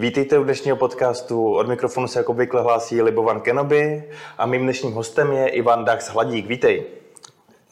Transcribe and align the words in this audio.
Vítejte 0.00 0.38
u 0.38 0.44
dnešního 0.44 0.76
podcastu. 0.76 1.54
Od 1.54 1.68
mikrofonu 1.68 2.08
se 2.08 2.18
jako 2.18 2.32
obvykle 2.32 2.62
hlásí 2.62 3.02
Libovan 3.02 3.40
Kenobi 3.40 4.04
a 4.38 4.46
mým 4.46 4.62
dnešním 4.62 4.92
hostem 4.92 5.32
je 5.32 5.48
Ivan 5.48 5.84
Dax 5.84 6.08
Hladík. 6.08 6.46
Vítej. 6.46 6.84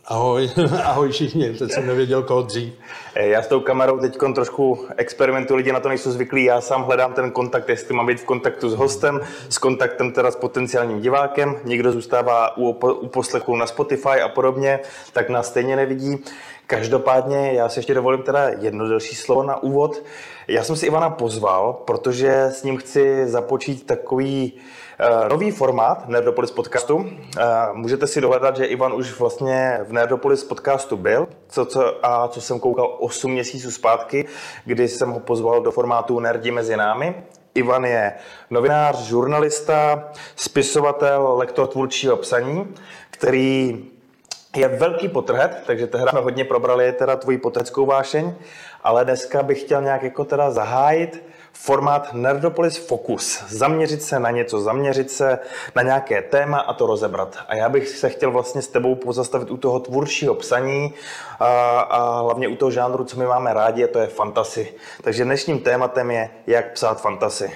Ahoj, 0.08 0.50
ahoj 0.84 1.12
všichni, 1.12 1.54
teď 1.54 1.72
jsem 1.72 1.86
nevěděl, 1.86 2.22
koho 2.22 2.42
dřív. 2.42 2.74
Eh, 3.14 3.28
já 3.28 3.42
s 3.42 3.46
tou 3.46 3.60
kamerou 3.60 3.98
teď 3.98 4.18
trošku 4.34 4.86
experimentuji, 4.96 5.56
lidi 5.56 5.72
na 5.72 5.80
to 5.80 5.88
nejsou 5.88 6.10
zvyklí, 6.10 6.44
já 6.44 6.60
sám 6.60 6.82
hledám 6.82 7.12
ten 7.12 7.30
kontakt, 7.30 7.68
jestli 7.68 7.94
mám 7.94 8.06
být 8.06 8.20
v 8.20 8.24
kontaktu 8.24 8.70
s 8.70 8.74
hostem, 8.74 9.20
s 9.48 9.58
kontaktem 9.58 10.12
teda 10.12 10.30
s 10.30 10.36
potenciálním 10.36 11.00
divákem, 11.00 11.56
někdo 11.64 11.92
zůstává 11.92 12.56
u, 12.56 12.68
u 12.92 13.08
poslechu 13.08 13.56
na 13.56 13.66
Spotify 13.66 14.20
a 14.22 14.28
podobně, 14.28 14.80
tak 15.12 15.28
nás 15.28 15.46
stejně 15.46 15.76
nevidí. 15.76 16.24
Každopádně 16.66 17.52
já 17.52 17.68
si 17.68 17.78
ještě 17.78 17.94
dovolím 17.94 18.22
teda 18.22 18.48
jedno 18.48 18.88
delší 18.88 19.14
slovo 19.14 19.42
na 19.42 19.62
úvod. 19.62 20.02
Já 20.48 20.64
jsem 20.64 20.76
si 20.76 20.86
Ivana 20.86 21.10
pozval, 21.10 21.72
protože 21.72 22.42
s 22.42 22.62
ním 22.62 22.76
chci 22.76 23.28
započít 23.28 23.86
takový 23.86 24.52
uh, 24.52 25.28
nový 25.28 25.50
formát 25.50 26.08
Nerdopolis 26.08 26.50
podcastu. 26.50 26.96
Uh, 26.96 27.06
můžete 27.72 28.06
si 28.06 28.20
dohledat, 28.20 28.56
že 28.56 28.64
Ivan 28.64 28.92
už 28.92 29.18
vlastně 29.18 29.80
v 29.88 29.92
Nerdopolis 29.92 30.44
podcastu 30.44 30.96
byl, 30.96 31.28
co, 31.48 31.64
co, 31.64 32.06
a 32.06 32.28
co 32.28 32.40
jsem 32.40 32.60
koukal 32.60 32.96
8 33.00 33.32
měsíců 33.32 33.70
zpátky, 33.70 34.24
kdy 34.64 34.88
jsem 34.88 35.10
ho 35.10 35.20
pozval 35.20 35.60
do 35.60 35.70
formátu 35.70 36.20
Nerdi 36.20 36.50
mezi 36.50 36.76
námi. 36.76 37.14
Ivan 37.54 37.84
je 37.84 38.12
novinář, 38.50 38.98
žurnalista, 38.98 40.08
spisovatel, 40.36 41.36
lektor 41.36 41.66
tvůrčího 41.66 42.16
psaní, 42.16 42.74
který 43.10 43.84
je 44.56 44.68
velký 44.68 45.08
potrhet, 45.08 45.62
takže 45.66 45.86
tehdy 45.86 46.06
jsme 46.10 46.20
hodně 46.20 46.44
probrali 46.44 46.92
teda 46.92 47.16
tvoji 47.16 47.38
potreckou 47.38 47.86
vášeň, 47.86 48.34
ale 48.82 49.04
dneska 49.04 49.42
bych 49.42 49.60
chtěl 49.60 49.82
nějak 49.82 50.02
jako 50.02 50.24
teda 50.24 50.50
zahájit 50.50 51.22
formát 51.52 52.12
Nerdopolis 52.12 52.76
Focus. 52.76 53.44
Zaměřit 53.48 54.02
se 54.02 54.20
na 54.20 54.30
něco, 54.30 54.60
zaměřit 54.60 55.10
se 55.10 55.38
na 55.74 55.82
nějaké 55.82 56.22
téma 56.22 56.58
a 56.58 56.74
to 56.74 56.86
rozebrat. 56.86 57.38
A 57.48 57.54
já 57.54 57.68
bych 57.68 57.88
se 57.88 58.08
chtěl 58.08 58.30
vlastně 58.30 58.62
s 58.62 58.68
tebou 58.68 58.94
pozastavit 58.94 59.50
u 59.50 59.56
toho 59.56 59.80
tvůrčího 59.80 60.34
psaní 60.34 60.94
a, 61.40 61.80
a 61.80 62.20
hlavně 62.20 62.48
u 62.48 62.56
toho 62.56 62.70
žánru, 62.70 63.04
co 63.04 63.18
my 63.18 63.26
máme 63.26 63.54
rádi, 63.54 63.84
a 63.84 63.88
to 63.92 63.98
je 63.98 64.06
fantasy. 64.06 64.72
Takže 65.02 65.24
dnešním 65.24 65.60
tématem 65.60 66.10
je, 66.10 66.30
jak 66.46 66.72
psát 66.72 67.00
fantasy. 67.00 67.52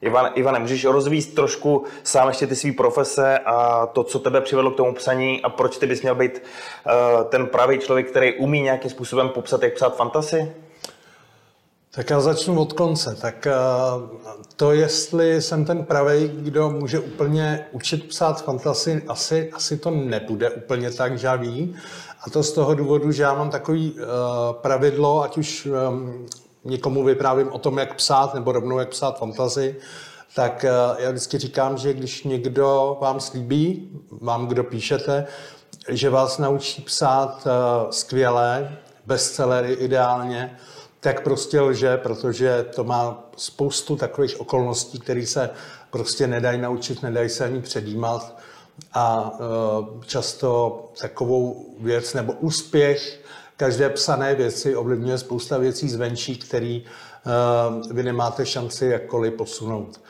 Ivan, 0.00 0.30
Ivane, 0.34 0.58
můžeš 0.58 0.84
rozvíjet 0.84 1.34
trošku 1.34 1.84
sám 2.02 2.28
ještě 2.28 2.46
ty 2.46 2.56
své 2.56 2.72
profese 2.72 3.38
a 3.38 3.86
to, 3.86 4.04
co 4.04 4.18
tebe 4.18 4.40
přivedlo 4.40 4.70
k 4.70 4.76
tomu 4.76 4.94
psaní 4.94 5.42
a 5.42 5.48
proč 5.48 5.78
ty 5.78 5.86
bys 5.86 6.02
měl 6.02 6.14
být 6.14 6.42
uh, 6.86 7.24
ten 7.24 7.46
pravý 7.46 7.78
člověk, 7.78 8.10
který 8.10 8.34
umí 8.34 8.60
nějakým 8.60 8.90
způsobem 8.90 9.28
popsat, 9.28 9.62
jak 9.62 9.74
psát 9.74 9.96
fantasy? 9.96 10.52
Tak 11.98 12.10
já 12.10 12.20
začnu 12.20 12.60
od 12.60 12.72
konce. 12.72 13.14
Tak 13.14 13.46
eh, 13.46 13.52
to, 14.56 14.72
jestli 14.72 15.42
jsem 15.42 15.64
ten 15.64 15.84
pravý, 15.84 16.28
kdo 16.28 16.70
může 16.70 16.98
úplně 16.98 17.66
učit 17.72 18.08
psát 18.08 18.44
fantasy, 18.44 19.02
asi, 19.08 19.50
asi 19.52 19.76
to 19.76 19.90
nebude 19.90 20.50
úplně 20.50 20.90
tak 20.90 21.18
žavý. 21.18 21.76
A 22.26 22.30
to 22.30 22.42
z 22.42 22.52
toho 22.52 22.74
důvodu, 22.74 23.12
že 23.12 23.22
já 23.22 23.34
mám 23.34 23.50
takový 23.50 23.92
uh, 23.92 23.98
pravidlo, 24.52 25.22
ať 25.22 25.38
už 25.38 25.66
um, 25.66 26.26
někomu 26.64 27.04
vyprávím 27.04 27.52
o 27.52 27.58
tom, 27.58 27.78
jak 27.78 27.94
psát, 27.94 28.34
nebo 28.34 28.52
rovnou 28.52 28.78
jak 28.78 28.88
psát 28.88 29.18
fantazy, 29.18 29.76
tak 30.34 30.64
uh, 30.64 31.00
já 31.02 31.10
vždycky 31.10 31.38
říkám, 31.38 31.78
že 31.78 31.92
když 31.92 32.24
někdo 32.24 32.98
vám 33.00 33.20
slíbí, 33.20 33.90
vám, 34.10 34.46
kdo 34.46 34.64
píšete, 34.64 35.26
že 35.88 36.10
vás 36.10 36.38
naučí 36.38 36.82
psát 36.82 37.46
uh, 37.46 37.90
skvěle, 37.90 38.78
bestsellery 39.06 39.72
ideálně, 39.72 40.58
tak 41.00 41.22
prostě 41.22 41.60
lže, 41.60 41.96
protože 41.96 42.66
to 42.74 42.84
má 42.84 43.30
spoustu 43.36 43.96
takových 43.96 44.40
okolností, 44.40 44.98
které 44.98 45.26
se 45.26 45.50
prostě 45.90 46.26
nedají 46.26 46.60
naučit, 46.60 47.02
nedají 47.02 47.28
se 47.28 47.44
ani 47.44 47.62
předjímat. 47.62 48.38
A 48.94 49.32
e, 49.32 50.06
často 50.06 50.84
takovou 51.00 51.66
věc 51.80 52.14
nebo 52.14 52.32
úspěch 52.32 53.20
každé 53.58 53.88
psané 53.88 54.34
věci 54.34 54.76
ovlivňuje 54.76 55.18
spousta 55.18 55.58
věcí 55.58 55.88
zvenčí, 55.88 56.36
které 56.36 56.80
e, 56.80 56.84
vy 57.92 58.02
nemáte 58.02 58.46
šanci 58.46 58.86
jakkoliv 58.86 59.34
posunout. 59.34 60.00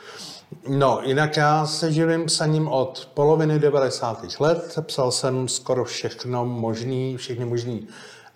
No, 0.67 0.99
jinak 1.03 1.37
já 1.37 1.65
se 1.65 1.91
živím 1.91 2.25
psaním 2.25 2.67
od 2.67 3.09
poloviny 3.13 3.59
90. 3.59 4.25
let. 4.39 4.75
Psal 4.81 5.11
jsem 5.11 5.47
skoro 5.47 5.85
všechno 5.85 6.45
možný, 6.45 7.17
všechny 7.17 7.45
možný 7.45 7.87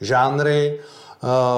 žánry. 0.01 0.79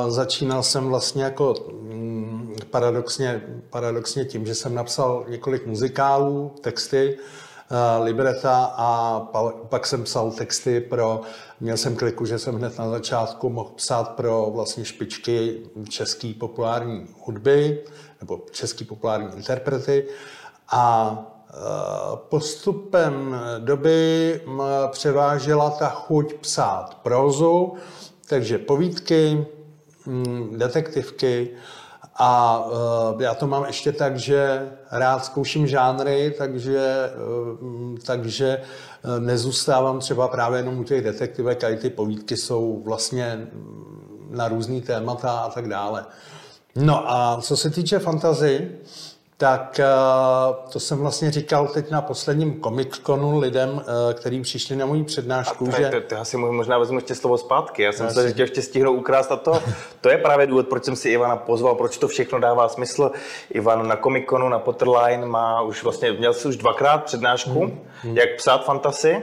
Začínal 0.08 0.64
jsem 0.64 0.88
vlastně 0.88 1.24
jako 1.24 1.54
mm, 1.82 2.56
paradoxně, 2.70 3.42
paradoxně 3.70 4.26
tím, 4.26 4.46
že 4.46 4.56
jsem 4.56 4.76
napsal 4.76 5.26
několik 5.28 5.66
muzikálů, 5.66 6.56
texty, 6.62 7.18
libreta 8.03 8.74
a 8.78 9.20
pak 9.70 9.88
jsem 9.88 10.03
psal 10.03 10.31
texty 10.31 10.81
pro, 10.81 11.22
měl 11.59 11.78
jsem 11.78 11.96
kliku, 11.96 12.26
že 12.26 12.40
jsem 12.40 12.56
hned 12.56 12.78
na 12.80 12.90
začátku 12.90 13.50
mohl 13.50 13.70
psát 13.76 14.09
pro 14.09 14.52
vlastně 14.53 14.86
špičky 14.86 15.62
české 15.90 16.34
populární 16.40 17.08
hudby 17.20 17.84
nebo 18.22 18.46
český 18.52 18.86
populární 18.86 19.36
interprety. 19.36 20.08
A 20.72 21.18
postupem 22.30 23.40
doby 23.59 24.42
převážela 24.92 25.70
ta 25.70 25.90
chuť 25.90 26.34
psát 26.34 26.98
prózu, 27.04 27.74
takže 28.28 28.58
povídky, 28.58 29.46
mm, 30.06 30.58
detektivky 30.58 31.50
a 32.16 32.59
uh, 32.66 33.22
já 33.22 33.34
to 33.34 33.48
mám 33.48 33.66
ještě 33.66 33.92
tak, 33.92 34.20
že 34.20 34.70
rád 34.92 35.26
zkouším 35.26 35.68
žánry, 35.68 36.36
takže, 36.38 37.09
uh, 37.62 37.98
takže 38.06 38.62
uh, 39.03 39.20
nezůstávám 39.20 40.00
třeba 40.00 40.28
právě 40.28 40.59
jenom 40.59 40.80
u 40.80 40.84
těch 40.84 41.04
detektivek 41.04 41.64
a 41.64 41.70
i 41.70 41.78
ty 41.78 41.90
povídky 41.90 42.38
jsou 42.38 42.81
vlastně 42.86 43.48
na 44.30 44.48
různý 44.48 44.81
témata 44.81 45.31
a 45.31 45.50
tak 45.50 45.68
dále. 45.68 46.06
No 46.75 47.12
a 47.12 47.38
co 47.42 47.58
se 47.58 47.70
týče 47.70 48.00
fantazy, 48.00 48.72
tak 49.38 49.79
eh, 49.79 49.85
to 50.72 50.79
jsem 50.79 50.97
vlastně 50.97 51.31
říkal 51.31 51.68
teď 51.68 51.91
na 51.91 52.01
posledním 52.01 52.62
Comic 52.62 53.01
Conu 53.06 53.40
lidem, 53.40 53.81
eh, 53.81 54.13
kterým 54.13 54.41
přišli 54.41 54.75
na 54.75 54.85
moji 54.85 55.03
přednášku, 55.03 55.68
a 55.68 55.72
to, 55.72 55.78
že... 55.78 55.90
To, 55.90 56.01
to, 56.01 56.16
já 56.16 56.25
si 56.25 56.38
možná 56.38 56.78
vezmu 56.78 56.97
ještě 56.97 57.16
slovo 57.16 57.38
zpátky. 57.38 57.84
Já 57.84 57.91
jsem 57.91 58.06
já 58.06 58.12
se 58.12 58.29
si... 58.29 58.41
ještě 58.41 58.62
stihnu 58.62 58.91
ukrást 58.91 59.31
a 59.31 59.35
to, 59.35 59.63
to 60.01 60.09
je 60.09 60.18
právě 60.18 60.47
důvod, 60.47 60.68
proč 60.68 60.84
jsem 60.85 60.95
si 60.95 61.09
Ivana 61.09 61.35
pozval, 61.35 61.75
proč 61.75 61.97
to 61.97 62.07
všechno 62.07 62.40
dává 62.40 62.69
smysl. 62.69 63.12
Ivan 63.50 63.88
na 63.88 63.95
Comic 63.95 64.25
Conu, 64.29 64.50
na 64.50 64.59
Potterline 64.59 65.25
má 65.25 65.62
už 65.62 65.84
vlastně, 65.84 66.12
měl 66.12 66.34
si 66.34 66.47
už 66.47 66.57
dvakrát 66.57 67.03
přednášku, 67.03 67.59
hmm. 67.59 67.79
Hmm. 68.01 68.18
jak 68.18 68.35
psát 68.35 68.66
fantasy. 68.66 69.22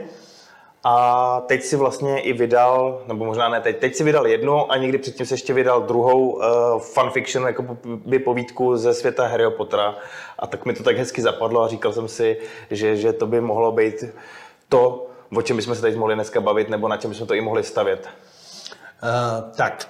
A 0.85 1.41
teď 1.47 1.63
si 1.63 1.75
vlastně 1.75 2.19
i 2.19 2.33
vydal, 2.33 3.01
nebo 3.07 3.25
možná 3.25 3.49
ne 3.49 3.61
teď, 3.61 3.79
teď 3.79 3.95
si 3.95 4.03
vydal 4.03 4.27
jednu 4.27 4.71
a 4.71 4.77
někdy 4.77 4.97
předtím 4.97 5.25
se 5.25 5.33
ještě 5.33 5.53
vydal 5.53 5.81
druhou 5.81 6.29
uh, 6.29 6.43
fanfiction, 6.79 7.47
jako 7.47 7.77
by 7.85 8.19
povídku 8.19 8.77
ze 8.77 8.93
světa 8.93 9.27
Harry 9.27 9.51
Pottera. 9.57 9.95
A 10.39 10.47
tak 10.47 10.65
mi 10.65 10.73
to 10.73 10.83
tak 10.83 10.97
hezky 10.97 11.21
zapadlo 11.21 11.61
a 11.61 11.67
říkal 11.67 11.93
jsem 11.93 12.07
si, 12.07 12.37
že, 12.71 12.95
že 12.95 13.13
to 13.13 13.27
by 13.27 13.41
mohlo 13.41 13.71
být 13.71 14.03
to, 14.69 15.07
o 15.35 15.41
čem 15.41 15.57
bychom 15.57 15.75
se 15.75 15.81
teď 15.81 15.95
mohli 15.95 16.15
dneska 16.15 16.41
bavit, 16.41 16.69
nebo 16.69 16.87
na 16.87 16.97
čem 16.97 17.09
bychom 17.09 17.27
to 17.27 17.33
i 17.33 17.41
mohli 17.41 17.63
stavět. 17.63 18.07
Uh, 19.03 19.51
tak, 19.55 19.87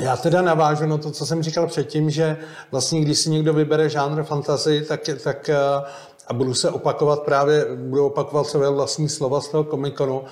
já 0.00 0.16
teda 0.16 0.42
navážu 0.42 0.86
na 0.86 0.98
to, 0.98 1.10
co 1.10 1.26
jsem 1.26 1.42
říkal 1.42 1.66
předtím, 1.66 2.10
že 2.10 2.36
vlastně 2.70 3.00
když 3.00 3.18
si 3.18 3.30
někdo 3.30 3.52
vybere 3.52 3.88
žánr 3.88 4.22
fantasy, 4.22 4.84
tak, 4.88 5.00
tak 5.24 5.50
uh, 5.50 5.88
a 6.26 6.32
budu 6.32 6.54
se 6.54 6.70
opakovat 6.70 7.22
právě, 7.22 7.66
budu 7.76 8.06
opakovat 8.06 8.46
své 8.46 8.70
vlastní 8.70 9.08
slova 9.08 9.40
z 9.40 9.48
toho 9.48 9.64
komikonu, 9.64 10.24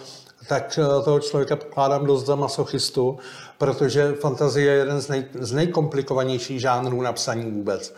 tak 0.48 0.78
eh, 0.78 1.02
toho 1.04 1.20
člověka 1.20 1.56
pokládám 1.56 2.06
dost 2.06 2.26
za 2.26 2.34
masochistu, 2.34 3.18
protože 3.58 4.14
fantazie 4.20 4.72
je 4.72 4.78
jeden 4.78 5.00
z, 5.00 5.08
nej, 5.08 5.24
z 5.40 5.52
nejkomplikovanějších 5.52 6.60
žánrů 6.60 7.02
napsaní 7.02 7.50
vůbec. 7.50 7.94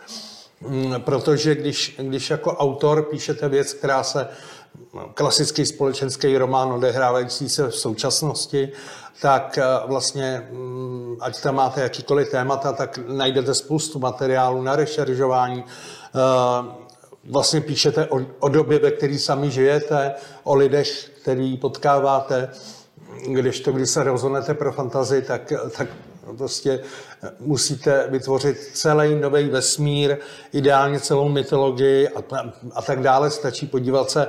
Mm, 0.61 1.01
protože 1.01 1.55
když, 1.55 1.95
když 1.99 2.29
jako 2.29 2.51
autor 2.51 3.03
píšete 3.03 3.49
věc, 3.49 3.73
která 3.73 4.03
se 4.03 4.27
no, 4.93 5.09
klasický 5.13 5.65
společenský 5.65 6.37
román 6.37 6.73
odehrávající 6.73 7.49
se 7.49 7.67
v 7.67 7.75
současnosti, 7.75 8.69
tak 9.21 9.57
eh, 9.57 9.63
vlastně, 9.87 10.47
mm, 10.51 11.17
ať 11.19 11.41
tam 11.41 11.55
máte 11.55 11.81
jakýkoliv 11.81 12.31
témata, 12.31 12.73
tak 12.73 12.99
najdete 13.07 13.53
spoustu 13.53 13.99
materiálu 13.99 14.61
na 14.61 14.75
rešeržování, 14.75 15.63
eh, 15.63 16.82
vlastně 17.29 17.61
píšete 17.61 18.05
o, 18.05 18.19
o 18.39 18.49
době, 18.49 18.79
ve 18.79 18.91
které 18.91 19.19
sami 19.19 19.51
žijete, 19.51 20.13
o 20.43 20.55
lidech, 20.55 21.09
který 21.21 21.57
potkáváte. 21.57 22.49
Když 23.27 23.59
to, 23.59 23.71
když 23.71 23.89
se 23.89 24.03
rozhodnete 24.03 24.53
pro 24.53 24.71
fantazii, 24.71 25.21
tak, 25.21 25.53
tak 25.77 25.87
prostě 26.37 26.79
musíte 27.39 28.07
vytvořit 28.09 28.57
celý 28.73 29.15
nový 29.15 29.49
vesmír, 29.49 30.17
ideálně 30.53 30.99
celou 30.99 31.29
mytologii 31.29 32.09
a, 32.09 32.23
a 32.73 32.81
tak 32.81 33.01
dále. 33.01 33.31
Stačí 33.31 33.67
podívat 33.67 34.11
se 34.11 34.27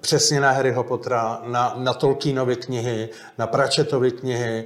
přesně 0.00 0.40
na 0.40 0.50
Harryho 0.50 0.84
Pottera, 0.84 1.40
na, 1.46 1.74
na 1.76 1.94
Tolkienovy 1.94 2.56
knihy, 2.56 3.08
na 3.38 3.46
Pratchettovy 3.46 4.10
knihy, 4.10 4.64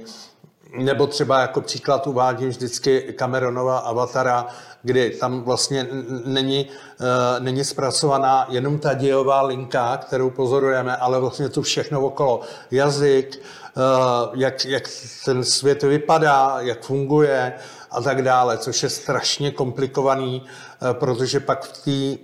nebo 0.77 1.07
třeba 1.07 1.39
jako 1.39 1.61
příklad 1.61 2.07
uvádím 2.07 2.49
vždycky 2.49 3.13
Cameronova 3.19 3.77
avatara, 3.77 4.47
kdy 4.83 5.09
tam 5.09 5.41
vlastně 5.41 5.87
není, 6.25 6.65
uh, 6.99 7.43
není 7.43 7.63
zpracovaná 7.63 8.47
jenom 8.49 8.79
ta 8.79 8.93
dějová 8.93 9.41
linka, 9.41 9.97
kterou 9.97 10.29
pozorujeme, 10.29 10.97
ale 10.97 11.19
vlastně 11.19 11.49
to 11.49 11.61
všechno 11.61 12.01
okolo. 12.01 12.41
Jazyk, 12.71 13.41
uh, 13.77 14.39
jak, 14.39 14.65
jak 14.65 14.83
ten 15.25 15.43
svět 15.43 15.83
vypadá, 15.83 16.57
jak 16.59 16.83
funguje 16.83 17.53
a 17.91 18.01
tak 18.01 18.21
dále, 18.21 18.57
což 18.57 18.83
je 18.83 18.89
strašně 18.89 19.51
komplikovaný, 19.51 20.41
uh, 20.41 20.93
protože 20.93 21.39
pak 21.39 21.65
v 21.65 21.83
té 21.83 22.23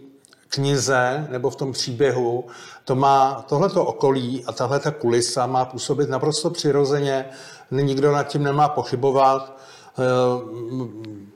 knize 0.50 1.28
nebo 1.30 1.50
v 1.50 1.56
tom 1.56 1.72
příběhu 1.72 2.46
to 2.86 2.96
má 2.96 3.46
tohleto 3.50 3.86
okolí 3.86 4.44
a 4.48 4.52
tahle 4.52 4.80
ta 4.80 4.92
kulisa 4.92 5.46
má 5.48 5.66
působit 5.66 6.10
naprosto 6.10 6.50
přirozeně, 6.50 7.26
nikdo 7.72 8.12
nad 8.12 8.24
tím 8.24 8.44
nemá 8.44 8.70
pochybovat. 8.70 9.58
Eh, 10.00 10.04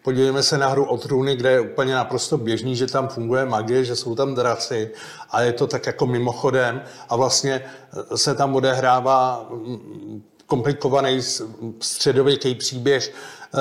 podívejme 0.04 0.44
se 0.44 0.58
na 0.58 0.68
hru 0.68 0.86
o 0.86 0.98
trůny, 0.98 1.36
kde 1.36 1.52
je 1.52 1.60
úplně 1.60 1.96
naprosto 1.96 2.38
běžný, 2.38 2.76
že 2.76 2.88
tam 2.88 3.08
funguje 3.08 3.46
magie, 3.46 3.86
že 3.86 3.96
jsou 3.96 4.16
tam 4.16 4.36
draci 4.36 4.92
a 5.32 5.42
je 5.42 5.54
to 5.54 5.68
tak 5.68 5.86
jako 5.86 6.06
mimochodem. 6.06 6.82
A 7.10 7.16
vlastně 7.16 7.66
se 8.16 8.36
tam 8.36 8.56
odehrává 8.56 9.48
mm, 9.50 10.24
komplikovaný 10.46 11.22
středověký 11.82 12.56
příběh, 12.56 13.14
eh, 13.14 13.60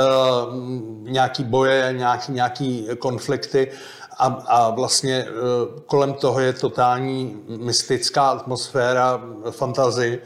nějaký 1.02 1.44
boje, 1.44 1.94
nějaký, 1.96 2.32
nějaký 2.32 2.88
konflikty. 2.98 3.70
A, 4.18 4.26
a 4.46 4.70
vlastně 4.70 5.26
kolem 5.86 6.14
toho 6.14 6.40
je 6.40 6.52
totální 6.52 7.36
mystická 7.48 8.30
atmosféra 8.30 9.20
fantazy, 9.50 10.18
e, 10.18 10.20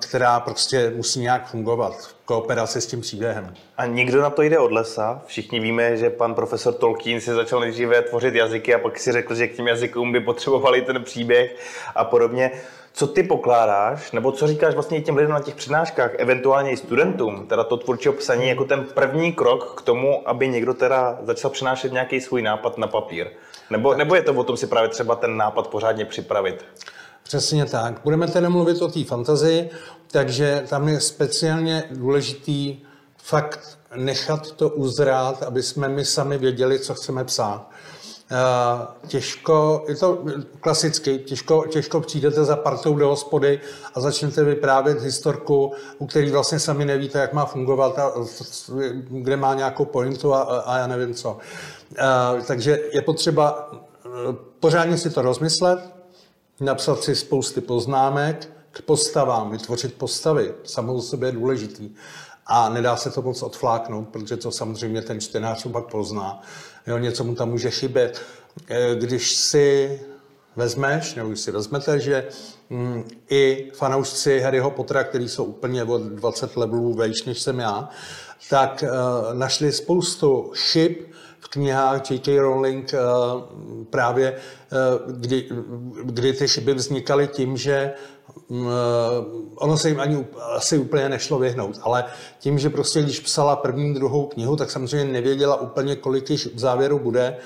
která 0.00 0.40
prostě 0.40 0.92
musí 0.96 1.20
nějak 1.20 1.46
fungovat 1.46 1.96
v 1.96 2.14
kooperaci 2.24 2.80
s 2.80 2.86
tím 2.86 3.00
příběhem. 3.00 3.54
A 3.76 3.86
nikdo 3.86 4.22
na 4.22 4.30
to 4.30 4.42
jde 4.42 4.58
od 4.58 4.72
lesa. 4.72 5.22
Všichni 5.26 5.60
víme, 5.60 5.96
že 5.96 6.10
pan 6.10 6.34
profesor 6.34 6.74
Tolkien 6.74 7.20
si 7.20 7.34
začal 7.34 7.60
nejdříve 7.60 8.02
tvořit 8.02 8.34
jazyky 8.34 8.74
a 8.74 8.78
pak 8.78 8.98
si 8.98 9.12
řekl, 9.12 9.34
že 9.34 9.46
k 9.46 9.56
těm 9.56 9.68
jazykům 9.68 10.12
by 10.12 10.20
potřebovali 10.20 10.82
ten 10.82 11.04
příběh 11.04 11.56
a 11.94 12.04
podobně. 12.04 12.50
Co 12.92 13.06
ty 13.06 13.22
pokládáš, 13.22 14.12
nebo 14.12 14.32
co 14.32 14.46
říkáš 14.46 14.74
vlastně 14.74 15.00
těm 15.00 15.16
lidem 15.16 15.30
na 15.30 15.40
těch 15.40 15.54
přednáškách, 15.54 16.10
eventuálně 16.18 16.70
i 16.70 16.76
studentům, 16.76 17.46
teda 17.46 17.64
to 17.64 17.76
tvůrčího 17.76 18.14
psaní 18.14 18.48
jako 18.48 18.64
ten 18.64 18.84
první 18.84 19.32
krok 19.32 19.74
k 19.78 19.82
tomu, 19.82 20.28
aby 20.28 20.48
někdo 20.48 20.74
teda 20.74 21.18
začal 21.22 21.50
přenášet 21.50 21.92
nějaký 21.92 22.20
svůj 22.20 22.42
nápad 22.42 22.78
na 22.78 22.86
papír? 22.86 23.26
Nebo, 23.70 23.94
nebo 23.94 24.14
je 24.14 24.22
to 24.22 24.34
o 24.34 24.44
tom 24.44 24.56
si 24.56 24.66
právě 24.66 24.88
třeba 24.88 25.14
ten 25.14 25.36
nápad 25.36 25.66
pořádně 25.66 26.04
připravit? 26.04 26.64
Přesně 27.24 27.64
tak. 27.66 28.00
Budeme 28.04 28.28
tedy 28.28 28.48
mluvit 28.48 28.82
o 28.82 28.88
té 28.88 29.04
fantazii, 29.04 29.70
takže 30.10 30.64
tam 30.68 30.88
je 30.88 31.00
speciálně 31.00 31.84
důležitý 31.90 32.78
fakt 33.16 33.78
nechat 33.96 34.50
to 34.50 34.68
uzrát, 34.68 35.42
aby 35.42 35.62
jsme 35.62 35.88
my 35.88 36.04
sami 36.04 36.38
věděli, 36.38 36.78
co 36.78 36.94
chceme 36.94 37.24
psát. 37.24 37.70
Eh, 38.30 39.06
těžko, 39.06 39.84
je 39.88 39.96
to 39.96 40.24
klasicky, 40.60 41.18
těžko, 41.18 41.64
těžko 41.68 42.00
přijdete 42.00 42.44
za 42.44 42.56
partou 42.56 42.94
do 42.94 43.08
hospody 43.08 43.60
a 43.94 44.00
začnete 44.00 44.44
vyprávět 44.44 45.00
historku, 45.00 45.72
u 45.98 46.06
který 46.06 46.30
vlastně 46.30 46.58
sami 46.58 46.84
nevíte, 46.84 47.18
jak 47.18 47.32
má 47.32 47.44
fungovat, 47.44 47.98
a, 47.98 48.12
kde 49.08 49.36
má 49.36 49.54
nějakou 49.54 49.84
pointu 49.84 50.34
a, 50.34 50.42
a 50.42 50.78
já 50.78 50.86
nevím 50.86 51.14
co. 51.14 51.38
Eh, 51.98 52.42
takže 52.46 52.80
je 52.92 53.02
potřeba 53.02 53.70
eh, 53.72 54.08
pořádně 54.60 54.98
si 54.98 55.10
to 55.10 55.22
rozmyslet, 55.22 55.94
napsat 56.60 57.02
si 57.02 57.16
spousty 57.16 57.60
poznámek 57.60 58.48
k 58.70 58.82
postavám, 58.82 59.50
vytvořit 59.50 59.94
postavy, 59.94 60.54
samou 60.64 61.00
sobě 61.00 61.28
je 61.28 61.32
důležitý. 61.32 61.90
A 62.46 62.68
nedá 62.68 62.96
se 62.96 63.10
to 63.10 63.22
moc 63.22 63.42
odfláknout, 63.42 64.08
protože 64.08 64.36
to 64.36 64.50
samozřejmě 64.50 65.02
ten 65.02 65.20
čtenář 65.20 65.66
pak 65.72 65.84
pozná 65.84 66.42
jo, 66.86 66.98
něco 66.98 67.24
mu 67.24 67.34
tam 67.34 67.50
může 67.50 67.70
chybět. 67.70 68.22
Eh, 68.68 68.94
když 68.94 69.36
si 69.36 70.00
vezmeš, 70.56 71.14
nebo 71.14 71.28
když 71.28 71.40
si 71.40 71.50
vezmete, 71.50 72.00
že 72.00 72.28
mm, 72.70 73.04
i 73.30 73.70
fanoušci 73.74 74.40
Harryho 74.40 74.70
Pottera, 74.70 75.04
který 75.04 75.28
jsou 75.28 75.44
úplně 75.44 75.84
od 75.84 76.02
20 76.02 76.56
levelů 76.56 76.94
vejš, 76.94 77.24
než 77.24 77.40
jsem 77.40 77.58
já, 77.58 77.88
tak 78.50 78.84
uh, 78.84 79.34
našli 79.34 79.72
spoustu 79.72 80.52
chyb 80.54 80.92
v 81.44 81.48
knihách 81.48 82.10
J.K. 82.10 82.38
Rowling 82.38 82.94
uh, 82.94 83.42
právě, 83.90 84.32
uh, 84.32 85.12
kdy, 85.12 85.48
kdy 86.04 86.32
ty 86.32 86.48
chyby 86.48 86.74
vznikaly 86.74 87.28
tím, 87.28 87.56
že 87.56 87.94
Mm, 88.48 88.68
eh, 88.68 88.70
ono 89.54 89.76
se 89.76 89.88
jim 89.88 90.00
ani 90.00 90.26
asi 90.56 90.78
úplně 90.78 91.08
nešlo 91.08 91.38
vyhnout, 91.38 91.78
ale 91.82 92.04
tím, 92.38 92.58
že 92.58 92.70
prostě 92.70 93.02
když 93.02 93.20
psala 93.20 93.56
první, 93.56 93.94
druhou 93.94 94.26
knihu, 94.26 94.56
tak 94.56 94.70
samozřejmě 94.70 95.12
nevěděla 95.12 95.60
úplně, 95.60 95.96
kolik 95.96 96.24
těch 96.24 96.40
závěrů 96.54 96.98
bude 96.98 97.36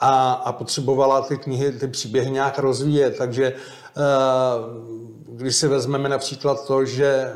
a, 0.00 0.32
a 0.32 0.52
potřebovala 0.52 1.20
ty 1.20 1.36
knihy, 1.36 1.72
ty 1.72 1.88
příběhy 1.88 2.30
nějak 2.30 2.58
rozvíjet, 2.58 3.18
takže 3.18 3.44
eh, 3.46 3.54
když 5.28 5.56
si 5.56 5.68
vezmeme 5.68 6.08
například 6.08 6.66
to, 6.66 6.84
že 6.84 7.06
eh, 7.06 7.32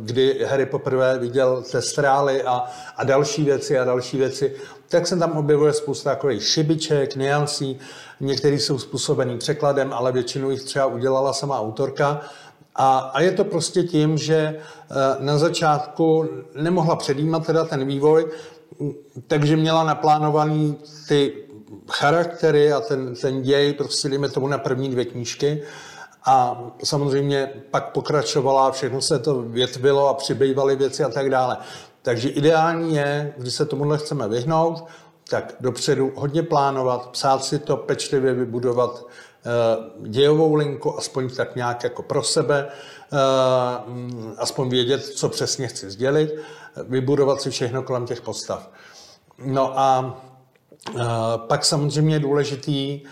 kdy 0.00 0.44
Harry 0.44 0.66
poprvé 0.66 1.18
viděl 1.18 1.64
testrály 1.72 2.42
a, 2.42 2.64
a 2.96 3.04
další 3.04 3.44
věci 3.44 3.78
a 3.78 3.84
další 3.84 4.16
věci, 4.16 4.56
tak 4.88 5.06
se 5.06 5.16
tam 5.16 5.32
objevuje 5.32 5.72
spousta 5.72 6.10
takových 6.10 6.44
šibiček, 6.44 7.16
niancí, 7.16 7.78
některý 8.20 8.58
jsou 8.58 8.78
způsobený 8.78 9.38
překladem, 9.38 9.92
ale 9.92 10.12
většinu 10.12 10.50
jich 10.50 10.62
třeba 10.62 10.86
udělala 10.86 11.32
sama 11.32 11.60
autorka. 11.60 12.20
A, 12.74 12.98
a 12.98 13.20
je 13.20 13.32
to 13.32 13.44
prostě 13.44 13.82
tím, 13.82 14.18
že 14.18 14.36
eh, 14.36 14.94
na 15.18 15.38
začátku 15.38 16.28
nemohla 16.54 16.96
předjímat 16.96 17.46
teda 17.46 17.64
ten 17.64 17.86
vývoj, 17.86 18.30
takže 19.26 19.56
měla 19.56 19.84
naplánovaný 19.84 20.76
ty 21.08 21.43
charaktery 21.90 22.72
a 22.72 22.80
ten, 22.80 23.14
ten 23.14 23.42
děj, 23.42 23.72
prostě 23.72 24.08
dejme 24.08 24.28
tomu 24.28 24.48
na 24.48 24.58
první 24.58 24.88
dvě 24.88 25.04
knížky. 25.04 25.62
A 26.26 26.62
samozřejmě 26.84 27.52
pak 27.70 27.92
pokračovala, 27.92 28.70
všechno 28.70 29.00
se 29.00 29.18
to 29.18 29.42
větvilo 29.42 30.08
a 30.08 30.14
přibývaly 30.14 30.76
věci 30.76 31.04
a 31.04 31.08
tak 31.08 31.30
dále. 31.30 31.56
Takže 32.02 32.28
ideální 32.28 32.96
je, 32.96 33.34
když 33.36 33.54
se 33.54 33.66
tomuhle 33.66 33.98
chceme 33.98 34.28
vyhnout, 34.28 34.84
tak 35.28 35.54
dopředu 35.60 36.12
hodně 36.14 36.42
plánovat, 36.42 37.08
psát 37.08 37.44
si 37.44 37.58
to, 37.58 37.76
pečlivě 37.76 38.34
vybudovat 38.34 39.02
uh, 39.02 40.06
dějovou 40.06 40.54
linku, 40.54 40.98
aspoň 40.98 41.30
tak 41.30 41.56
nějak 41.56 41.84
jako 41.84 42.02
pro 42.02 42.22
sebe, 42.22 42.68
uh, 43.12 44.32
aspoň 44.38 44.68
vědět, 44.68 45.04
co 45.04 45.28
přesně 45.28 45.68
chci 45.68 45.90
sdělit, 45.90 46.34
vybudovat 46.88 47.40
si 47.40 47.50
všechno 47.50 47.82
kolem 47.82 48.06
těch 48.06 48.20
postav. 48.20 48.70
No 49.38 49.78
a 49.78 50.20
pak 51.36 51.64
samozřejmě 51.64 52.14
je 52.14 52.20
důležitý 52.20 53.02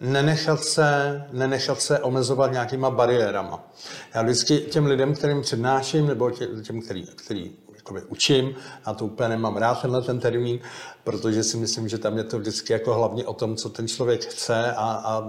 nenechat 0.00 0.64
se, 0.64 1.22
nenechat 1.32 1.80
se 1.80 1.98
omezovat 1.98 2.52
nějakýma 2.52 2.90
bariérama. 2.90 3.70
Já 4.14 4.22
vždycky 4.22 4.58
těm 4.58 4.86
lidem, 4.86 5.14
kterým 5.14 5.42
přednáším, 5.42 6.06
nebo 6.06 6.30
těm, 6.62 6.82
který, 6.82 7.06
který 7.06 7.52
jakoby 7.76 8.02
učím, 8.02 8.54
a 8.84 8.94
to 8.94 9.04
úplně 9.04 9.28
nemám 9.28 9.56
rád 9.56 9.80
tenhle 9.80 10.02
ten 10.02 10.20
termín, 10.20 10.58
protože 11.04 11.44
si 11.44 11.56
myslím, 11.56 11.88
že 11.88 11.98
tam 11.98 12.16
je 12.18 12.24
to 12.24 12.38
vždycky 12.38 12.72
jako 12.72 12.94
hlavně 12.94 13.24
o 13.24 13.34
tom, 13.34 13.56
co 13.56 13.68
ten 13.68 13.88
člověk 13.88 14.24
chce 14.24 14.72
a, 14.72 15.02
a 15.04 15.22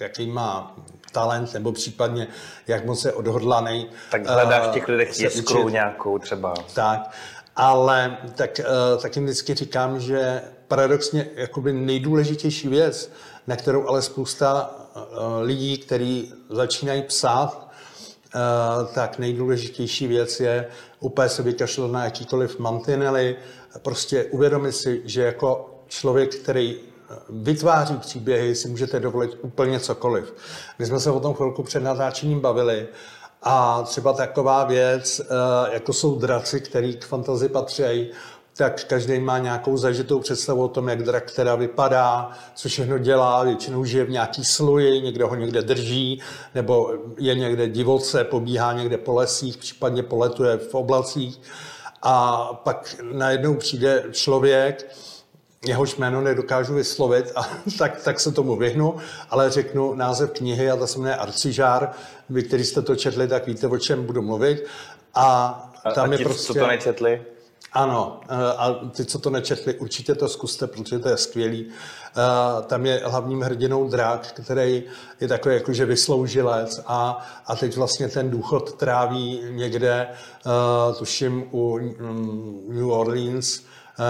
jaký 0.00 0.26
má 0.26 0.76
talent, 1.12 1.54
nebo 1.54 1.72
případně 1.72 2.26
jak 2.66 2.86
moc 2.86 3.04
je 3.04 3.12
odhodlaný. 3.12 3.90
Tak 4.10 4.26
hledáš 4.26 4.66
v 4.66 4.72
těch 4.72 4.88
lidech 4.88 5.20
jiskru 5.20 5.68
nějakou 5.68 6.18
třeba. 6.18 6.54
Tak, 6.74 7.10
ale 7.56 8.18
tak, 8.34 8.60
tak 9.02 9.16
jim 9.16 9.24
vždycky 9.24 9.54
říkám, 9.54 10.00
že 10.00 10.42
paradoxně 10.68 11.30
jakoby 11.34 11.72
nejdůležitější 11.72 12.68
věc, 12.68 13.12
na 13.46 13.56
kterou 13.56 13.88
ale 13.88 14.02
spousta 14.02 14.70
uh, 14.96 15.02
lidí, 15.40 15.78
kteří 15.78 16.32
začínají 16.50 17.02
psát, 17.02 17.68
Uh, 18.34 18.86
tak 18.94 19.18
nejdůležitější 19.18 20.06
věc 20.06 20.40
je 20.40 20.66
úplně 21.00 21.28
se 21.28 21.42
vykašlat 21.42 21.90
na 21.90 22.04
jakýkoliv 22.04 22.58
mantinely, 22.58 23.36
prostě 23.82 24.24
uvědomit 24.24 24.72
si, 24.72 25.02
že 25.04 25.22
jako 25.22 25.70
člověk, 25.88 26.34
který 26.34 26.76
eh, 26.76 27.14
vytváří 27.28 27.96
příběhy, 27.96 28.54
si 28.54 28.68
můžete 28.68 29.00
dovolit 29.00 29.38
úplně 29.42 29.80
cokoliv. 29.80 30.34
My 30.78 30.86
jsme 30.86 31.00
se 31.00 31.10
o 31.10 31.20
tom 31.20 31.34
chvilku 31.34 31.62
před 31.62 31.82
natáčením 31.82 32.40
bavili 32.40 32.88
a 33.42 33.82
třeba 33.82 34.12
taková 34.12 34.64
věc, 34.64 35.20
eh, 35.20 35.24
jako 35.74 35.92
jsou 35.92 36.18
draci, 36.18 36.60
který 36.60 36.96
k 36.96 37.04
fantazii 37.04 37.48
patří, 37.48 38.10
tak 38.58 38.84
každý 38.84 39.18
má 39.18 39.38
nějakou 39.38 39.76
zažitou 39.76 40.18
představu 40.20 40.64
o 40.64 40.68
tom, 40.68 40.88
jak 40.88 41.02
drak 41.02 41.30
teda 41.30 41.54
vypadá, 41.54 42.30
co 42.54 42.68
všechno 42.68 42.98
dělá, 42.98 43.44
většinou 43.44 43.84
žije 43.84 44.04
v 44.04 44.10
nějaký 44.10 44.44
sluji, 44.44 45.02
někdo 45.02 45.28
ho 45.28 45.34
někde 45.34 45.62
drží, 45.62 46.22
nebo 46.54 46.92
je 47.18 47.34
někde 47.34 47.68
divoce, 47.68 48.24
pobíhá 48.24 48.72
někde 48.72 48.98
po 48.98 49.14
lesích, 49.14 49.56
případně 49.56 50.02
poletuje 50.02 50.56
v 50.56 50.74
oblacích. 50.74 51.40
A 52.02 52.44
pak 52.64 52.96
najednou 53.12 53.54
přijde 53.54 54.04
člověk, 54.12 54.96
jehož 55.66 55.96
jméno 55.96 56.20
nedokážu 56.20 56.74
vyslovit, 56.74 57.32
a 57.36 57.48
tak, 57.78 58.02
tak 58.02 58.20
se 58.20 58.32
tomu 58.32 58.56
vyhnu, 58.56 58.96
ale 59.30 59.50
řeknu 59.50 59.94
název 59.94 60.30
knihy 60.30 60.70
a 60.70 60.76
ta 60.76 60.86
se 60.86 60.98
jmenuje 60.98 61.16
Arcižár. 61.16 61.90
Vy, 62.30 62.42
kteří 62.42 62.64
jste 62.64 62.82
to 62.82 62.96
četli, 62.96 63.28
tak 63.28 63.46
víte, 63.46 63.66
o 63.66 63.78
čem 63.78 64.06
budu 64.06 64.22
mluvit. 64.22 64.66
A 65.14 65.54
tam 65.94 66.10
a 66.10 66.12
je 66.12 66.18
ti, 66.18 66.24
prostě... 66.24 66.52
co 66.52 66.54
to 66.54 66.66
nečetli? 66.66 67.20
Ano, 67.72 68.20
eh, 68.28 68.52
a 68.56 68.74
ty, 68.96 69.04
co 69.04 69.18
to 69.18 69.30
nečetli, 69.30 69.74
určitě 69.74 70.14
to 70.14 70.28
zkuste, 70.28 70.66
protože 70.66 70.98
to 70.98 71.08
je 71.08 71.16
skvělý. 71.16 71.66
Eh, 71.68 72.62
tam 72.62 72.86
je 72.86 73.02
hlavním 73.04 73.40
hrdinou 73.40 73.88
drak, 73.88 74.32
který 74.42 74.84
je 75.20 75.28
takový 75.28 75.54
jakože 75.54 75.84
vysloužilec 75.84 76.80
a, 76.86 77.26
a 77.46 77.56
teď 77.56 77.76
vlastně 77.76 78.08
ten 78.08 78.30
důchod 78.30 78.72
tráví 78.72 79.40
někde, 79.50 80.08
eh, 80.08 80.94
tuším, 80.98 81.44
u 81.50 81.78
mm, 81.78 82.64
New 82.68 82.90
Orleans, 82.90 83.60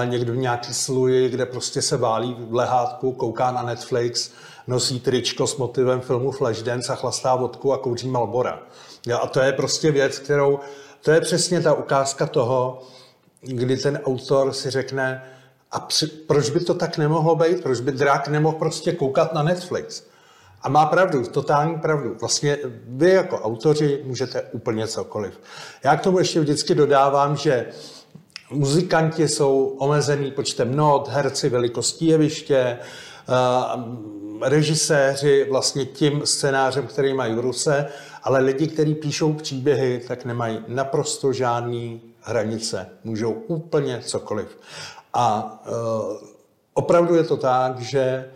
někdo 0.04 0.32
v 0.32 0.36
nějaký 0.36 0.74
sluji, 0.74 1.28
kde 1.28 1.46
prostě 1.46 1.82
se 1.82 1.96
válí 1.96 2.36
v 2.38 2.54
lehátku, 2.54 3.12
kouká 3.12 3.50
na 3.50 3.62
Netflix, 3.62 4.30
nosí 4.66 5.00
tričko 5.00 5.46
s 5.46 5.56
motivem 5.56 6.00
filmu 6.00 6.30
Flashdance 6.30 6.92
a 6.92 6.96
chlastá 6.96 7.36
vodku 7.36 7.72
a 7.72 7.78
kouří 7.78 8.08
Malbora. 8.08 8.62
a 9.20 9.26
to 9.26 9.40
je 9.40 9.52
prostě 9.52 9.90
věc, 9.90 10.18
kterou, 10.18 10.58
to 11.02 11.10
je 11.10 11.20
přesně 11.20 11.60
ta 11.60 11.74
ukázka 11.74 12.26
toho, 12.26 12.82
kdy 13.40 13.76
ten 13.76 14.00
autor 14.04 14.52
si 14.52 14.70
řekne, 14.70 15.22
a 15.70 15.80
při, 15.80 16.06
proč 16.06 16.50
by 16.50 16.60
to 16.60 16.74
tak 16.74 16.98
nemohlo 16.98 17.36
být? 17.36 17.62
Proč 17.62 17.80
by 17.80 17.92
drák 17.92 18.28
nemohl 18.28 18.58
prostě 18.58 18.92
koukat 18.92 19.34
na 19.34 19.42
Netflix? 19.42 20.02
A 20.62 20.68
má 20.68 20.86
pravdu, 20.86 21.24
totální 21.24 21.78
pravdu. 21.78 22.16
Vlastně 22.20 22.58
vy 22.88 23.10
jako 23.10 23.38
autoři 23.38 24.02
můžete 24.04 24.42
úplně 24.42 24.86
cokoliv. 24.86 25.40
Já 25.84 25.96
k 25.96 26.00
tomu 26.00 26.18
ještě 26.18 26.40
vždycky 26.40 26.74
dodávám, 26.74 27.36
že 27.36 27.66
muzikanti 28.50 29.28
jsou 29.28 29.64
omezený 29.78 30.30
počtem 30.30 30.76
not, 30.76 31.08
herci 31.08 31.48
velikostí 31.48 32.06
jeviště, 32.06 32.78
eh, 32.78 32.78
režiséři 34.42 35.46
vlastně 35.50 35.84
tím 35.84 36.22
scénářem, 36.24 36.86
který 36.86 37.14
mají 37.14 37.34
v 37.34 37.40
ruce, 37.40 37.86
ale 38.22 38.40
lidi, 38.40 38.66
kteří 38.66 38.94
píšou 38.94 39.32
příběhy, 39.32 40.04
tak 40.08 40.24
nemají 40.24 40.64
naprosto 40.68 41.32
žádný 41.32 42.00
hranice. 42.28 42.86
Můžou 43.04 43.32
úplně 43.32 44.00
cokoliv. 44.04 44.58
A 45.14 45.58
e, 45.66 45.70
opravdu 46.74 47.14
je 47.14 47.24
to 47.24 47.36
tak, 47.36 47.80
že 47.80 48.30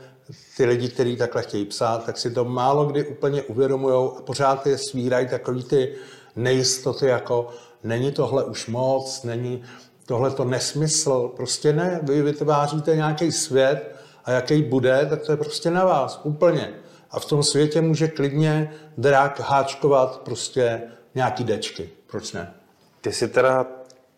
ty 0.56 0.64
lidi, 0.64 0.88
kteří 0.88 1.16
takhle 1.16 1.42
chtějí 1.42 1.64
psát, 1.64 2.04
tak 2.04 2.18
si 2.18 2.30
to 2.30 2.44
málo 2.44 2.86
kdy 2.86 3.06
úplně 3.06 3.42
uvědomují 3.42 3.94
a 3.94 4.22
pořád 4.22 4.66
je 4.66 4.78
svírají 4.78 5.28
takový 5.28 5.64
ty 5.64 5.94
nejistoty, 6.36 7.06
jako 7.06 7.48
není 7.84 8.12
tohle 8.12 8.44
už 8.44 8.66
moc, 8.66 9.22
není 9.22 9.62
tohle 10.06 10.30
to 10.30 10.44
nesmysl. 10.44 11.32
Prostě 11.36 11.72
ne, 11.72 12.00
vy 12.02 12.22
vytváříte 12.22 12.96
nějaký 12.96 13.32
svět 13.32 13.96
a 14.24 14.30
jaký 14.30 14.62
bude, 14.62 15.06
tak 15.10 15.22
to 15.22 15.32
je 15.32 15.36
prostě 15.36 15.70
na 15.70 15.84
vás, 15.84 16.20
úplně. 16.24 16.74
A 17.10 17.20
v 17.20 17.24
tom 17.24 17.42
světě 17.42 17.80
může 17.80 18.08
klidně 18.08 18.72
drák 18.98 19.40
háčkovat 19.40 20.20
prostě 20.24 20.82
nějaký 21.14 21.44
dečky. 21.44 21.90
Proč 22.06 22.32
ne? 22.32 22.54
Ty 23.00 23.12
jsi 23.12 23.28
teda 23.28 23.66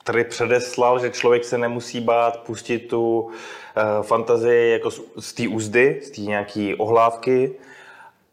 tady 0.05 0.25
předeslal, 0.25 0.99
že 0.99 1.11
člověk 1.11 1.45
se 1.45 1.59
nemusí 1.59 2.01
bát 2.01 2.41
pustit 2.41 2.79
tu 2.79 3.21
uh, 3.21 3.33
fantazii 4.03 4.73
jako 4.73 4.91
z, 4.91 5.01
z 5.19 5.33
té 5.33 5.49
úzdy, 5.49 6.01
z 6.05 6.11
té 6.11 6.21
nějaké 6.21 6.75
ohlávky, 6.79 7.55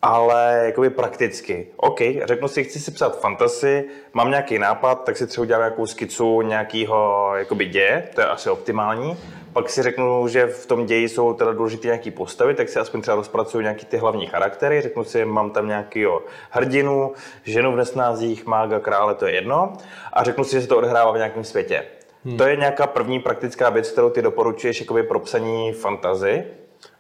ale 0.02 0.62
jakoby 0.66 0.90
prakticky. 0.90 1.68
OK, 1.78 2.00
řeknu 2.24 2.48
si, 2.48 2.64
chci 2.64 2.80
si 2.80 2.92
psát 2.92 3.20
fantasy, 3.20 3.86
mám 4.14 4.30
nějaký 4.30 4.60
nápad, 4.60 5.04
tak 5.04 5.18
si 5.18 5.28
třeba 5.28 5.44
udělám 5.44 5.62
nějakou 5.62 5.88
skicu 5.88 6.42
nějakého 6.42 7.32
jakoby 7.36 7.66
děje, 7.66 8.10
to 8.16 8.22
je 8.22 8.28
asi 8.28 8.50
optimální 8.50 9.18
pak 9.54 9.70
si 9.70 9.84
řeknu, 9.84 10.28
že 10.28 10.46
v 10.46 10.66
tom 10.66 10.86
ději 10.86 11.10
jsou 11.10 11.34
teda 11.34 11.54
důležité 11.54 11.88
nějaké 11.88 12.12
postavy, 12.12 12.54
tak 12.54 12.70
si 12.70 12.80
aspoň 12.80 13.02
třeba 13.02 13.16
rozpracuju 13.16 13.62
nějaký 13.62 13.86
ty 13.86 13.98
hlavní 13.98 14.26
charaktery, 14.26 14.82
řeknu 14.82 15.04
si, 15.04 15.26
mám 15.26 15.52
tam 15.52 15.68
nějaký 15.68 16.06
hrdinu, 16.50 17.14
ženu 17.44 17.72
v 17.72 17.76
nesnázích, 17.76 18.46
mága, 18.46 18.80
krále, 18.80 19.16
to 19.16 19.26
je 19.26 19.34
jedno, 19.34 19.74
a 20.14 20.24
řeknu 20.24 20.44
si, 20.44 20.52
že 20.52 20.62
se 20.62 20.68
to 20.68 20.78
odehrává 20.78 21.12
v 21.12 21.18
nějakém 21.18 21.44
světě. 21.44 21.86
Hmm. 22.26 22.38
To 22.38 22.44
je 22.44 22.56
nějaká 22.56 22.88
první 22.88 23.20
praktická 23.20 23.70
věc, 23.70 23.92
kterou 23.92 24.10
ty 24.10 24.22
doporučuješ 24.22 24.80
jakoby 24.80 25.04
pro 25.04 25.20
psaní 25.20 25.74
fantazy? 25.74 26.44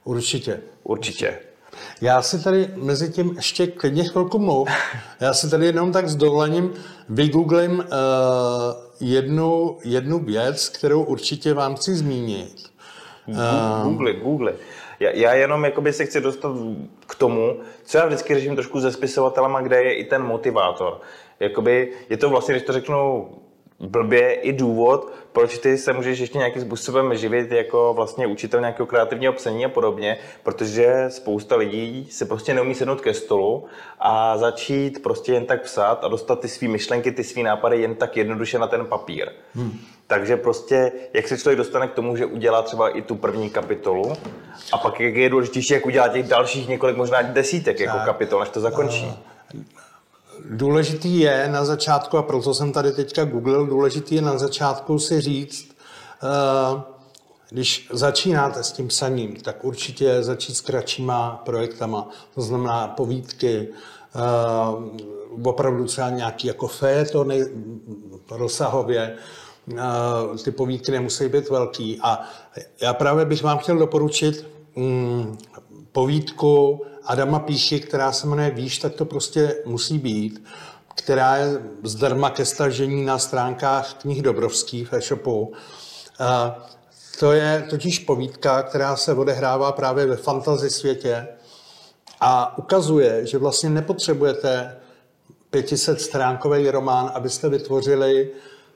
Určitě. 0.03 0.61
Určitě. 0.83 1.39
Já 2.01 2.21
si 2.21 2.43
tady 2.43 2.69
mezi 2.75 3.11
tím 3.11 3.33
ještě 3.35 3.67
klidně 3.67 4.03
chvilku 4.03 4.39
mluv. 4.39 4.69
Já 5.19 5.33
si 5.33 5.49
tady 5.49 5.65
jenom 5.65 5.91
tak 5.91 6.09
s 6.09 6.15
dovolením 6.15 6.73
vygooglím 7.09 7.79
uh, 7.79 7.85
jednu, 8.99 9.77
jednu 9.83 10.19
věc, 10.19 10.69
kterou 10.69 11.03
určitě 11.03 11.53
vám 11.53 11.75
chci 11.75 11.95
zmínit. 11.95 12.71
Google, 13.83 14.13
Google. 14.13 14.53
Já, 14.99 15.09
já 15.09 15.33
jenom 15.33 15.65
jakoby 15.65 15.93
se 15.93 16.05
chci 16.05 16.21
dostat 16.21 16.51
k 17.07 17.15
tomu, 17.15 17.59
co 17.83 17.97
já 17.97 18.05
vždycky 18.05 18.35
řeším 18.35 18.55
trošku 18.55 18.81
se 18.81 18.91
spisovatelema, 18.91 19.61
kde 19.61 19.83
je 19.83 19.93
i 19.93 20.03
ten 20.03 20.23
motivátor. 20.23 21.01
Jakoby 21.39 21.91
je 22.09 22.17
to 22.17 22.29
vlastně, 22.29 22.53
když 22.53 22.65
to 22.65 22.73
řeknu 22.73 23.29
blbě 23.81 24.33
i 24.33 24.53
důvod, 24.53 25.11
proč 25.31 25.57
ty 25.57 25.77
se 25.77 25.93
můžeš 25.93 26.19
ještě 26.19 26.37
nějakým 26.37 26.61
způsobem 26.61 27.15
živit 27.15 27.51
jako 27.51 27.93
vlastně 27.93 28.27
učitel 28.27 28.59
nějakého 28.59 28.87
kreativního 28.87 29.33
psaní 29.33 29.65
a 29.65 29.69
podobně, 29.69 30.17
protože 30.43 31.05
spousta 31.09 31.55
lidí 31.55 32.07
se 32.11 32.25
prostě 32.25 32.53
neumí 32.53 32.75
sednout 32.75 33.01
ke 33.01 33.13
stolu 33.13 33.65
a 33.99 34.37
začít 34.37 35.03
prostě 35.03 35.33
jen 35.33 35.45
tak 35.45 35.61
psát 35.61 36.03
a 36.03 36.07
dostat 36.07 36.39
ty 36.39 36.47
své 36.47 36.67
myšlenky, 36.67 37.11
ty 37.11 37.23
své 37.23 37.43
nápady 37.43 37.81
jen 37.81 37.95
tak 37.95 38.17
jednoduše 38.17 38.59
na 38.59 38.67
ten 38.67 38.85
papír. 38.85 39.29
Hmm. 39.55 39.79
Takže 40.07 40.37
prostě, 40.37 40.91
jak 41.13 41.27
se 41.27 41.37
člověk 41.37 41.57
dostane 41.57 41.87
k 41.87 41.93
tomu, 41.93 42.15
že 42.15 42.25
udělá 42.25 42.61
třeba 42.61 42.89
i 42.89 43.01
tu 43.01 43.15
první 43.15 43.49
kapitolu 43.49 44.13
a 44.73 44.77
pak 44.77 44.99
jak 44.99 45.15
je 45.15 45.29
důležitější, 45.29 45.73
jak 45.73 45.85
udělá 45.85 46.07
těch 46.07 46.27
dalších 46.27 46.67
několik, 46.67 46.97
možná 46.97 47.21
desítek 47.21 47.79
jako 47.79 47.97
kapitol, 48.05 48.39
než 48.39 48.49
to 48.49 48.59
zakončí. 48.59 49.13
Důležitý 50.49 51.19
je 51.19 51.49
na 51.51 51.65
začátku, 51.65 52.17
a 52.17 52.23
proto 52.23 52.53
jsem 52.53 52.71
tady 52.71 52.91
teďka 52.91 53.25
googlil, 53.25 53.65
důležitý 53.65 54.15
je 54.15 54.21
na 54.21 54.37
začátku 54.37 54.99
si 54.99 55.21
říct, 55.21 55.75
eh, 56.23 56.81
když 57.49 57.89
začínáte 57.93 58.63
s 58.63 58.71
tím 58.71 58.87
psaním, 58.87 59.35
tak 59.35 59.63
určitě 59.63 60.23
začít 60.23 60.57
s 60.57 60.61
kratšíma 60.61 61.41
projektama, 61.45 62.09
to 62.35 62.41
znamená 62.41 62.87
povídky, 62.87 63.67
eh, 63.67 64.19
opravdu 65.43 65.85
třeba 65.85 66.09
nějaký 66.09 66.47
jako 66.47 66.67
fejetony 66.67 67.45
rozsahově, 68.31 69.15
eh, 69.77 70.37
ty 70.43 70.51
povídky 70.51 70.91
nemusí 70.91 71.29
být 71.29 71.49
velký. 71.49 71.99
A 72.03 72.21
já 72.81 72.93
právě 72.93 73.25
bych 73.25 73.43
vám 73.43 73.57
chtěl 73.57 73.77
doporučit 73.77 74.47
mm, 74.75 75.37
povídku 75.91 76.81
Adama 77.05 77.39
Píchy, 77.39 77.79
která 77.79 78.11
se 78.11 78.27
jmenuje 78.27 78.51
Víš, 78.51 78.77
tak 78.77 78.93
to 78.93 79.05
prostě 79.05 79.55
musí 79.65 79.99
být, 79.99 80.43
která 80.95 81.37
je 81.37 81.61
zdarma 81.83 82.29
ke 82.29 82.45
stažení 82.45 83.05
na 83.05 83.19
stránkách 83.19 83.93
knih 83.93 84.21
Dobrovský 84.21 84.85
v 84.85 84.93
e-shopu. 84.93 85.53
To 87.19 87.31
je 87.31 87.67
totiž 87.69 87.99
povídka, 87.99 88.63
která 88.63 88.95
se 88.95 89.13
odehrává 89.13 89.71
právě 89.71 90.05
ve 90.05 90.15
fantasy 90.15 90.69
světě 90.69 91.27
a 92.19 92.57
ukazuje, 92.57 93.25
že 93.25 93.37
vlastně 93.37 93.69
nepotřebujete 93.69 94.77
500 95.49 96.01
stránkový 96.01 96.69
román, 96.69 97.11
abyste 97.13 97.49
vytvořili 97.49 98.31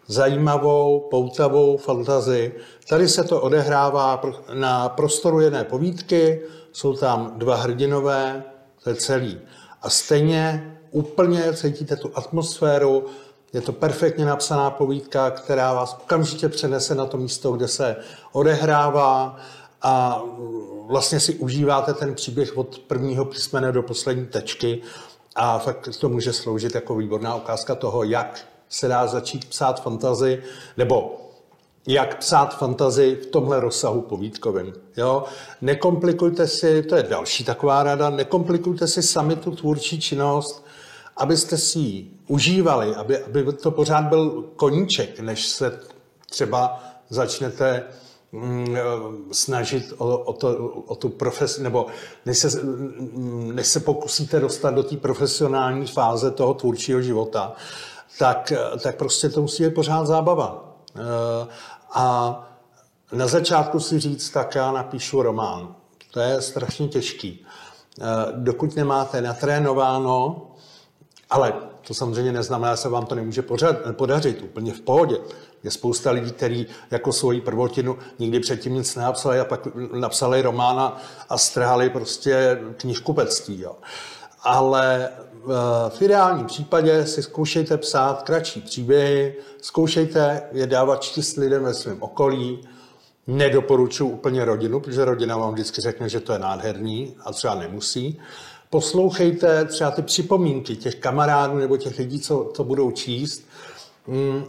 zajímavou, 0.07 1.07
poutavou 1.11 1.77
fantazii. 1.77 2.59
Tady 2.89 3.07
se 3.07 3.23
to 3.23 3.41
odehrává 3.41 4.21
na 4.53 4.89
prostoru 4.89 5.39
jedné 5.39 5.63
povídky, 5.63 6.41
jsou 6.75 6.93
tam 6.93 7.33
dva 7.35 7.55
hrdinové, 7.55 8.43
to 8.83 8.89
je 8.89 8.95
celý. 8.95 9.41
A 9.81 9.89
stejně 9.89 10.71
úplně 10.91 11.53
cítíte 11.53 11.95
tu 11.95 12.11
atmosféru, 12.15 13.05
je 13.53 13.61
to 13.61 13.71
perfektně 13.71 14.25
napsaná 14.25 14.69
povídka, 14.69 15.31
která 15.31 15.73
vás 15.73 15.97
okamžitě 16.03 16.49
přenese 16.49 16.95
na 16.95 17.05
to 17.05 17.17
místo, 17.17 17.51
kde 17.51 17.67
se 17.67 17.95
odehrává 18.31 19.37
a 19.81 20.21
vlastně 20.87 21.19
si 21.19 21.35
užíváte 21.35 21.93
ten 21.93 22.15
příběh 22.15 22.57
od 22.57 22.79
prvního 22.79 23.25
písmene 23.25 23.71
do 23.71 23.83
poslední 23.83 24.25
tečky 24.25 24.81
a 25.35 25.59
fakt 25.59 25.89
to 25.99 26.09
může 26.09 26.33
sloužit 26.33 26.75
jako 26.75 26.95
výborná 26.95 27.35
ukázka 27.35 27.75
toho, 27.75 28.03
jak 28.03 28.45
se 28.69 28.87
dá 28.87 29.07
začít 29.07 29.49
psát 29.49 29.81
fantazy, 29.81 30.43
nebo 30.77 31.24
jak 31.87 32.17
psát 32.17 32.57
fantazii 32.57 33.15
v 33.15 33.25
tomhle 33.25 33.59
rozsahu 33.59 34.01
povídkovým. 34.01 34.73
Jo? 34.97 35.23
Nekomplikujte 35.61 36.47
si, 36.47 36.83
to 36.83 36.95
je 36.95 37.03
další 37.03 37.43
taková 37.43 37.83
rada, 37.83 38.09
nekomplikujte 38.09 38.87
si 38.87 39.03
sami 39.03 39.35
tu 39.35 39.51
tvůrčí 39.51 39.99
činnost, 40.01 40.65
abyste 41.17 41.57
si 41.57 41.79
ji 41.79 42.11
užívali, 42.27 42.95
aby, 42.95 43.23
aby 43.23 43.53
to 43.53 43.71
pořád 43.71 44.01
byl 44.01 44.45
koníček, 44.55 45.19
než 45.19 45.47
se 45.47 45.79
třeba 46.29 46.83
začnete 47.09 47.83
mm, 48.31 48.77
snažit 49.31 49.93
o, 49.97 50.17
o, 50.17 50.33
to, 50.33 50.57
o 50.87 50.95
tu 50.95 51.09
profesi, 51.09 51.63
nebo 51.63 51.85
než 52.25 52.37
se, 52.37 52.61
mm, 52.63 53.51
než 53.55 53.67
se 53.67 53.79
pokusíte 53.79 54.39
dostat 54.39 54.73
do 54.73 54.83
té 54.83 54.97
profesionální 54.97 55.87
fáze 55.87 56.31
toho 56.31 56.53
tvůrčího 56.53 57.01
života, 57.01 57.53
tak, 58.19 58.53
tak 58.83 58.95
prostě 58.95 59.29
to 59.29 59.41
musí 59.41 59.63
být 59.63 59.73
pořád 59.73 60.07
zábava. 60.07 60.75
A 61.95 62.41
na 63.11 63.27
začátku 63.27 63.79
si 63.79 63.99
říct, 63.99 64.29
tak 64.29 64.55
já 64.55 64.71
napíšu 64.71 65.21
román. 65.21 65.75
To 66.11 66.19
je 66.19 66.41
strašně 66.41 66.87
těžký. 66.87 67.45
Eh, 68.01 68.03
dokud 68.31 68.75
nemáte 68.75 69.21
natrénováno, 69.21 70.41
ale 71.29 71.53
to 71.87 71.93
samozřejmě 71.93 72.31
neznamená, 72.31 72.73
že 72.73 72.77
se 72.77 72.89
vám 72.89 73.05
to 73.05 73.15
nemůže 73.15 73.43
podařit 73.91 74.41
úplně 74.41 74.73
v 74.73 74.81
pohodě. 74.81 75.17
Je 75.63 75.71
spousta 75.71 76.11
lidí, 76.11 76.31
kteří 76.31 76.67
jako 76.91 77.13
svoji 77.13 77.41
prvotinu 77.41 77.97
nikdy 78.19 78.39
předtím 78.39 78.73
nic 78.73 78.95
nenapsali 78.95 79.39
a 79.39 79.45
pak 79.45 79.67
napsali 79.93 80.41
romána 80.41 81.01
a 81.29 81.37
strhali 81.37 81.89
prostě 81.89 82.59
knihkupectví. 82.77 83.61
Jo. 83.61 83.75
Ale 84.43 85.09
v 85.89 86.01
ideálním 86.01 86.45
případě 86.45 87.05
si 87.05 87.23
zkoušejte 87.23 87.77
psát 87.77 88.23
kratší 88.23 88.61
příběhy, 88.61 89.35
zkoušejte 89.61 90.43
je 90.51 90.67
dávat 90.67 91.03
číst 91.03 91.37
lidem 91.37 91.63
ve 91.63 91.73
svém 91.73 91.97
okolí, 92.03 92.67
nedoporučuji 93.27 94.09
úplně 94.09 94.45
rodinu, 94.45 94.79
protože 94.79 95.05
rodina 95.05 95.37
vám 95.37 95.53
vždycky 95.53 95.81
řekne, 95.81 96.09
že 96.09 96.19
to 96.19 96.33
je 96.33 96.39
nádherný 96.39 97.15
a 97.25 97.33
třeba 97.33 97.55
nemusí. 97.55 98.19
Poslouchejte 98.69 99.65
třeba 99.65 99.91
ty 99.91 100.01
připomínky 100.01 100.75
těch 100.75 100.95
kamarádů 100.95 101.57
nebo 101.57 101.77
těch 101.77 101.97
lidí, 101.97 102.19
co 102.19 102.51
to 102.55 102.63
budou 102.63 102.91
číst. 102.91 103.43
Mm, 104.07 104.43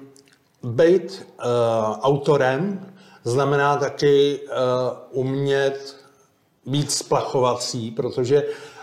Být 0.63 1.27
uh, 1.39 1.45
autorem 2.01 2.87
znamená 3.25 3.77
taky 3.77 4.41
uh, 4.41 5.23
umět 5.25 5.97
být 6.67 6.91
splachovací, 6.91 7.91
protože 7.91 8.43
uh, 8.43 8.76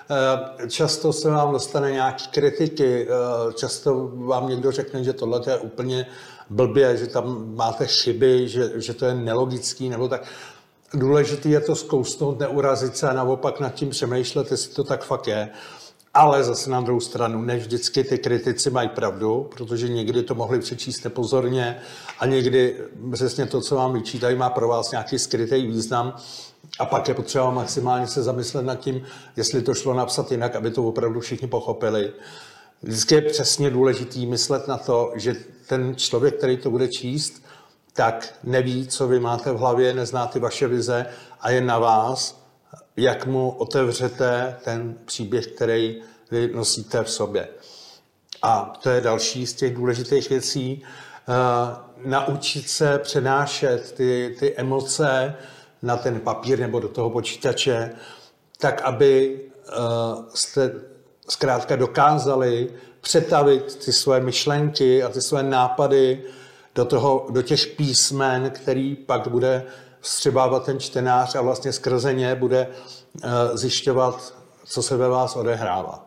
často 0.67 1.13
se 1.13 1.29
vám 1.29 1.51
dostane 1.51 1.91
nějaké 1.91 2.23
kritiky, 2.31 3.07
uh, 3.07 3.51
často 3.51 4.11
vám 4.13 4.49
někdo 4.49 4.71
řekne, 4.71 5.03
že 5.03 5.13
tohle 5.13 5.41
je 5.47 5.57
úplně 5.57 6.05
blbě, 6.49 6.97
že 6.97 7.07
tam 7.07 7.55
máte 7.55 7.87
chyby, 7.87 8.47
že, 8.47 8.71
že 8.75 8.93
to 8.93 9.05
je 9.05 9.13
nelogický, 9.13 9.89
nebo 9.89 10.07
tak. 10.07 10.23
Důležité 10.93 11.49
je 11.49 11.59
to 11.59 11.75
zkousnout, 11.75 12.39
neurazit 12.39 12.97
se 12.97 13.09
a 13.09 13.13
naopak 13.13 13.59
nad 13.59 13.73
tím 13.73 13.89
přemýšlet, 13.89 14.51
jestli 14.51 14.75
to 14.75 14.83
tak 14.83 15.03
fakt 15.03 15.27
je. 15.27 15.49
Ale 16.13 16.43
zase 16.43 16.69
na 16.69 16.81
druhou 16.81 16.99
stranu, 16.99 17.41
ne 17.41 17.57
vždycky 17.57 18.03
ty 18.03 18.17
kritici 18.17 18.69
mají 18.69 18.89
pravdu, 18.89 19.49
protože 19.55 19.87
někdy 19.87 20.23
to 20.23 20.35
mohli 20.35 20.59
přečíst 20.59 21.03
nepozorně 21.03 21.77
a 22.19 22.25
někdy 22.25 22.77
přesně 23.13 23.45
to, 23.45 23.61
co 23.61 23.75
vám 23.75 23.93
vyčítají, 23.93 24.35
má 24.35 24.49
pro 24.49 24.67
vás 24.67 24.91
nějaký 24.91 25.19
skrytý 25.19 25.67
význam. 25.67 26.15
A 26.79 26.85
pak 26.85 27.07
je 27.07 27.13
potřeba 27.13 27.51
maximálně 27.51 28.07
se 28.07 28.23
zamyslet 28.23 28.65
nad 28.65 28.75
tím, 28.75 29.03
jestli 29.35 29.61
to 29.61 29.73
šlo 29.73 29.93
napsat 29.93 30.31
jinak, 30.31 30.55
aby 30.55 30.71
to 30.71 30.83
opravdu 30.83 31.19
všichni 31.19 31.47
pochopili. 31.47 32.11
Vždycky 32.83 33.15
je 33.15 33.21
přesně 33.21 33.69
důležitý 33.69 34.25
myslet 34.25 34.67
na 34.67 34.77
to, 34.77 35.11
že 35.15 35.35
ten 35.67 35.95
člověk, 35.95 36.37
který 36.37 36.57
to 36.57 36.71
bude 36.71 36.87
číst, 36.87 37.43
tak 37.93 38.33
neví, 38.43 38.87
co 38.87 39.07
vy 39.07 39.19
máte 39.19 39.51
v 39.51 39.57
hlavě, 39.57 39.93
nezná 39.93 40.27
ty 40.27 40.39
vaše 40.39 40.67
vize 40.67 41.05
a 41.41 41.49
je 41.49 41.61
na 41.61 41.79
vás, 41.79 42.42
jak 42.97 43.25
mu 43.25 43.49
otevřete 43.49 44.55
ten 44.63 44.95
příběh, 45.05 45.47
který 45.47 46.01
vy 46.31 46.51
nosíte 46.53 47.03
v 47.03 47.09
sobě. 47.09 47.47
A 48.41 48.73
to 48.83 48.89
je 48.89 49.01
další 49.01 49.47
z 49.47 49.53
těch 49.53 49.75
důležitých 49.75 50.29
věcí. 50.29 50.83
Uh, 51.27 51.35
naučit 52.05 52.69
se 52.69 52.99
přenášet 52.99 53.91
ty, 53.91 54.35
ty 54.39 54.55
emoce 54.55 55.35
na 55.81 55.97
ten 55.97 56.19
papír 56.19 56.59
nebo 56.59 56.79
do 56.79 56.87
toho 56.87 57.09
počítače, 57.09 57.91
tak 58.57 58.81
aby 58.81 59.41
uh, 59.77 60.25
jste 60.33 60.71
zkrátka 61.29 61.75
dokázali 61.75 62.69
přetavit 63.01 63.75
ty 63.85 63.93
svoje 63.93 64.21
myšlenky 64.21 65.03
a 65.03 65.09
ty 65.09 65.21
svoje 65.21 65.43
nápady 65.43 66.23
do, 66.75 66.85
toho, 66.85 67.27
do 67.29 67.41
těch 67.41 67.67
písmen, 67.67 68.49
který 68.49 68.95
pak 68.95 69.27
bude 69.27 69.63
střebávat 70.03 70.65
ten 70.65 70.79
čtenář 70.79 71.35
a 71.35 71.41
vlastně 71.41 71.71
skrze 71.71 72.13
ně 72.13 72.35
bude 72.35 72.67
uh, 72.67 73.29
zjišťovat, 73.53 74.33
co 74.65 74.83
se 74.83 74.97
ve 74.97 75.07
vás 75.07 75.35
odehrává. 75.35 76.05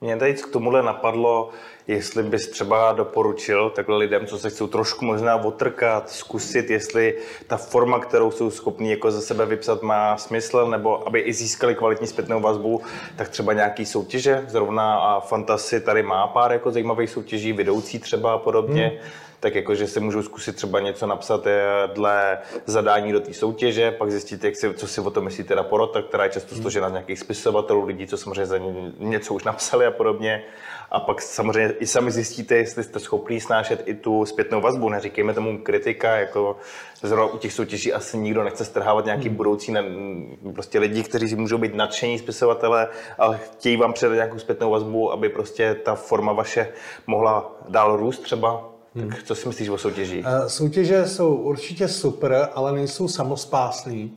Mě 0.00 0.16
tady 0.16 0.34
k 0.34 0.52
tomuhle 0.52 0.82
napadlo, 0.82 1.50
jestli 1.86 2.22
bys 2.22 2.48
třeba 2.48 2.92
doporučil 2.92 3.70
takhle 3.70 3.96
lidem, 3.96 4.26
co 4.26 4.38
se 4.38 4.50
chcou 4.50 4.66
trošku 4.66 5.04
možná 5.04 5.36
otrkat, 5.36 6.10
zkusit, 6.10 6.70
jestli 6.70 7.18
ta 7.46 7.56
forma, 7.56 7.98
kterou 7.98 8.30
jsou 8.30 8.50
schopní 8.50 8.90
jako 8.90 9.10
za 9.10 9.20
sebe 9.20 9.46
vypsat, 9.46 9.82
má 9.82 10.16
smysl, 10.16 10.66
nebo 10.66 11.06
aby 11.06 11.20
i 11.20 11.32
získali 11.32 11.74
kvalitní 11.74 12.06
zpětnou 12.06 12.40
vazbu, 12.40 12.82
tak 13.16 13.28
třeba 13.28 13.52
nějaký 13.52 13.86
soutěže, 13.86 14.44
zrovna 14.48 14.98
a 14.98 15.20
Fantasy 15.20 15.80
tady 15.80 16.02
má 16.02 16.26
pár 16.26 16.52
jako 16.52 16.70
zajímavých 16.70 17.10
soutěží, 17.10 17.52
vedoucí 17.52 17.98
třeba 17.98 18.34
a 18.34 18.38
podobně. 18.38 18.86
Hmm 19.02 19.25
tak 19.46 19.54
jakože 19.54 19.86
si 19.86 20.00
můžu 20.00 20.22
zkusit 20.22 20.56
třeba 20.56 20.80
něco 20.80 21.06
napsat 21.06 21.46
dle 21.94 22.38
zadání 22.66 23.12
do 23.12 23.20
té 23.20 23.34
soutěže, 23.34 23.90
pak 23.90 24.10
zjistit, 24.10 24.44
jak 24.44 24.56
si, 24.56 24.74
co 24.74 24.86
si 24.86 25.00
o 25.00 25.10
tom 25.10 25.24
myslí 25.24 25.44
teda 25.44 25.62
porota, 25.62 26.02
která 26.02 26.24
je 26.24 26.30
často 26.30 26.54
složena 26.54 26.88
z 26.88 26.92
nějakých 26.92 27.18
spisovatelů, 27.18 27.84
lidí, 27.84 28.06
co 28.06 28.16
samozřejmě 28.16 28.46
za 28.46 28.58
ně 28.58 28.92
něco 28.98 29.34
už 29.34 29.44
napsali 29.44 29.86
a 29.86 29.90
podobně. 29.90 30.42
A 30.90 31.00
pak 31.00 31.22
samozřejmě 31.22 31.74
i 31.78 31.86
sami 31.86 32.10
zjistíte, 32.10 32.54
jestli 32.54 32.84
jste 32.84 32.98
schopný 32.98 33.40
snášet 33.40 33.82
i 33.86 33.94
tu 33.94 34.24
zpětnou 34.26 34.60
vazbu. 34.60 34.88
Neříkejme 34.88 35.34
tomu 35.34 35.58
kritika, 35.62 36.16
jako 36.16 36.56
zrovna 37.02 37.26
u 37.26 37.38
těch 37.38 37.52
soutěží 37.52 37.92
asi 37.92 38.18
nikdo 38.18 38.44
nechce 38.44 38.64
strhávat 38.64 39.04
nějaký 39.04 39.28
hmm. 39.28 39.36
budoucí 39.36 39.72
ne, 39.72 39.84
prostě 40.54 40.78
lidi, 40.78 41.02
kteří 41.02 41.36
můžou 41.36 41.58
být 41.58 41.74
nadšení 41.74 42.18
spisovatele, 42.18 42.88
ale 43.18 43.38
chtějí 43.38 43.76
vám 43.76 43.92
předat 43.92 44.14
nějakou 44.14 44.38
zpětnou 44.38 44.70
vazbu, 44.70 45.12
aby 45.12 45.28
prostě 45.28 45.74
ta 45.74 45.94
forma 45.94 46.32
vaše 46.32 46.68
mohla 47.06 47.56
dál 47.68 47.96
růst 47.96 48.18
třeba. 48.18 48.75
Hmm. 48.96 49.10
Tak 49.10 49.22
co 49.22 49.34
si 49.34 49.48
myslíš 49.48 49.68
o 49.68 49.78
soutěži? 49.78 50.24
Eh, 50.26 50.48
soutěže 50.48 51.08
jsou 51.08 51.34
určitě 51.34 51.88
super, 51.88 52.48
ale 52.54 52.72
nejsou 52.72 53.08
samospásný. 53.08 54.12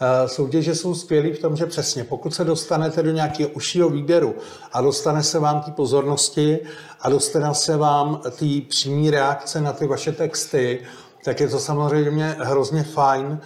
Eh, 0.00 0.28
soutěže 0.28 0.74
jsou 0.74 0.94
skvělé 0.94 1.32
v 1.32 1.38
tom, 1.38 1.56
že 1.56 1.66
přesně, 1.66 2.04
pokud 2.04 2.34
se 2.34 2.44
dostanete 2.44 3.02
do 3.02 3.10
nějakého 3.10 3.50
užšího 3.50 3.88
výběru 3.88 4.34
a 4.72 4.80
dostane 4.80 5.22
se 5.22 5.38
vám 5.38 5.60
té 5.60 5.70
pozornosti 5.70 6.58
a 7.00 7.10
dostane 7.10 7.54
se 7.54 7.76
vám 7.76 8.20
té 8.30 8.46
přímé 8.68 9.10
reakce 9.10 9.60
na 9.60 9.72
ty 9.72 9.86
vaše 9.86 10.12
texty, 10.12 10.80
tak 11.24 11.40
je 11.40 11.48
to 11.48 11.58
samozřejmě 11.58 12.36
hrozně 12.38 12.82
fajn. 12.82 13.40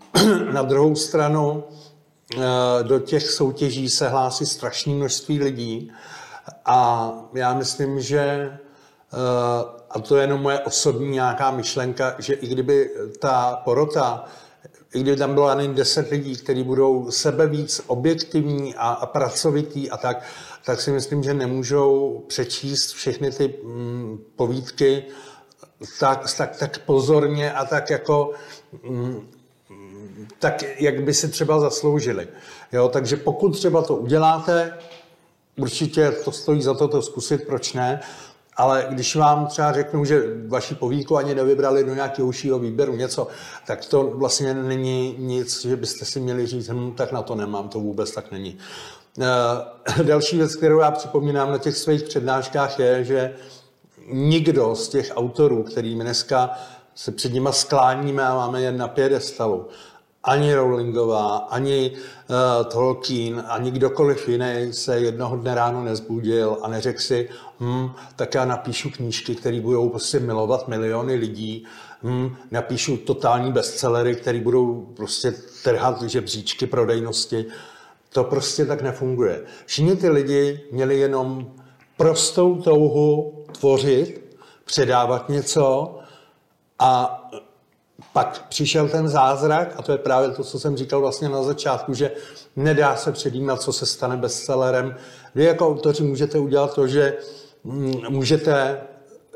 Na 0.52 0.62
druhou 0.62 0.94
stranu 0.94 1.64
eh, 2.36 2.38
do 2.82 2.98
těch 2.98 3.30
soutěží 3.30 3.88
se 3.88 4.08
hlásí 4.08 4.46
strašné 4.46 4.94
množství 4.94 5.38
lidí 5.38 5.92
a 6.64 7.12
já 7.34 7.54
myslím, 7.54 8.00
že 8.00 8.52
a 9.90 9.98
to 9.98 10.16
je 10.16 10.22
jenom 10.22 10.42
moje 10.42 10.60
osobní 10.60 11.08
nějaká 11.08 11.50
myšlenka, 11.50 12.14
že 12.18 12.34
i 12.34 12.46
kdyby 12.46 12.90
ta 13.18 13.62
porota, 13.64 14.24
i 14.94 15.00
kdyby 15.00 15.16
tam 15.16 15.34
bylo 15.34 15.46
ani 15.46 15.68
deset 15.68 16.10
lidí, 16.10 16.36
kteří 16.36 16.62
budou 16.62 17.10
sebe 17.10 17.46
víc 17.46 17.80
objektivní 17.86 18.74
a, 18.74 18.88
a 18.88 19.06
pracovitý 19.06 19.90
a 19.90 19.96
tak, 19.96 20.22
tak 20.64 20.80
si 20.80 20.90
myslím, 20.90 21.22
že 21.22 21.34
nemůžou 21.34 22.22
přečíst 22.28 22.92
všechny 22.92 23.30
ty 23.30 23.54
mm, 23.64 24.18
povídky 24.36 25.04
tak, 26.00 26.34
tak, 26.36 26.56
tak 26.56 26.78
pozorně 26.78 27.52
a 27.52 27.64
tak 27.64 27.90
jako 27.90 28.32
mm, 28.88 29.28
tak, 30.38 30.80
jak 30.80 31.02
by 31.02 31.14
si 31.14 31.28
třeba 31.28 31.60
zasloužili. 31.60 32.28
Jo, 32.72 32.88
takže 32.88 33.16
pokud 33.16 33.50
třeba 33.50 33.82
to 33.82 33.96
uděláte, 33.96 34.78
určitě 35.56 36.10
to 36.10 36.32
stojí 36.32 36.62
za 36.62 36.74
to 36.74 36.88
to 36.88 37.02
zkusit, 37.02 37.46
proč 37.46 37.72
ne, 37.72 38.00
ale 38.58 38.86
když 38.90 39.16
vám 39.16 39.46
třeba 39.46 39.72
řeknu, 39.72 40.04
že 40.04 40.22
vaši 40.46 40.74
povídku 40.74 41.16
ani 41.16 41.34
nevybrali 41.34 41.84
do 41.84 41.94
nějakého 41.94 42.28
užšího 42.28 42.58
výběru 42.58 42.96
něco, 42.96 43.28
tak 43.66 43.84
to 43.84 44.10
vlastně 44.14 44.54
není 44.54 45.14
nic, 45.18 45.62
že 45.62 45.76
byste 45.76 46.04
si 46.04 46.20
měli 46.20 46.46
říct, 46.46 46.68
hm, 46.68 46.92
tak 46.96 47.12
na 47.12 47.22
to 47.22 47.34
nemám, 47.34 47.68
to 47.68 47.80
vůbec 47.80 48.10
tak 48.10 48.30
není. 48.32 48.58
E, 49.98 50.02
další 50.02 50.36
věc, 50.36 50.56
kterou 50.56 50.78
já 50.78 50.90
připomínám 50.90 51.50
na 51.50 51.58
těch 51.58 51.76
svých 51.76 52.02
přednáškách, 52.02 52.78
je, 52.78 53.04
že 53.04 53.34
nikdo 54.10 54.74
z 54.74 54.88
těch 54.88 55.12
autorů, 55.14 55.62
kterými 55.62 56.04
dneska 56.04 56.50
se 56.94 57.12
před 57.12 57.32
nima 57.32 57.52
skláníme 57.52 58.26
a 58.26 58.34
máme 58.34 58.62
je 58.62 58.72
na 58.72 58.88
pědestalu, 58.88 59.68
ani 60.28 60.54
Rowlingová, 60.54 61.36
ani 61.36 61.90
uh, 61.90 62.66
Tolkien, 62.66 63.44
ani 63.48 63.70
kdokoliv 63.70 64.28
jiný 64.28 64.72
se 64.72 65.00
jednoho 65.00 65.36
dne 65.36 65.54
ráno 65.54 65.84
nezbudil 65.84 66.58
a 66.62 66.68
neřekl 66.68 67.00
si, 67.00 67.28
hm, 67.60 67.90
tak 68.16 68.34
já 68.34 68.44
napíšu 68.44 68.90
knížky, 68.90 69.34
které 69.34 69.60
budou 69.60 69.88
prostě 69.88 70.20
milovat 70.20 70.68
miliony 70.68 71.14
lidí, 71.14 71.64
hm, 72.02 72.36
napíšu 72.50 72.96
totální 72.96 73.52
bestsellery, 73.52 74.16
které 74.16 74.40
budou 74.40 74.92
prostě 74.96 75.34
trhat 75.64 76.02
žebříčky 76.02 76.66
prodejnosti. 76.66 77.46
To 78.12 78.24
prostě 78.24 78.66
tak 78.66 78.82
nefunguje. 78.82 79.42
Všichni 79.66 79.96
ty 79.96 80.08
lidi 80.08 80.60
měli 80.72 80.98
jenom 80.98 81.52
prostou 81.96 82.56
touhu 82.56 83.44
tvořit, 83.60 84.36
předávat 84.64 85.28
něco 85.28 85.98
a 86.78 87.22
pak 88.18 88.46
přišel 88.48 88.88
ten 88.88 89.08
zázrak, 89.08 89.74
a 89.76 89.82
to 89.82 89.92
je 89.92 89.98
právě 89.98 90.30
to, 90.30 90.44
co 90.44 90.58
jsem 90.58 90.76
říkal 90.76 91.00
vlastně 91.00 91.28
na 91.28 91.42
začátku, 91.42 91.94
že 91.94 92.10
nedá 92.56 92.96
se 92.96 93.12
předjímat, 93.12 93.62
co 93.62 93.72
se 93.72 93.86
stane 93.86 94.16
bestsellerem. 94.16 94.94
Vy 95.34 95.44
jako 95.44 95.68
autoři 95.68 96.02
můžete 96.02 96.38
udělat 96.38 96.74
to, 96.74 96.86
že 96.86 97.16
mm, 97.64 98.00
můžete 98.08 98.80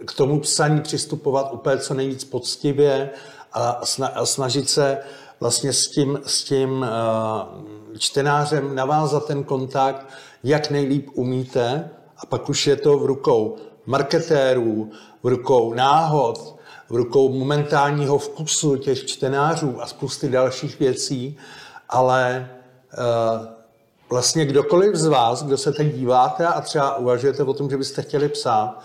k 0.06 0.12
tomu 0.12 0.40
psaní 0.40 0.80
přistupovat 0.80 1.52
úplně 1.52 1.78
co 1.78 1.94
nejvíc 1.94 2.24
poctivě 2.24 3.10
a 3.52 3.80
snažit 4.24 4.70
se 4.70 4.98
vlastně 5.40 5.72
s 5.72 5.88
tím, 5.88 6.20
s 6.26 6.44
tím 6.44 6.86
eh, 6.86 7.98
čtenářem 7.98 8.74
navázat 8.74 9.26
ten 9.26 9.44
kontakt, 9.44 10.06
jak 10.44 10.70
nejlíp 10.70 11.08
umíte 11.14 11.90
a 12.18 12.26
pak 12.26 12.48
už 12.48 12.66
je 12.66 12.76
to 12.76 12.98
v 12.98 13.06
rukou 13.06 13.56
marketérů, 13.86 14.90
v 15.22 15.28
rukou 15.28 15.74
náhod, 15.74 16.61
v 16.92 16.96
rukou 16.96 17.28
momentálního 17.28 18.18
vkusu 18.18 18.76
těch 18.76 19.06
čtenářů 19.06 19.82
a 19.82 19.86
spousty 19.86 20.28
dalších 20.28 20.78
věcí, 20.78 21.36
ale 21.88 22.50
uh, 22.92 23.46
vlastně 24.10 24.46
kdokoliv 24.46 24.94
z 24.94 25.06
vás, 25.06 25.42
kdo 25.42 25.58
se 25.58 25.72
teď 25.72 25.94
díváte 25.94 26.46
a 26.46 26.60
třeba 26.60 26.96
uvažujete 26.96 27.42
o 27.42 27.54
tom, 27.54 27.70
že 27.70 27.76
byste 27.76 28.02
chtěli 28.02 28.28
psát, 28.28 28.82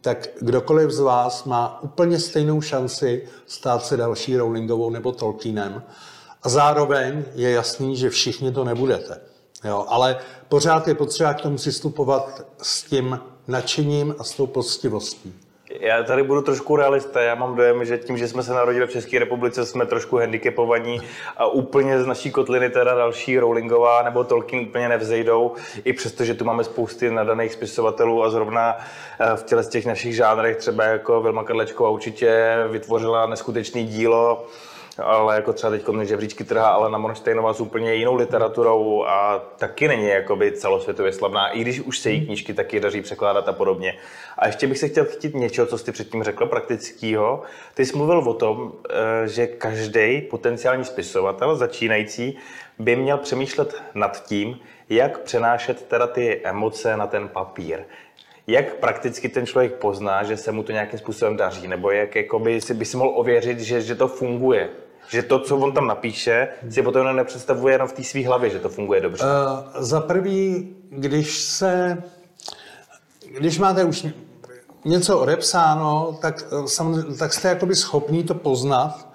tak 0.00 0.28
kdokoliv 0.40 0.90
z 0.90 1.00
vás 1.00 1.44
má 1.44 1.82
úplně 1.82 2.20
stejnou 2.20 2.60
šanci 2.60 3.28
stát 3.46 3.84
se 3.84 3.96
další 3.96 4.36
Rowlingovou 4.36 4.90
nebo 4.90 5.12
Tolkienem. 5.12 5.82
A 6.42 6.48
zároveň 6.48 7.24
je 7.34 7.50
jasný, 7.50 7.96
že 7.96 8.10
všichni 8.10 8.52
to 8.52 8.64
nebudete. 8.64 9.20
Jo, 9.64 9.84
ale 9.88 10.18
pořád 10.48 10.88
je 10.88 10.94
potřeba 10.94 11.34
k 11.34 11.40
tomu 11.40 11.56
přistupovat 11.56 12.44
s 12.62 12.82
tím 12.82 13.20
nadšením 13.48 14.14
a 14.18 14.24
s 14.24 14.34
tou 14.34 14.46
poctivostí. 14.46 15.49
Já 15.78 16.02
tady 16.02 16.22
budu 16.22 16.42
trošku 16.42 16.76
realista. 16.76 17.20
Já 17.20 17.34
mám 17.34 17.56
dojem, 17.56 17.84
že 17.84 17.98
tím, 17.98 18.18
že 18.18 18.28
jsme 18.28 18.42
se 18.42 18.52
narodili 18.52 18.86
v 18.86 18.90
České 18.90 19.18
republice, 19.18 19.66
jsme 19.66 19.86
trošku 19.86 20.16
handicapovaní 20.16 21.00
a 21.36 21.46
úplně 21.46 22.02
z 22.02 22.06
naší 22.06 22.30
kotliny 22.30 22.70
teda 22.70 22.94
další 22.94 23.38
Rowlingová 23.38 24.02
nebo 24.02 24.24
Tolkien 24.24 24.62
úplně 24.62 24.88
nevzejdou, 24.88 25.54
i 25.84 25.92
přesto, 25.92 26.24
že 26.24 26.34
tu 26.34 26.44
máme 26.44 26.64
spousty 26.64 27.10
nadaných 27.10 27.52
spisovatelů 27.52 28.24
a 28.24 28.30
zrovna 28.30 28.76
eh, 28.78 29.36
v 29.36 29.42
těle 29.42 29.62
z 29.62 29.68
těch 29.68 29.86
našich 29.86 30.14
žánrech, 30.14 30.56
třeba 30.56 30.84
jako 30.84 31.20
Vilma 31.20 31.44
Kadlečková 31.44 31.90
určitě 31.90 32.56
vytvořila 32.70 33.26
neskutečný 33.26 33.86
dílo, 33.86 34.46
ale 34.98 35.34
jako 35.34 35.52
třeba 35.52 35.70
teď 35.70 35.84
žebříčky 36.02 36.44
trhá, 36.44 36.68
ale 36.68 36.90
na 36.90 36.98
Monštejnova 36.98 37.52
s 37.52 37.60
úplně 37.60 37.94
jinou 37.94 38.14
literaturou 38.14 39.04
a 39.04 39.38
taky 39.56 39.88
není 39.88 40.08
jakoby 40.08 40.52
celosvětově 40.52 41.12
slavná, 41.12 41.48
i 41.48 41.60
když 41.60 41.80
už 41.80 41.98
se 41.98 42.10
jí 42.10 42.26
knížky 42.26 42.54
taky 42.54 42.80
daří 42.80 43.02
překládat 43.02 43.48
a 43.48 43.52
podobně. 43.52 43.98
A 44.38 44.46
ještě 44.46 44.66
bych 44.66 44.78
se 44.78 44.88
chtěl 44.88 45.04
chytit 45.04 45.34
něčeho, 45.34 45.66
co 45.66 45.78
jsi 45.78 45.92
předtím 45.92 46.22
řekl, 46.22 46.46
praktického. 46.46 47.42
Ty 47.74 47.86
jsi 47.86 47.96
mluvil 47.96 48.18
o 48.18 48.34
tom, 48.34 48.72
eh, 48.90 49.28
že 49.28 49.46
každý 49.46 50.20
potenciální 50.20 50.84
spisovatel 50.84 51.56
začínající 51.56 52.38
by 52.78 52.96
měl 52.96 53.18
přemýšlet 53.18 53.82
nad 53.94 54.26
tím, 54.26 54.58
jak 54.88 55.18
přenášet 55.18 55.82
teda 55.82 56.06
ty 56.06 56.40
emoce 56.44 56.96
na 56.96 57.06
ten 57.06 57.28
papír 57.28 57.84
jak 58.50 58.74
prakticky 58.74 59.28
ten 59.28 59.46
člověk 59.46 59.74
pozná, 59.74 60.22
že 60.22 60.36
se 60.36 60.52
mu 60.52 60.62
to 60.62 60.72
nějakým 60.72 60.98
způsobem 60.98 61.36
daří, 61.36 61.68
nebo 61.68 61.90
jak 61.90 62.16
jakoby, 62.16 62.60
si 62.60 62.74
by 62.74 62.84
si 62.84 62.96
mohl 62.96 63.12
ověřit, 63.14 63.60
že, 63.60 63.82
že 63.82 63.94
to 63.94 64.08
funguje. 64.08 64.68
Že 65.08 65.22
to, 65.22 65.38
co 65.38 65.56
on 65.56 65.72
tam 65.72 65.86
napíše, 65.86 66.48
si 66.70 66.82
potom 66.82 67.16
nepředstavuje 67.16 67.74
jenom 67.74 67.88
v 67.88 67.92
té 67.92 68.04
své 68.04 68.26
hlavě, 68.26 68.50
že 68.50 68.58
to 68.58 68.68
funguje 68.68 69.00
dobře. 69.00 69.24
Uh, 69.24 69.82
za 69.82 70.00
prvý, 70.00 70.76
když 70.90 71.38
se, 71.38 72.02
když 73.38 73.58
máte 73.58 73.84
už 73.84 74.06
něco 74.84 75.18
odepsáno, 75.18 76.18
tak, 76.22 76.44
eh, 76.52 77.16
tak 77.18 77.32
jste 77.32 77.48
jakoby 77.48 77.76
schopný 77.76 78.24
to 78.24 78.34
poznat 78.34 79.08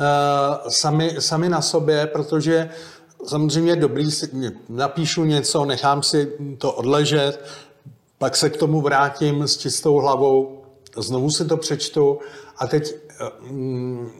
uh, 0.00 0.68
sami, 0.68 1.16
sami 1.18 1.48
na 1.48 1.62
sobě, 1.62 2.06
protože 2.06 2.70
samozřejmě 3.26 3.76
dobrý, 3.76 4.10
napíšu 4.68 5.24
něco, 5.24 5.64
nechám 5.64 6.02
si 6.02 6.32
to 6.58 6.72
odležet, 6.72 7.44
pak 8.18 8.36
se 8.36 8.50
k 8.50 8.56
tomu 8.56 8.80
vrátím 8.80 9.42
s 9.42 9.56
čistou 9.58 9.94
hlavou, 9.96 10.62
znovu 10.96 11.30
si 11.30 11.44
to 11.44 11.56
přečtu 11.56 12.18
a 12.58 12.66
teď 12.66 12.94
mm, 13.50 14.10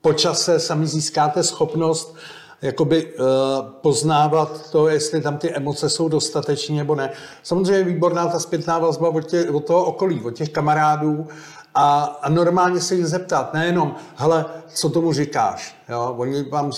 po 0.00 0.12
čase 0.12 0.60
sami 0.60 0.86
získáte 0.86 1.42
schopnost 1.42 2.16
jakoby 2.62 3.14
uh, 3.14 3.24
poznávat 3.66 4.70
to, 4.70 4.88
jestli 4.88 5.20
tam 5.20 5.38
ty 5.38 5.54
emoce 5.54 5.90
jsou 5.90 6.08
dostateční 6.08 6.76
nebo 6.76 6.94
ne. 6.94 7.12
Samozřejmě 7.42 7.84
výborná 7.84 8.26
ta 8.26 8.38
zpětná 8.38 8.78
vazba 8.78 9.08
od, 9.08 9.20
tě, 9.20 9.50
od 9.50 9.64
toho 9.64 9.84
okolí, 9.84 10.22
od 10.24 10.30
těch 10.30 10.48
kamarádů 10.48 11.26
a, 11.74 12.02
a 12.22 12.28
normálně 12.28 12.80
se 12.80 12.94
jich 12.94 13.06
zeptat, 13.06 13.54
nejenom, 13.54 13.94
hele, 14.16 14.44
co 14.74 14.90
tomu 14.90 15.12
říkáš. 15.12 15.76
Jo? 15.88 16.14
Oni 16.18 16.42
vám 16.42 16.72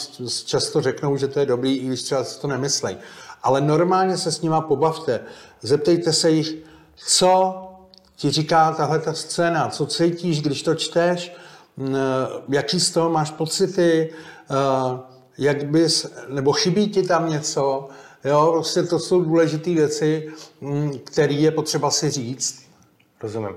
často 0.44 0.80
řeknou, 0.80 1.16
že 1.16 1.28
to 1.28 1.40
je 1.40 1.46
dobrý, 1.46 1.76
i 1.76 1.86
když 1.86 2.02
třeba 2.02 2.24
si 2.24 2.40
to 2.40 2.46
nemyslej. 2.46 2.96
Ale 3.44 3.60
normálně 3.60 4.16
se 4.16 4.32
s 4.32 4.42
nima 4.42 4.60
pobavte. 4.60 5.20
Zeptejte 5.62 6.12
se 6.12 6.30
jich, 6.30 6.54
co 6.96 7.54
ti 8.16 8.30
říká 8.30 8.72
tahle 8.72 8.98
ta 8.98 9.12
scéna, 9.12 9.68
co 9.68 9.86
cítíš, 9.86 10.42
když 10.42 10.62
to 10.62 10.74
čteš, 10.74 11.32
jaký 12.48 12.80
z 12.80 12.90
toho 12.90 13.10
máš 13.10 13.30
pocity, 13.30 14.12
jak 15.38 15.64
bys, 15.64 16.14
nebo 16.28 16.52
chybí 16.52 16.88
ti 16.88 17.02
tam 17.02 17.30
něco, 17.30 17.88
jo, 18.24 18.50
prostě 18.52 18.82
to 18.82 18.98
jsou 18.98 19.20
důležité 19.20 19.70
věci, 19.70 20.32
které 21.04 21.34
je 21.34 21.50
potřeba 21.50 21.90
si 21.90 22.10
říct. 22.10 22.64
Rozumím. 23.22 23.56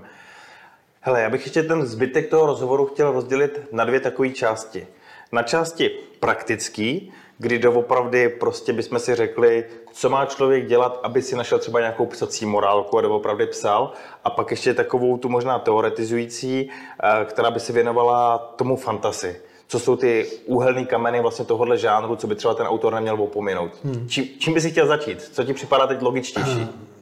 Hele, 1.01 1.21
já 1.21 1.29
bych 1.29 1.45
ještě 1.45 1.63
ten 1.63 1.85
zbytek 1.85 2.29
toho 2.29 2.45
rozhovoru 2.45 2.85
chtěl 2.85 3.11
rozdělit 3.11 3.59
na 3.71 3.85
dvě 3.85 3.99
takové 3.99 4.29
části. 4.29 4.87
Na 5.31 5.43
části 5.43 5.89
praktický, 6.19 7.13
kdy 7.37 7.59
doopravdy 7.59 8.29
prostě 8.29 8.73
bychom 8.73 8.99
si 8.99 9.15
řekli, 9.15 9.65
co 9.91 10.09
má 10.09 10.25
člověk 10.25 10.67
dělat, 10.67 10.99
aby 11.03 11.21
si 11.21 11.35
našel 11.35 11.59
třeba 11.59 11.79
nějakou 11.79 12.05
psací 12.05 12.45
morálku 12.45 12.97
a 12.97 13.01
doopravdy 13.01 13.47
psal. 13.47 13.91
A 14.23 14.29
pak 14.29 14.51
ještě 14.51 14.73
takovou 14.73 15.17
tu 15.17 15.29
možná 15.29 15.59
teoretizující, 15.59 16.69
eh, 17.03 17.25
která 17.25 17.51
by 17.51 17.59
se 17.59 17.73
věnovala 17.73 18.37
tomu 18.37 18.75
fantasi. 18.75 19.41
Co 19.67 19.79
jsou 19.79 19.95
ty 19.95 20.25
úhelné 20.45 20.85
kameny 20.85 21.21
vlastně 21.21 21.45
tohohle 21.45 21.77
žánru, 21.77 22.15
co 22.15 22.27
by 22.27 22.35
třeba 22.35 22.53
ten 22.53 22.67
autor 22.67 22.93
neměl 22.93 23.21
opominout. 23.21 23.71
Hmm. 23.83 24.07
Čím, 24.09 24.25
čím 24.39 24.53
by 24.53 24.61
si 24.61 24.71
chtěl 24.71 24.87
začít? 24.87 25.21
Co 25.21 25.43
ti 25.43 25.53
připadá 25.53 25.87
teď 25.87 26.01
logičtější? 26.01 26.67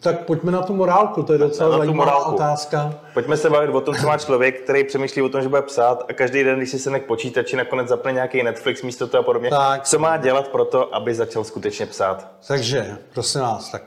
Tak 0.00 0.24
pojďme 0.24 0.52
na 0.52 0.62
tu 0.62 0.74
morálku, 0.74 1.22
to 1.22 1.32
je 1.32 1.38
docela 1.38 1.78
zajímavá 1.78 2.26
otázka. 2.26 2.94
Pojďme 3.14 3.36
se 3.36 3.50
bavit 3.50 3.70
o 3.70 3.80
tom, 3.80 3.94
co 3.94 4.06
má 4.06 4.18
člověk, 4.18 4.62
který 4.62 4.84
přemýšlí 4.84 5.22
o 5.22 5.28
tom, 5.28 5.42
že 5.42 5.48
bude 5.48 5.62
psát 5.62 6.04
a 6.08 6.12
každý 6.12 6.44
den, 6.44 6.56
když 6.58 6.70
si 6.70 6.78
se 6.78 7.00
k 7.00 7.06
počítači, 7.06 7.56
nakonec 7.56 7.88
zapne 7.88 8.12
nějaký 8.12 8.42
Netflix 8.42 8.82
místo 8.82 9.06
toho 9.06 9.20
a 9.20 9.24
podobně. 9.24 9.50
Tak. 9.50 9.84
Co 9.84 9.98
má 9.98 10.16
dělat 10.16 10.48
pro 10.48 10.64
to, 10.64 10.94
aby 10.94 11.14
začal 11.14 11.44
skutečně 11.44 11.86
psát? 11.86 12.28
Takže, 12.48 12.96
prosím 13.14 13.40
vás, 13.40 13.70
tak 13.70 13.82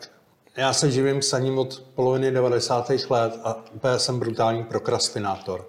já 0.57 0.73
se 0.73 0.91
živím 0.91 1.19
psaním 1.19 1.59
od 1.59 1.83
poloviny 1.95 2.31
90. 2.31 2.91
let 3.09 3.39
a 3.43 3.57
úplně 3.73 3.99
jsem 3.99 4.19
brutální 4.19 4.63
prokrastinátor. 4.63 5.65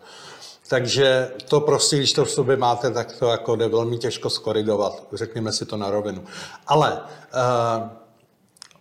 Takže 0.68 1.30
to 1.48 1.60
prostě, 1.60 1.96
když 1.96 2.12
to 2.12 2.24
v 2.24 2.30
sobě 2.30 2.56
máte, 2.56 2.90
tak 2.90 3.12
to 3.12 3.30
jako 3.30 3.56
jde 3.56 3.68
velmi 3.68 3.98
těžko 3.98 4.30
skorigovat. 4.30 5.02
Řekněme 5.12 5.52
si 5.52 5.66
to 5.66 5.76
na 5.76 5.90
rovinu. 5.90 6.24
Ale 6.66 6.92
uh, 6.92 7.99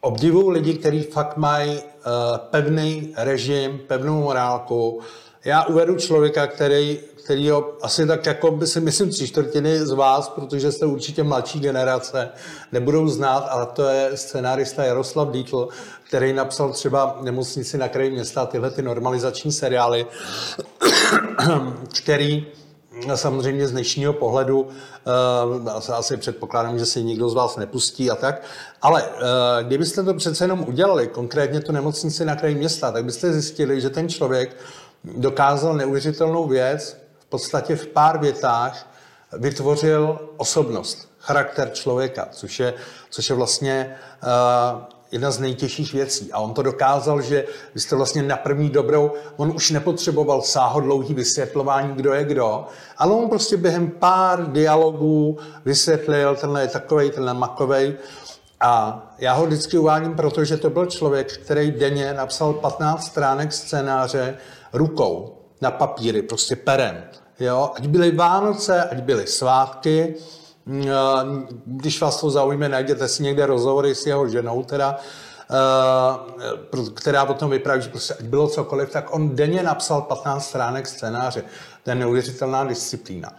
obdivuju 0.01 0.49
lidi, 0.49 0.73
kteří 0.73 1.03
fakt 1.03 1.37
mají 1.37 1.71
uh, 1.71 1.81
pevný 2.37 3.13
režim, 3.17 3.79
pevnou 3.87 4.21
morálku. 4.21 5.01
Já 5.45 5.63
uvedu 5.63 5.95
člověka, 5.95 6.47
který, 6.47 6.99
který 7.23 7.49
ho 7.49 7.73
asi 7.81 8.07
tak 8.07 8.25
jako 8.25 8.51
by 8.51 8.67
si 8.67 8.79
myslím 8.79 9.09
tři 9.09 9.27
čtvrtiny 9.27 9.79
z 9.79 9.91
vás, 9.91 10.29
protože 10.29 10.71
jste 10.71 10.85
určitě 10.85 11.23
mladší 11.23 11.59
generace, 11.59 12.29
nebudou 12.71 13.07
znát, 13.07 13.47
ale 13.49 13.65
to 13.65 13.83
je 13.83 14.17
scénárista 14.17 14.83
Jaroslav 14.83 15.31
Dítl, 15.31 15.67
který 16.07 16.33
napsal 16.33 16.73
třeba 16.73 17.17
Nemocnici 17.21 17.77
na 17.77 17.87
kraji 17.87 18.11
města, 18.11 18.45
tyhle 18.45 18.71
ty 18.71 18.81
normalizační 18.81 19.51
seriály, 19.51 20.05
který 22.01 22.47
samozřejmě 23.15 23.67
z 23.67 23.71
dnešního 23.71 24.13
pohledu 24.13 24.61
uh, 24.61 25.93
asi 25.93 26.17
předpokládám, 26.17 26.79
že 26.79 26.85
si 26.85 27.03
nikdo 27.03 27.29
z 27.29 27.33
vás 27.33 27.57
nepustí 27.57 28.11
a 28.11 28.15
tak, 28.15 28.41
ale 28.81 29.03
uh, 29.03 29.09
kdybyste 29.61 30.03
to 30.03 30.13
přece 30.13 30.43
jenom 30.43 30.65
udělali, 30.67 31.07
konkrétně 31.07 31.59
tu 31.59 31.71
nemocnici 31.71 32.25
na 32.25 32.35
kraji 32.35 32.55
města, 32.55 32.91
tak 32.91 33.05
byste 33.05 33.33
zjistili, 33.33 33.81
že 33.81 33.89
ten 33.89 34.09
člověk 34.09 34.55
dokázal 35.03 35.73
neuvěřitelnou 35.73 36.47
věc, 36.47 36.97
v 37.19 37.25
podstatě 37.25 37.75
v 37.75 37.87
pár 37.87 38.19
větách 38.19 38.87
vytvořil 39.37 40.19
osobnost, 40.37 41.09
charakter 41.19 41.69
člověka, 41.69 42.27
což 42.31 42.59
je, 42.59 42.73
což 43.09 43.29
je 43.29 43.35
vlastně 43.35 43.95
uh, 44.23 44.98
jedna 45.11 45.31
z 45.31 45.39
nejtěžších 45.39 45.93
věcí. 45.93 46.31
A 46.31 46.39
on 46.39 46.53
to 46.53 46.61
dokázal, 46.61 47.21
že 47.21 47.45
vy 47.73 47.79
jste 47.79 47.95
vlastně 47.95 48.23
na 48.23 48.37
první 48.37 48.69
dobrou, 48.69 49.11
on 49.37 49.51
už 49.55 49.71
nepotřeboval 49.71 50.41
sáhodlouhý 50.41 51.13
vysvětlování, 51.13 51.95
kdo 51.95 52.13
je 52.13 52.23
kdo, 52.23 52.65
ale 52.97 53.11
on 53.11 53.29
prostě 53.29 53.57
během 53.57 53.89
pár 53.89 54.51
dialogů 54.51 55.37
vysvětlil, 55.65 56.35
tenhle 56.35 56.61
je 56.61 56.67
takovej, 56.67 57.11
tenhle 57.11 57.33
makovej. 57.33 57.95
A 58.61 59.03
já 59.17 59.33
ho 59.33 59.45
vždycky 59.45 59.77
uvádím, 59.77 60.15
protože 60.15 60.57
to 60.57 60.69
byl 60.69 60.85
člověk, 60.85 61.37
který 61.37 61.71
denně 61.71 62.13
napsal 62.13 62.53
15 62.53 63.05
stránek 63.05 63.53
scénáře 63.53 64.37
rukou 64.73 65.35
na 65.61 65.71
papíry, 65.71 66.21
prostě 66.21 66.55
perem. 66.55 67.03
Jo? 67.39 67.71
Ať 67.75 67.87
byly 67.87 68.11
Vánoce, 68.11 68.83
ať 68.83 68.97
byly 68.97 69.27
svátky, 69.27 70.15
když 71.65 72.01
vás 72.01 72.21
to 72.21 72.29
zaujme, 72.29 72.69
najděte 72.69 73.07
si 73.07 73.23
někde 73.23 73.45
rozhovory 73.45 73.95
s 73.95 74.05
jeho 74.05 74.27
ženou, 74.27 74.63
teda, 74.63 74.97
eh, 75.51 76.91
která 76.93 77.25
potom 77.25 77.49
vypráví, 77.49 77.81
že 77.81 77.89
prostě 77.89 78.13
ať 78.13 78.25
bylo 78.25 78.47
cokoliv, 78.47 78.89
tak 78.89 79.13
on 79.13 79.35
denně 79.35 79.63
napsal 79.63 80.01
15 80.01 80.47
stránek 80.47 80.87
scénáře. 80.87 81.43
To 81.83 81.89
je 81.89 81.95
neuvěřitelná 81.95 82.63
disciplína. 82.63 83.31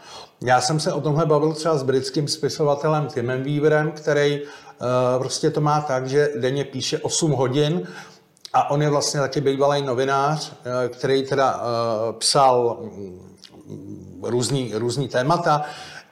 Já 0.42 0.60
jsem 0.60 0.80
se 0.80 0.92
o 0.92 1.00
tomhle 1.00 1.26
bavil 1.26 1.52
třeba 1.52 1.78
s 1.78 1.82
britským 1.82 2.28
spisovatelem 2.28 3.06
Timem 3.06 3.42
Weaverem, 3.42 3.92
který 3.92 4.42
eh, 4.42 5.18
prostě 5.18 5.50
to 5.50 5.60
má 5.60 5.80
tak, 5.80 6.08
že 6.08 6.30
denně 6.36 6.64
píše 6.64 6.98
8 6.98 7.32
hodin 7.32 7.88
a 8.52 8.70
on 8.70 8.82
je 8.82 8.90
vlastně 8.90 9.20
taky 9.20 9.40
bývalý 9.40 9.82
novinář, 9.82 10.52
eh, 10.52 10.88
který 10.88 11.22
teda 11.22 11.60
psal 12.18 12.78
mm, 12.80 14.20
různý, 14.22 14.72
různý 14.74 15.08
témata 15.08 15.64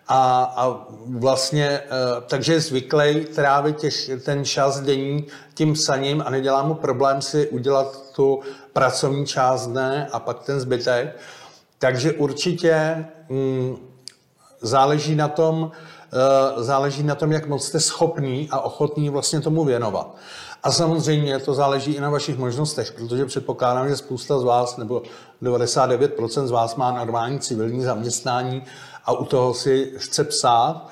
a, 0.08 0.52
a 0.56 0.86
vlastně, 1.06 1.80
uh, 1.80 2.24
takže 2.26 2.52
je 2.52 2.60
zvyklý 2.60 3.24
trávit 3.34 3.84
ten 4.24 4.44
čas 4.44 4.80
denní 4.80 5.26
tím 5.54 5.72
psaním 5.72 6.22
a 6.26 6.30
nedělá 6.30 6.62
mu 6.62 6.74
problém 6.74 7.22
si 7.22 7.48
udělat 7.48 8.12
tu 8.12 8.40
pracovní 8.72 9.26
část 9.26 9.66
dne 9.66 10.08
a 10.12 10.18
pak 10.18 10.38
ten 10.38 10.60
zbytek. 10.60 11.16
Takže 11.78 12.12
určitě 12.12 13.04
mm, 13.28 13.76
záleží 14.60 15.14
na 15.14 15.28
tom, 15.28 15.62
uh, 15.62 16.62
záleží 16.62 17.02
na 17.02 17.14
tom, 17.14 17.32
jak 17.32 17.46
moc 17.48 17.64
jste 17.64 17.80
schopný 17.80 18.48
a 18.50 18.60
ochotný 18.60 19.10
vlastně 19.10 19.40
tomu 19.40 19.64
věnovat. 19.64 20.16
A 20.62 20.72
samozřejmě 20.72 21.38
to 21.38 21.54
záleží 21.54 21.92
i 21.92 22.00
na 22.00 22.10
vašich 22.10 22.38
možnostech, 22.38 22.92
protože 22.92 23.26
předpokládám, 23.26 23.88
že 23.88 23.96
spousta 23.96 24.38
z 24.38 24.44
vás, 24.44 24.76
nebo 24.76 25.02
99% 25.42 26.46
z 26.46 26.50
vás 26.50 26.76
má 26.76 26.92
normální 26.92 27.38
civilní 27.38 27.82
zaměstnání 27.82 28.62
a 29.08 29.12
u 29.12 29.24
toho 29.24 29.54
si 29.54 29.92
chce 29.96 30.24
psát. 30.24 30.88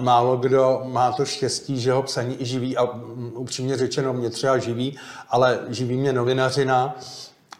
Málo 0.00 0.36
kdo 0.36 0.82
má 0.84 1.12
to 1.12 1.24
štěstí, 1.24 1.80
že 1.80 1.92
ho 1.92 2.02
psaní 2.02 2.42
i 2.42 2.44
živí 2.44 2.76
a 2.76 2.84
mm, 2.84 3.32
upřímně 3.34 3.76
řečeno 3.76 4.12
mě 4.12 4.30
třeba 4.30 4.58
živí, 4.58 4.98
ale 5.28 5.60
živí 5.68 5.96
mě 5.96 6.12
novinařina, 6.12 6.96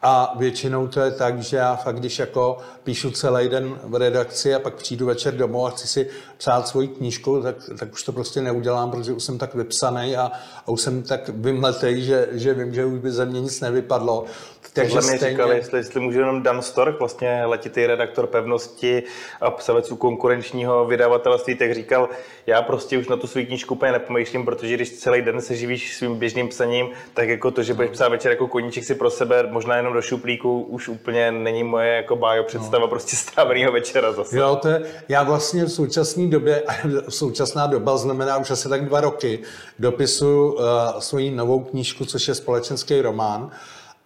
a 0.02 0.34
většinou 0.38 0.88
to 0.88 1.00
je 1.00 1.10
tak, 1.10 1.42
že 1.42 1.56
já 1.56 1.76
fakt, 1.76 1.98
když 1.98 2.18
jako 2.18 2.58
píšu 2.84 3.10
celý 3.10 3.48
den 3.48 3.78
v 3.84 3.94
redakci 3.94 4.54
a 4.54 4.58
pak 4.58 4.74
přijdu 4.74 5.06
večer 5.06 5.34
domů 5.36 5.66
a 5.66 5.70
chci 5.70 5.88
si 5.88 6.08
psát 6.36 6.68
svoji 6.68 6.88
knížku, 6.88 7.42
tak, 7.42 7.56
tak 7.78 7.92
už 7.92 8.02
to 8.02 8.12
prostě 8.12 8.40
neudělám, 8.40 8.90
protože 8.90 9.12
už 9.12 9.22
jsem 9.22 9.38
tak 9.38 9.54
vypsaný 9.54 10.16
a, 10.16 10.32
a 10.66 10.68
už 10.68 10.80
jsem 10.80 11.02
tak 11.02 11.28
vymletej, 11.28 12.02
že, 12.02 12.28
že 12.32 12.54
vím, 12.54 12.74
že 12.74 12.84
už 12.84 12.98
by 12.98 13.10
ze 13.10 13.26
mě 13.26 13.40
nic 13.40 13.60
nevypadlo. 13.60 14.24
Takže 14.72 14.94
Tohle 14.94 15.12
mi 15.12 15.16
stejně... 15.16 15.32
říkali, 15.32 15.56
jestli, 15.56 15.78
jestli 15.78 16.00
může 16.00 16.18
jenom 16.18 16.42
Dan 16.42 16.62
Stork, 16.62 16.98
vlastně 16.98 17.42
letitý 17.44 17.86
redaktor 17.86 18.26
pevnosti 18.26 19.02
a 19.40 19.50
psavec 19.50 19.90
u 19.90 19.96
konkurenčního 19.96 20.86
vydavatelství, 20.86 21.54
tak 21.54 21.74
říkal, 21.74 22.08
já 22.46 22.62
prostě 22.62 22.98
už 22.98 23.08
na 23.08 23.16
tu 23.16 23.26
svou 23.26 23.44
knížku 23.44 23.74
úplně 23.74 23.92
nepomýšlím, 23.92 24.44
protože 24.44 24.74
když 24.74 24.92
celý 24.92 25.22
den 25.22 25.40
se 25.40 25.56
živíš 25.56 25.96
svým 25.96 26.18
běžným 26.18 26.48
psaním, 26.48 26.90
tak 27.14 27.28
jako 27.28 27.50
to, 27.50 27.62
že 27.62 27.74
budeš 27.74 27.90
psát 27.90 28.08
večer 28.08 28.30
jako 28.30 28.48
koníček 28.48 28.84
si 28.84 28.94
pro 28.94 29.10
sebe, 29.10 29.48
možná 29.50 29.76
jenom 29.76 29.89
do 29.92 30.02
šuplíku, 30.02 30.62
už 30.62 30.88
úplně 30.88 31.32
není 31.32 31.64
moje 31.64 31.96
jako 31.96 32.16
bájo 32.16 32.44
představa 32.44 32.84
no. 32.84 32.88
prostě 32.88 33.16
stráveného 33.16 33.72
večera 33.72 34.12
zase. 34.12 34.38
Jo, 34.38 34.58
to 34.62 34.68
je, 34.68 34.82
já 35.08 35.22
vlastně 35.22 35.64
v 35.64 35.68
současné 35.68 36.26
době, 36.26 36.62
současná 37.08 37.66
doba 37.66 37.96
znamená 37.96 38.36
už 38.36 38.50
asi 38.50 38.68
tak 38.68 38.84
dva 38.84 39.00
roky, 39.00 39.38
dopisu 39.78 40.52
uh, 40.52 40.62
svoji 40.98 41.30
novou 41.30 41.60
knížku, 41.60 42.04
což 42.04 42.28
je 42.28 42.34
společenský 42.34 43.00
román 43.00 43.50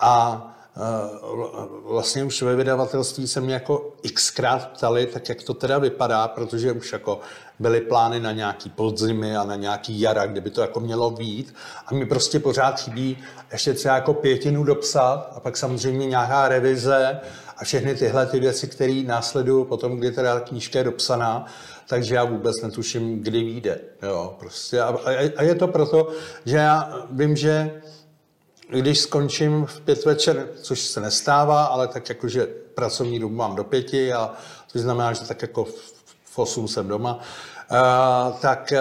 a 0.00 0.53
vlastně 1.84 2.24
už 2.24 2.42
ve 2.42 2.56
vydavatelství 2.56 3.28
se 3.28 3.40
mě 3.40 3.54
jako 3.54 3.92
xkrát 4.14 4.68
ptali, 4.68 5.06
tak 5.06 5.28
jak 5.28 5.42
to 5.42 5.54
teda 5.54 5.78
vypadá, 5.78 6.28
protože 6.28 6.72
už 6.72 6.92
jako 6.92 7.20
byly 7.58 7.80
plány 7.80 8.20
na 8.20 8.32
nějaký 8.32 8.70
podzimy 8.70 9.36
a 9.36 9.44
na 9.44 9.56
nějaký 9.56 10.00
jara, 10.00 10.26
kde 10.26 10.40
by 10.40 10.50
to 10.50 10.60
jako 10.60 10.80
mělo 10.80 11.10
být. 11.10 11.54
A 11.86 11.94
mi 11.94 12.06
prostě 12.06 12.38
pořád 12.38 12.80
chybí 12.80 13.18
ještě 13.52 13.74
třeba 13.74 13.94
jako 13.94 14.14
pětinu 14.14 14.64
dopsat 14.64 15.32
a 15.36 15.40
pak 15.40 15.56
samozřejmě 15.56 16.06
nějaká 16.06 16.48
revize 16.48 17.20
a 17.56 17.64
všechny 17.64 17.94
tyhle 17.94 18.26
ty 18.26 18.40
věci, 18.40 18.66
které 18.66 19.02
následují 19.06 19.66
potom, 19.66 19.96
kdy 19.96 20.10
teda 20.10 20.40
knížka 20.40 20.78
je 20.78 20.84
dopsaná, 20.84 21.46
takže 21.88 22.14
já 22.14 22.24
vůbec 22.24 22.62
netuším, 22.62 23.22
kdy 23.22 23.44
vyjde. 23.44 23.80
Jo, 24.02 24.36
prostě. 24.38 24.80
A, 24.80 24.98
a, 25.36 25.42
je 25.42 25.54
to 25.54 25.68
proto, 25.68 26.08
že 26.44 26.56
já 26.56 27.06
vím, 27.10 27.36
že 27.36 27.82
když 28.80 28.98
skončím 28.98 29.66
v 29.66 29.80
pět 29.80 30.04
večer, 30.04 30.48
což 30.62 30.80
se 30.80 31.00
nestává, 31.00 31.64
ale 31.64 31.88
tak 31.88 32.08
jakože 32.08 32.46
pracovní 32.74 33.18
dobu 33.18 33.34
mám 33.34 33.56
do 33.56 33.64
pěti, 33.64 34.12
a 34.12 34.32
to 34.72 34.78
znamená, 34.78 35.12
že 35.12 35.28
tak 35.28 35.42
jako 35.42 35.64
v 36.24 36.38
osm 36.38 36.68
jsem 36.68 36.88
doma, 36.88 37.20
tak, 38.40 38.72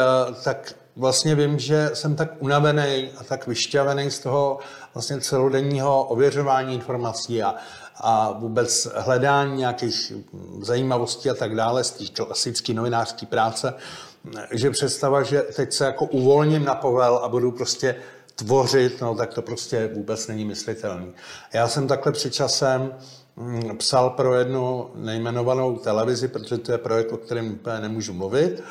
tak 0.43 0.73
vlastně 0.95 1.35
vím, 1.35 1.59
že 1.59 1.91
jsem 1.93 2.15
tak 2.15 2.29
unavený 2.39 3.09
a 3.17 3.23
tak 3.23 3.47
vyšťavený 3.47 4.11
z 4.11 4.19
toho 4.19 4.59
vlastně 4.93 5.21
celodenního 5.21 6.03
ověřování 6.03 6.75
informací 6.75 7.43
a, 7.43 7.55
a 7.95 8.31
vůbec 8.31 8.87
hledání 8.95 9.57
nějakých 9.57 10.13
zajímavostí 10.61 11.29
a 11.29 11.33
tak 11.33 11.55
dále 11.55 11.83
z 11.83 11.91
té 11.91 12.23
klasické 12.23 12.73
novinářské 12.73 13.25
práce, 13.25 13.73
že 14.51 14.71
představa, 14.71 15.23
že 15.23 15.41
teď 15.41 15.73
se 15.73 15.85
jako 15.85 16.05
uvolním 16.05 16.65
na 16.65 16.75
povel 16.75 17.15
a 17.23 17.29
budu 17.29 17.51
prostě 17.51 17.95
tvořit, 18.35 19.01
no 19.01 19.15
tak 19.15 19.33
to 19.33 19.41
prostě 19.41 19.89
vůbec 19.93 20.27
není 20.27 20.45
myslitelný. 20.45 21.13
Já 21.53 21.67
jsem 21.67 21.87
takhle 21.87 22.11
před 22.11 22.33
časem 22.33 22.93
mm, 23.35 23.77
psal 23.77 24.09
pro 24.09 24.35
jednu 24.35 24.91
nejmenovanou 24.95 25.77
televizi, 25.77 26.27
protože 26.27 26.57
to 26.57 26.71
je 26.71 26.77
projekt, 26.77 27.11
o 27.11 27.17
kterém 27.17 27.59
nemůžu 27.81 28.13
mluvit, 28.13 28.63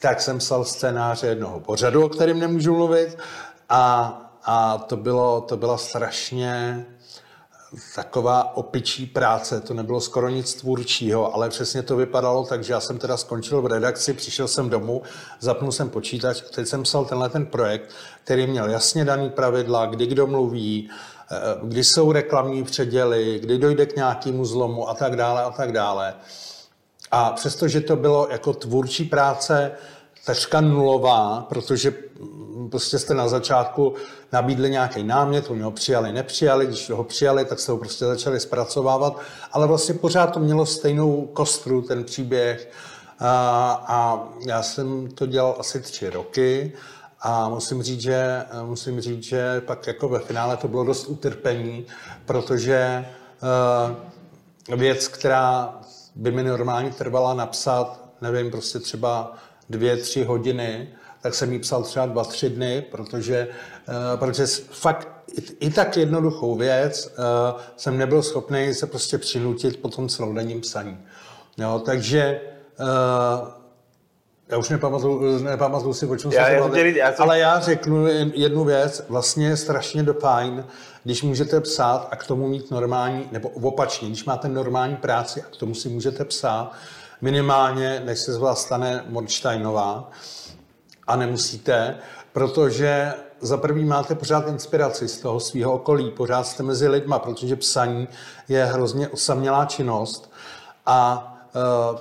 tak 0.00 0.20
jsem 0.20 0.38
psal 0.38 0.64
scénáře 0.64 1.26
jednoho 1.26 1.60
pořadu, 1.60 2.04
o 2.04 2.08
kterém 2.08 2.38
nemůžu 2.38 2.74
mluvit 2.74 3.18
a, 3.68 4.16
a 4.44 4.78
to, 4.78 4.96
bylo, 4.96 5.40
to 5.40 5.56
byla 5.56 5.78
strašně 5.78 6.86
taková 7.94 8.56
opičí 8.56 9.06
práce, 9.06 9.60
to 9.60 9.74
nebylo 9.74 10.00
skoro 10.00 10.28
nic 10.28 10.54
tvůrčího, 10.54 11.34
ale 11.34 11.48
přesně 11.48 11.82
to 11.82 11.96
vypadalo 11.96 12.44
tak, 12.44 12.64
že 12.64 12.72
já 12.72 12.80
jsem 12.80 12.98
teda 12.98 13.16
skončil 13.16 13.62
v 13.62 13.66
redakci, 13.66 14.12
přišel 14.12 14.48
jsem 14.48 14.70
domů, 14.70 15.02
zapnul 15.40 15.72
jsem 15.72 15.90
počítač, 15.90 16.40
teď 16.40 16.68
jsem 16.68 16.82
psal 16.82 17.04
tenhle 17.04 17.28
ten 17.28 17.46
projekt, 17.46 17.90
který 18.24 18.46
měl 18.46 18.70
jasně 18.70 19.04
daný 19.04 19.30
pravidla, 19.30 19.86
kdy 19.86 20.06
kdo 20.06 20.26
mluví, 20.26 20.90
eh, 21.30 21.36
kdy 21.62 21.84
jsou 21.84 22.12
reklamní 22.12 22.64
předěly, 22.64 23.38
kdy 23.38 23.58
dojde 23.58 23.86
k 23.86 23.96
nějakému 23.96 24.44
zlomu 24.44 24.88
a 24.88 24.94
tak 24.94 25.16
dále 25.16 25.42
a 25.42 25.50
tak 25.50 25.72
dále. 25.72 26.14
A 27.10 27.30
přestože 27.30 27.80
to 27.80 27.96
bylo 27.96 28.28
jako 28.30 28.52
tvůrčí 28.52 29.04
práce 29.04 29.72
takřka 30.30 30.60
nulová, 30.60 31.46
protože 31.48 31.94
prostě 32.70 32.98
jste 32.98 33.14
na 33.14 33.28
začátku 33.28 33.94
nabídli 34.32 34.70
nějaký 34.70 35.02
námět, 35.02 35.50
oni 35.50 35.62
ho 35.62 35.70
přijali, 35.70 36.12
nepřijali, 36.12 36.66
když 36.66 36.90
ho 36.90 37.04
přijali, 37.04 37.44
tak 37.44 37.60
se 37.60 37.72
ho 37.72 37.78
prostě 37.78 38.04
začali 38.04 38.40
zpracovávat, 38.40 39.18
ale 39.52 39.66
vlastně 39.66 39.94
pořád 39.94 40.26
to 40.26 40.40
mělo 40.40 40.66
stejnou 40.66 41.26
kostru, 41.26 41.82
ten 41.82 42.04
příběh. 42.04 42.70
A, 43.18 43.84
a 43.86 44.28
já 44.46 44.62
jsem 44.62 45.08
to 45.08 45.26
dělal 45.26 45.56
asi 45.58 45.80
tři 45.80 46.10
roky 46.10 46.72
a 47.20 47.48
musím 47.48 47.82
říct, 47.82 48.00
že, 48.00 48.44
musím 48.64 49.00
říct, 49.00 49.22
že 49.24 49.60
pak 49.60 49.86
jako 49.86 50.08
ve 50.08 50.18
finále 50.18 50.56
to 50.56 50.68
bylo 50.68 50.84
dost 50.84 51.06
utrpení, 51.06 51.86
protože 52.24 53.06
uh, 54.68 54.76
věc, 54.78 55.08
která 55.08 55.74
by 56.14 56.30
mi 56.32 56.42
normálně 56.42 56.90
trvala 56.90 57.34
napsat, 57.34 58.00
nevím, 58.20 58.50
prostě 58.50 58.78
třeba 58.78 59.36
dvě, 59.70 59.96
tři 59.96 60.24
hodiny, 60.24 60.88
tak 61.22 61.34
jsem 61.34 61.52
jí 61.52 61.58
psal 61.58 61.82
třeba 61.82 62.06
dva, 62.06 62.24
tři 62.24 62.50
dny, 62.50 62.84
protože, 62.90 63.48
uh, 63.88 64.20
protože 64.20 64.46
fakt 64.70 65.08
i, 65.34 65.66
i 65.66 65.70
tak 65.70 65.96
jednoduchou 65.96 66.54
věc 66.54 67.14
uh, 67.18 67.60
jsem 67.76 67.98
nebyl 67.98 68.22
schopný 68.22 68.74
se 68.74 68.86
prostě 68.86 69.18
přinutit 69.18 69.76
po 69.76 69.88
tom 69.88 70.08
celodenním 70.08 70.60
psaní. 70.60 70.98
Jo, 71.58 71.82
takže 71.84 72.40
uh, 72.80 73.48
já 74.48 74.58
už 74.58 74.68
nepamatuju, 74.68 75.42
nepamatuju 75.42 75.94
si, 75.94 76.06
o 76.06 76.16
čem 76.16 76.32
já, 76.32 76.48
já 76.48 76.68
jsem, 76.68 76.86
já 76.96 77.12
jsem... 77.12 77.22
ale 77.22 77.38
já 77.38 77.60
řeknu 77.60 78.06
jednu 78.34 78.64
věc, 78.64 79.04
vlastně 79.08 79.48
je 79.48 79.56
strašně 79.56 80.02
do 80.02 80.14
fajn, 80.14 80.64
když 81.04 81.22
můžete 81.22 81.60
psát 81.60 82.08
a 82.10 82.16
k 82.16 82.26
tomu 82.26 82.48
mít 82.48 82.70
normální, 82.70 83.28
nebo 83.32 83.48
opačně, 83.48 84.08
když 84.08 84.24
máte 84.24 84.48
normální 84.48 84.96
práci 84.96 85.42
a 85.42 85.44
k 85.44 85.56
tomu 85.56 85.74
si 85.74 85.88
můžete 85.88 86.24
psát, 86.24 86.72
minimálně, 87.20 88.02
než 88.04 88.18
se 88.18 88.32
z 88.32 88.36
vás 88.36 88.62
stane 88.62 89.04
Morsteinová, 89.08 90.10
a 91.06 91.16
nemusíte, 91.16 91.98
protože 92.32 93.14
za 93.40 93.56
prvý 93.56 93.84
máte 93.84 94.14
pořád 94.14 94.48
inspiraci 94.48 95.08
z 95.08 95.20
toho 95.20 95.40
svého 95.40 95.72
okolí, 95.72 96.10
pořád 96.10 96.46
jste 96.46 96.62
mezi 96.62 96.88
lidma, 96.88 97.18
protože 97.18 97.56
psaní 97.56 98.08
je 98.48 98.64
hrozně 98.64 99.08
osamělá 99.08 99.64
činnost. 99.64 100.32
A 100.86 101.26
uh, 101.92 102.00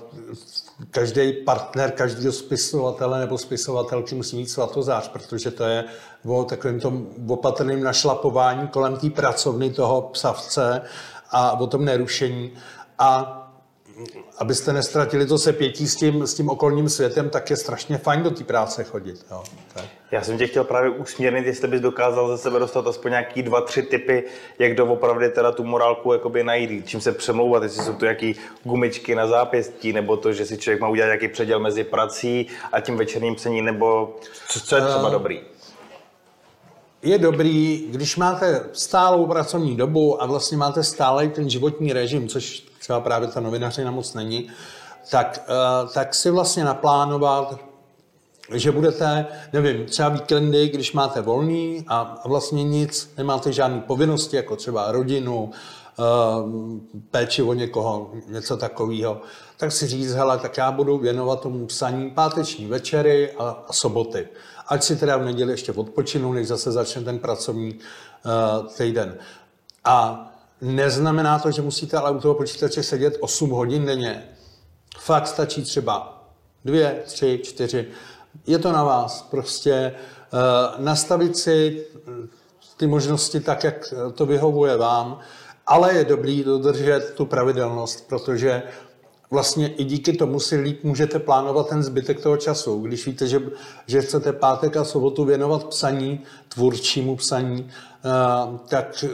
každý 0.91 1.33
partner 1.33 1.91
každého 1.91 2.33
spisovatele 2.33 3.19
nebo 3.19 3.37
spisovatelky 3.37 4.15
musí 4.15 4.37
mít 4.37 4.49
svatozář, 4.49 5.07
protože 5.07 5.51
to 5.51 5.63
je 5.63 5.83
o 6.25 6.43
takovém 6.43 6.79
tom 6.79 7.07
opatrným 7.27 7.83
našlapování 7.83 8.67
kolem 8.67 8.97
té 8.97 9.09
pracovny 9.09 9.69
toho 9.69 10.01
psavce 10.01 10.81
a 11.29 11.59
o 11.59 11.67
tom 11.67 11.85
nerušení. 11.85 12.51
A 12.99 13.35
abyste 14.39 14.73
nestratili 14.73 15.25
to 15.25 15.37
sepětí 15.37 15.87
s 15.87 15.95
tím, 15.95 16.27
s 16.27 16.33
tím 16.33 16.49
okolním 16.49 16.89
světem, 16.89 17.29
tak 17.29 17.49
je 17.49 17.57
strašně 17.57 17.97
fajn 17.97 18.23
do 18.23 18.31
té 18.31 18.43
práce 18.43 18.83
chodit. 18.83 19.25
Jo. 19.31 19.43
Tak. 19.73 19.85
Já 20.11 20.23
jsem 20.23 20.37
tě 20.37 20.47
chtěl 20.47 20.63
právě 20.63 20.89
usměrnit, 20.89 21.45
jestli 21.45 21.67
bys 21.67 21.81
dokázal 21.81 22.27
ze 22.27 22.37
sebe 22.37 22.59
dostat 22.59 22.87
aspoň 22.87 23.11
nějaký 23.11 23.43
dva, 23.43 23.61
tři 23.61 23.81
typy, 23.81 24.23
jak 24.59 24.75
doopravdy 24.75 25.29
teda 25.29 25.51
tu 25.51 25.63
morálku 25.63 26.13
jakoby 26.13 26.43
najít, 26.43 26.87
čím 26.87 27.01
se 27.01 27.11
přemlouvat, 27.11 27.63
jestli 27.63 27.83
jsou 27.83 27.93
to 27.93 28.05
jaký 28.05 28.35
gumičky 28.63 29.15
na 29.15 29.27
zápěstí, 29.27 29.93
nebo 29.93 30.17
to, 30.17 30.33
že 30.33 30.45
si 30.45 30.57
člověk 30.57 30.81
má 30.81 30.87
udělat 30.87 31.07
nějaký 31.07 31.27
předěl 31.27 31.59
mezi 31.59 31.83
prací 31.83 32.47
a 32.71 32.79
tím 32.79 32.97
večerním 32.97 33.35
psaním, 33.35 33.65
nebo 33.65 34.15
co, 34.47 34.59
co 34.59 34.75
je 34.75 34.81
třeba 34.81 35.07
uh, 35.07 35.11
dobrý? 35.11 35.41
je 37.01 37.17
dobrý, 37.17 37.85
když 37.89 38.17
máte 38.17 38.65
stálou 38.73 39.25
pracovní 39.25 39.75
dobu 39.75 40.23
a 40.23 40.25
vlastně 40.25 40.57
máte 40.57 40.83
stále 40.83 41.27
ten 41.27 41.49
životní 41.49 41.93
režim, 41.93 42.27
což 42.27 42.68
třeba 42.89 42.99
právě 42.99 43.27
ta 43.27 43.39
novinařina 43.39 43.91
moc 43.91 44.13
není, 44.13 44.49
tak, 45.11 45.45
eh, 45.47 45.87
tak 45.93 46.15
si 46.15 46.29
vlastně 46.31 46.63
naplánovat, 46.63 47.59
že 48.53 48.71
budete, 48.71 49.25
nevím, 49.53 49.85
třeba 49.85 50.09
víkendy, 50.09 50.69
když 50.69 50.93
máte 50.93 51.21
volný 51.21 51.85
a 51.87 52.21
vlastně 52.25 52.63
nic, 52.63 53.13
nemáte 53.17 53.53
žádné 53.53 53.81
povinnosti, 53.81 54.35
jako 54.35 54.55
třeba 54.55 54.91
rodinu, 54.91 55.51
eh, 55.51 56.03
péči 57.11 57.41
o 57.41 57.53
někoho, 57.53 58.11
něco 58.27 58.57
takového, 58.57 59.21
tak 59.57 59.71
si 59.71 59.87
říct, 59.87 60.13
hele, 60.13 60.37
tak 60.37 60.57
já 60.57 60.71
budu 60.71 60.97
věnovat 60.97 61.41
tomu 61.41 61.65
psaní 61.65 62.11
páteční 62.11 62.65
večery 62.65 63.31
a, 63.31 63.65
soboty. 63.71 64.27
Ať 64.67 64.83
si 64.83 64.95
teda 64.95 65.17
v 65.17 65.25
neděli 65.25 65.53
ještě 65.53 65.71
odpočinu, 65.71 66.33
než 66.33 66.47
zase 66.47 66.71
začne 66.71 67.01
ten 67.01 67.19
pracovní 67.19 67.73
uh, 67.73 68.67
týden. 68.77 69.17
A 69.85 70.25
neznamená 70.61 71.39
to, 71.39 71.51
že 71.51 71.61
musíte 71.61 71.97
ale 71.97 72.11
u 72.11 72.19
toho 72.19 72.35
počítače 72.35 72.83
sedět 72.83 73.17
8 73.19 73.49
hodin 73.49 73.85
denně. 73.85 74.23
Fakt 74.99 75.27
stačí 75.27 75.63
třeba 75.63 76.23
dvě, 76.65 77.01
tři, 77.05 77.39
čtyři. 77.43 77.87
Je 78.47 78.59
to 78.59 78.71
na 78.71 78.83
vás. 78.83 79.21
Prostě 79.21 79.95
uh, 80.33 80.83
nastavit 80.83 81.37
si 81.37 81.85
ty 82.77 82.87
možnosti 82.87 83.39
tak, 83.39 83.63
jak 83.63 83.93
to 84.15 84.25
vyhovuje 84.25 84.77
vám, 84.77 85.19
ale 85.67 85.93
je 85.93 86.05
dobrý 86.05 86.43
dodržet 86.43 87.13
tu 87.15 87.25
pravidelnost, 87.25 88.07
protože 88.07 88.63
vlastně 89.31 89.67
i 89.67 89.83
díky 89.83 90.13
tomu 90.13 90.39
si 90.39 90.55
líp 90.55 90.83
můžete 90.83 91.19
plánovat 91.19 91.69
ten 91.69 91.83
zbytek 91.83 92.21
toho 92.21 92.37
času. 92.37 92.81
Když 92.81 93.05
víte, 93.05 93.27
že, 93.27 93.41
že 93.87 94.01
chcete 94.01 94.33
pátek 94.33 94.77
a 94.77 94.83
sobotu 94.83 95.25
věnovat 95.25 95.63
psaní, 95.63 96.23
tvůrčímu 96.47 97.15
psaní, 97.15 97.69
eh, 97.69 98.09
tak, 98.67 99.03
eh, 99.03 99.09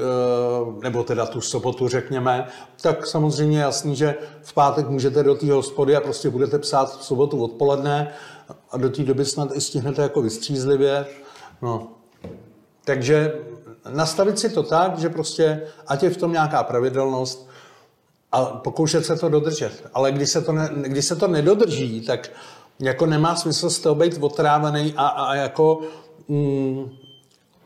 nebo 0.83 1.03
teda 1.03 1.25
tu 1.25 1.41
sobotu 1.41 1.87
řekněme, 1.87 2.47
tak 2.81 3.05
samozřejmě 3.05 3.59
jasný, 3.59 3.95
že 3.95 4.15
v 4.41 4.53
pátek 4.53 4.89
můžete 4.89 5.23
do 5.23 5.35
té 5.35 5.51
hospody 5.51 5.95
a 5.95 6.01
prostě 6.01 6.29
budete 6.29 6.59
psát 6.59 6.99
v 6.99 7.03
sobotu 7.03 7.43
odpoledne 7.43 8.13
a 8.71 8.77
do 8.77 8.89
té 8.89 9.03
doby 9.03 9.25
snad 9.25 9.55
i 9.55 9.61
stihnete 9.61 10.01
jako 10.01 10.21
vystřízlivě. 10.21 11.05
No. 11.61 11.87
Takže 12.85 13.33
nastavit 13.89 14.39
si 14.39 14.49
to 14.49 14.63
tak, 14.63 14.99
že 14.99 15.09
prostě, 15.09 15.61
ať 15.87 16.03
je 16.03 16.09
v 16.09 16.17
tom 16.17 16.31
nějaká 16.31 16.63
pravidelnost, 16.63 17.49
a 18.35 18.45
pokoušet 18.45 19.05
se 19.05 19.15
to 19.15 19.29
dodržet. 19.29 19.87
Ale 19.93 20.11
když 20.11 20.29
se 20.29 20.41
to, 20.41 20.51
ne, 20.51 20.69
když 20.75 21.05
se 21.05 21.15
to 21.15 21.27
nedodrží, 21.27 22.01
tak 22.01 22.31
jako 22.79 23.05
nemá 23.05 23.35
smysl 23.35 23.69
z 23.69 23.79
toho 23.79 23.95
být 23.95 24.17
otrávený 24.19 24.93
a, 24.97 25.07
a 25.07 25.35
jako 25.35 25.81
mm, 26.27 26.89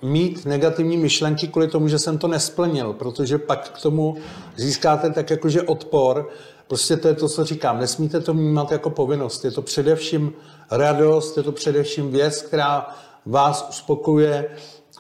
mít 0.02 0.46
negativní 0.46 0.98
myšlenky 0.98 1.48
kvůli 1.48 1.68
tomu, 1.68 1.88
že 1.88 2.00
jsem 2.00 2.18
to 2.18 2.28
nesplnil, 2.28 2.94
protože 2.94 3.38
pak 3.38 3.70
k 3.70 3.82
tomu 3.82 4.18
získáte 4.56 5.10
tak 5.10 5.30
jakože 5.30 5.62
odpor. 5.62 6.30
Prostě 6.68 6.98
to 6.98 7.08
je 7.08 7.14
to, 7.14 7.30
co 7.30 7.46
říkám. 7.46 7.80
Nesmíte 7.80 8.20
to 8.20 8.34
vnímat 8.34 8.72
jako 8.72 8.90
povinnost. 8.90 9.46
Je 9.46 9.52
to 9.52 9.62
především 9.62 10.34
radost, 10.72 11.38
je 11.38 11.44
to 11.44 11.52
především 11.52 12.12
věc, 12.12 12.42
která 12.42 12.96
vás 13.26 13.68
uspokuje, 13.70 14.50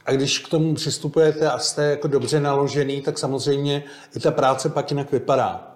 a 0.09 0.11
když 0.11 0.39
k 0.39 0.49
tomu 0.49 0.73
přistupujete 0.73 1.51
a 1.51 1.59
jste 1.59 1.83
jako 1.83 2.07
dobře 2.07 2.39
naložený, 2.39 3.01
tak 3.01 3.17
samozřejmě 3.17 3.83
i 4.15 4.19
ta 4.19 4.31
práce 4.31 4.69
pak 4.69 4.91
jinak 4.91 5.11
vypadá. 5.11 5.71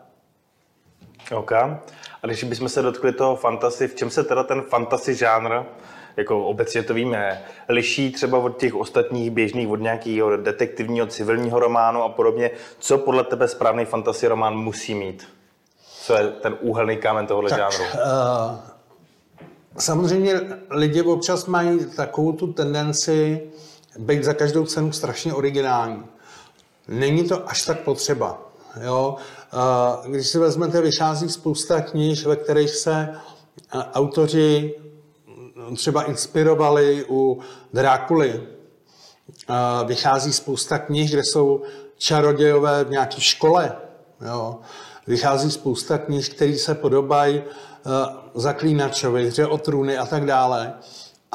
OK. 1.31 1.51
A 1.51 1.79
když 2.23 2.43
bychom 2.43 2.69
se 2.69 2.81
dotkli 2.81 3.13
toho 3.13 3.35
fantasy, 3.35 3.87
v 3.87 3.95
čem 3.95 4.09
se 4.09 4.23
teda 4.23 4.43
ten 4.43 4.61
fantasy 4.61 5.15
žánr, 5.15 5.63
jako 6.17 6.45
obecně 6.45 6.83
to 6.83 6.93
víme, 6.93 7.41
liší 7.69 8.11
třeba 8.11 8.37
od 8.37 8.57
těch 8.57 8.75
ostatních 8.75 9.31
běžných, 9.31 9.67
od 9.67 9.81
nějakého 9.81 10.37
detektivního, 10.37 11.07
civilního 11.07 11.59
románu 11.59 12.03
a 12.03 12.09
podobně. 12.09 12.51
Co 12.79 12.97
podle 12.97 13.23
tebe 13.23 13.47
správný 13.47 13.85
fantasy 13.85 14.27
román 14.27 14.57
musí 14.57 14.95
mít? 14.95 15.27
Co 16.01 16.13
je 16.13 16.27
ten 16.27 16.57
úhelný 16.61 16.97
kámen 16.97 17.27
tohohle 17.27 17.49
tak, 17.49 17.59
žánru? 17.59 17.83
Uh, 17.93 18.59
samozřejmě 19.77 20.33
lidi 20.69 21.01
občas 21.01 21.45
mají 21.45 21.85
takovou 21.95 22.31
tu 22.31 22.53
tendenci 22.53 23.41
být 23.97 24.23
za 24.23 24.33
každou 24.33 24.65
cenu 24.65 24.91
strašně 24.91 25.33
originální. 25.33 26.03
Není 26.87 27.27
to 27.27 27.49
až 27.49 27.65
tak 27.65 27.79
potřeba. 27.79 28.41
Jo? 28.81 29.15
Když 30.07 30.27
si 30.27 30.39
vezmete, 30.39 30.81
vychází 30.81 31.29
spousta 31.29 31.81
knih, 31.81 32.25
ve 32.25 32.35
kterých 32.35 32.69
se 32.69 33.09
autoři 33.93 34.75
třeba 35.75 36.03
inspirovali 36.03 37.05
u 37.09 37.39
Drákuly. 37.73 38.43
Vychází 39.85 40.33
spousta 40.33 40.77
knih, 40.77 41.11
kde 41.11 41.23
jsou 41.23 41.61
čarodějové 41.97 42.83
v 42.83 42.89
nějaké 42.89 43.21
škole. 43.21 43.75
Jo? 44.27 44.59
Vychází 45.07 45.51
spousta 45.51 45.97
knih, 45.97 46.29
které 46.29 46.57
se 46.57 46.75
podobají 46.75 47.43
zaklínačovi, 48.35 49.27
hře 49.27 49.47
o 49.47 49.57
trůny 49.57 49.97
a 49.97 50.05
tak 50.05 50.25
dále. 50.25 50.73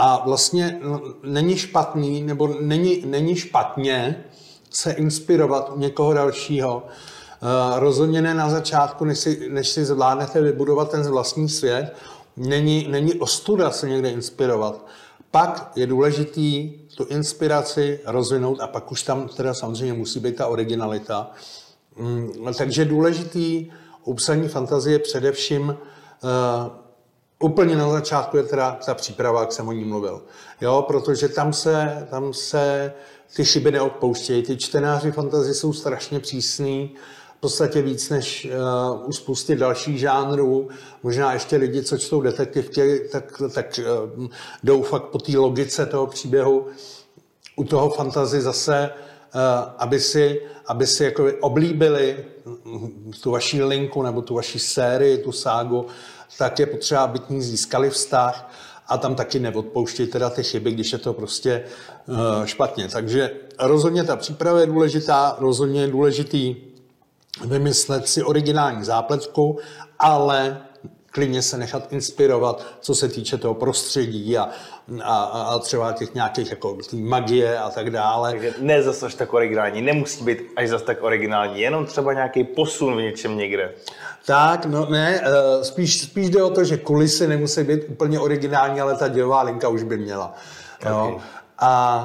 A 0.01 0.23
vlastně 0.25 0.79
no, 0.83 1.01
není 1.23 1.57
špatný, 1.57 2.23
nebo 2.23 2.49
není, 2.61 3.03
není 3.07 3.37
špatně 3.37 4.25
se 4.71 4.93
inspirovat 4.93 5.71
u 5.75 5.79
někoho 5.79 6.15
dalšího. 6.15 6.77
Uh, 6.83 7.79
rozhodně 7.79 8.23
ne 8.23 8.35
na 8.35 8.51
začátku, 8.51 9.05
než 9.05 9.19
si, 9.19 9.49
než 9.51 9.69
si 9.69 9.85
zvládnete 9.85 10.43
vybudovat 10.43 10.91
ten 10.91 11.03
vlastní 11.03 11.49
svět. 11.49 11.97
Není, 12.37 12.87
není 12.91 13.15
ostuda 13.15 13.71
se 13.71 13.89
někde 13.89 14.11
inspirovat. 14.11 14.87
Pak 15.31 15.73
je 15.77 15.87
důležitý 15.87 16.73
tu 16.97 17.05
inspiraci 17.05 18.01
rozvinout 18.07 18.61
a 18.61 18.67
pak 18.67 18.93
už 18.93 19.03
tam 19.03 19.29
teda 19.29 19.55
samozřejmě 19.55 19.95
musí 19.95 20.21
být 20.21 20.37
ta 20.37 20.47
originalita. 20.47 21.31
Um, 21.97 22.55
takže 22.59 22.85
důležitý 22.85 23.71
u 24.05 24.15
psaní 24.15 24.49
fantazie 24.49 24.99
především 24.99 25.69
uh, 25.69 26.88
Úplně 27.41 27.77
na 27.77 27.91
začátku 27.91 28.37
je 28.37 28.43
teda 28.43 28.79
ta 28.87 28.95
příprava, 28.95 29.41
jak 29.41 29.53
jsem 29.53 29.69
o 29.69 29.73
ní 29.73 29.85
mluvil. 29.85 30.23
Jo, 30.61 30.85
protože 30.89 31.29
tam 31.29 31.53
se, 31.53 32.07
tam 32.11 32.33
se 32.33 32.93
ty 33.37 33.45
chyby 33.45 33.71
neodpouštějí. 33.71 34.43
Ty 34.43 34.57
čtenáři 34.57 35.13
fantazie 35.13 35.55
jsou 35.55 35.73
strašně 35.73 36.21
přísný, 36.21 36.95
v 37.37 37.41
podstatě 37.41 37.83
víc 37.83 38.11
než 38.11 38.49
uh, 38.51 39.09
u 39.09 39.13
spousty 39.13 39.57
dalších 39.57 39.99
žánrů. 39.99 40.69
Možná 41.03 41.33
ještě 41.33 41.57
lidi, 41.57 41.83
co 41.83 41.99
čtou 41.99 42.21
detektivky, 42.21 43.09
tak, 43.13 43.43
tak 43.55 43.81
uh, 44.17 44.27
jdou 44.63 44.83
fakt 44.83 45.05
po 45.05 45.19
té 45.19 45.39
logice 45.39 45.87
toho 45.87 46.07
příběhu. 46.07 46.67
U 47.57 47.65
toho 47.65 47.91
fantazy 47.91 48.41
zase, 48.41 48.91
uh, 48.95 49.18
aby 49.79 50.01
si, 50.01 50.43
aby 50.67 50.87
si 50.87 51.05
jako 51.05 51.27
oblíbili 51.41 52.25
tu 53.23 53.31
vaši 53.31 53.63
linku 53.63 54.03
nebo 54.03 54.23
tu 54.23 54.35
vaši 54.35 54.59
sérii, 54.59 55.19
tu 55.19 55.33
ságu, 55.33 55.87
tak 56.39 56.59
je 56.59 56.67
potřeba, 56.67 57.01
aby 57.01 57.19
k 57.19 57.31
ní 57.31 57.43
získali 57.43 57.91
vztah 57.91 58.53
a 58.89 58.99
tam 58.99 59.15
taky 59.15 59.39
neodpouštějí 59.39 60.09
teda 60.09 60.31
ty 60.31 60.43
chyby, 60.43 60.73
když 60.73 60.93
je 60.93 60.99
to 60.99 61.13
prostě 61.13 61.65
uh, 62.07 62.45
špatně. 62.45 62.89
Takže 62.89 63.31
rozhodně 63.61 64.05
ta 64.05 64.17
příprava 64.17 64.61
je 64.61 64.67
důležitá, 64.67 65.37
rozhodně 65.39 65.81
je 65.81 65.89
důležitý 65.89 66.57
vymyslet 67.45 68.09
si 68.09 68.23
originální 68.23 68.85
zápletku, 68.85 69.59
ale 69.99 70.61
klidně 71.07 71.43
se 71.43 71.59
nechat 71.59 71.93
inspirovat, 71.93 72.67
co 72.81 72.95
se 72.95 73.09
týče 73.09 73.39
toho 73.39 73.55
prostředí 73.55 74.39
a, 74.39 74.49
a, 75.03 75.25
a 75.25 75.59
třeba 75.59 75.93
těch 75.93 76.15
nějakých 76.15 76.51
jako 76.51 76.79
magie 76.93 77.59
a 77.59 77.71
tak 77.71 77.91
dále. 77.91 78.31
Takže 78.31 78.55
ne 78.61 78.83
zase 78.83 79.07
až 79.07 79.15
tak 79.15 79.35
originální, 79.35 79.83
nemusí 79.83 80.25
být 80.25 80.39
až 80.57 80.69
zase 80.69 80.85
tak 80.85 81.03
originální, 81.03 81.61
jenom 81.61 81.87
třeba 81.87 82.13
nějaký 82.13 82.45
posun 82.45 82.97
v 82.97 83.03
něčem 83.03 83.37
někde. 83.37 83.73
Tak, 84.27 84.67
no 84.67 84.87
ne, 84.87 85.21
eh, 85.25 85.65
spíš, 85.65 86.01
spíš 86.01 86.31
jde 86.31 86.43
o 86.43 86.51
to, 86.51 86.65
že 86.65 86.77
kulisy 86.77 87.27
nemusí 87.27 87.65
být 87.65 87.81
úplně 87.89 88.21
originální, 88.21 88.81
ale 88.81 88.97
ta 88.97 89.09
dělová 89.09 89.43
linka 89.43 89.69
už 89.69 89.83
by 89.83 89.97
měla. 89.97 90.35
Okay. 90.81 90.93
Jo. 90.93 91.21
A 91.59 92.05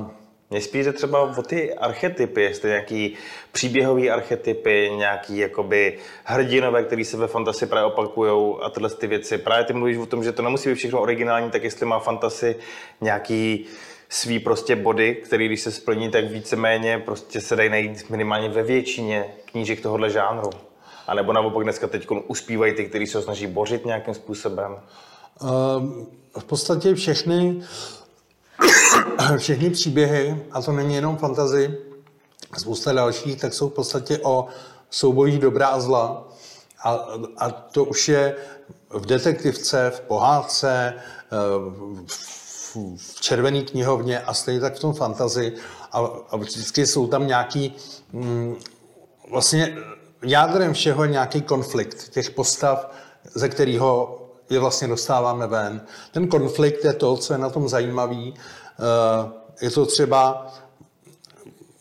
uh, 0.00 0.19
mně 0.50 0.60
spíš 0.60 0.84
jde 0.84 0.92
třeba 0.92 1.20
o 1.38 1.42
ty 1.42 1.74
archetypy, 1.74 2.42
jestli 2.42 2.68
nějaký 2.68 3.14
příběhový 3.52 4.10
archetypy, 4.10 4.90
nějaký 4.96 5.38
jakoby 5.38 5.98
hrdinové, 6.24 6.82
který 6.82 7.04
se 7.04 7.16
ve 7.16 7.26
fantasy 7.26 7.66
právě 7.66 7.92
opakují 7.92 8.56
a 8.62 8.70
tyhle 8.70 8.90
ty 8.90 9.06
věci. 9.06 9.38
Právě 9.38 9.64
ty 9.64 9.72
mluvíš 9.72 9.96
o 9.96 10.06
tom, 10.06 10.24
že 10.24 10.32
to 10.32 10.42
nemusí 10.42 10.68
být 10.68 10.74
všechno 10.74 11.00
originální, 11.00 11.50
tak 11.50 11.64
jestli 11.64 11.86
má 11.86 11.98
fantasy 11.98 12.56
nějaký 13.00 13.66
svý 14.08 14.38
prostě 14.38 14.76
body, 14.76 15.14
který 15.14 15.46
když 15.46 15.60
se 15.60 15.72
splní, 15.72 16.10
tak 16.10 16.24
víceméně 16.24 16.98
prostě 16.98 17.40
se 17.40 17.56
dají 17.56 17.70
najít 17.70 18.10
minimálně 18.10 18.48
ve 18.48 18.62
většině 18.62 19.24
knížek 19.44 19.80
tohohle 19.80 20.10
žánru. 20.10 20.50
A 21.06 21.14
nebo 21.14 21.32
naopak 21.32 21.62
dneska 21.62 21.86
teď 21.86 22.06
uspívají 22.26 22.74
ty, 22.74 22.84
kteří 22.84 23.06
se 23.06 23.22
snaží 23.22 23.46
bořit 23.46 23.84
nějakým 23.84 24.14
způsobem? 24.14 24.76
Um, 25.42 26.06
v 26.38 26.44
podstatě 26.44 26.94
všechny, 26.94 27.62
všechny 29.36 29.70
příběhy, 29.70 30.42
a 30.52 30.62
to 30.62 30.72
není 30.72 30.94
jenom 30.94 31.16
fantazy, 31.16 31.78
spousta 32.58 32.92
dalších, 32.92 33.40
tak 33.40 33.54
jsou 33.54 33.68
v 33.68 33.72
podstatě 33.72 34.18
o 34.22 34.46
soubojích 34.90 35.38
dobra 35.38 35.66
a 35.66 35.80
zla. 35.80 36.28
A, 36.84 36.98
a 37.36 37.50
to 37.50 37.84
už 37.84 38.08
je 38.08 38.36
v 38.90 39.06
detektivce, 39.06 39.92
v 39.94 40.00
pohádce, 40.00 40.94
v 42.06 42.40
v, 42.74 42.96
v 42.96 43.20
červené 43.20 43.62
knihovně 43.62 44.20
a 44.20 44.34
stejně 44.34 44.60
tak 44.60 44.74
v 44.76 44.80
tom 44.80 44.94
fantazi 44.94 45.52
a, 45.92 45.98
a 46.30 46.36
vždycky 46.36 46.86
jsou 46.86 47.06
tam 47.06 47.26
nějaký 47.26 47.76
mm, 48.12 48.56
vlastně 49.30 49.76
jádrem 50.22 50.72
všeho 50.72 51.04
nějaký 51.04 51.42
konflikt 51.42 52.08
těch 52.08 52.30
postav, 52.30 52.90
ze 53.34 53.48
kterého 53.48 54.19
je 54.50 54.58
vlastně 54.58 54.88
dostáváme 54.88 55.46
ven. 55.46 55.80
Ten 56.12 56.28
konflikt 56.28 56.84
je 56.84 56.92
to, 56.92 57.16
co 57.16 57.32
je 57.32 57.38
na 57.38 57.50
tom 57.50 57.68
zajímavý. 57.68 58.34
Eh, 58.34 59.30
je 59.60 59.70
to 59.70 59.86
třeba, 59.86 60.46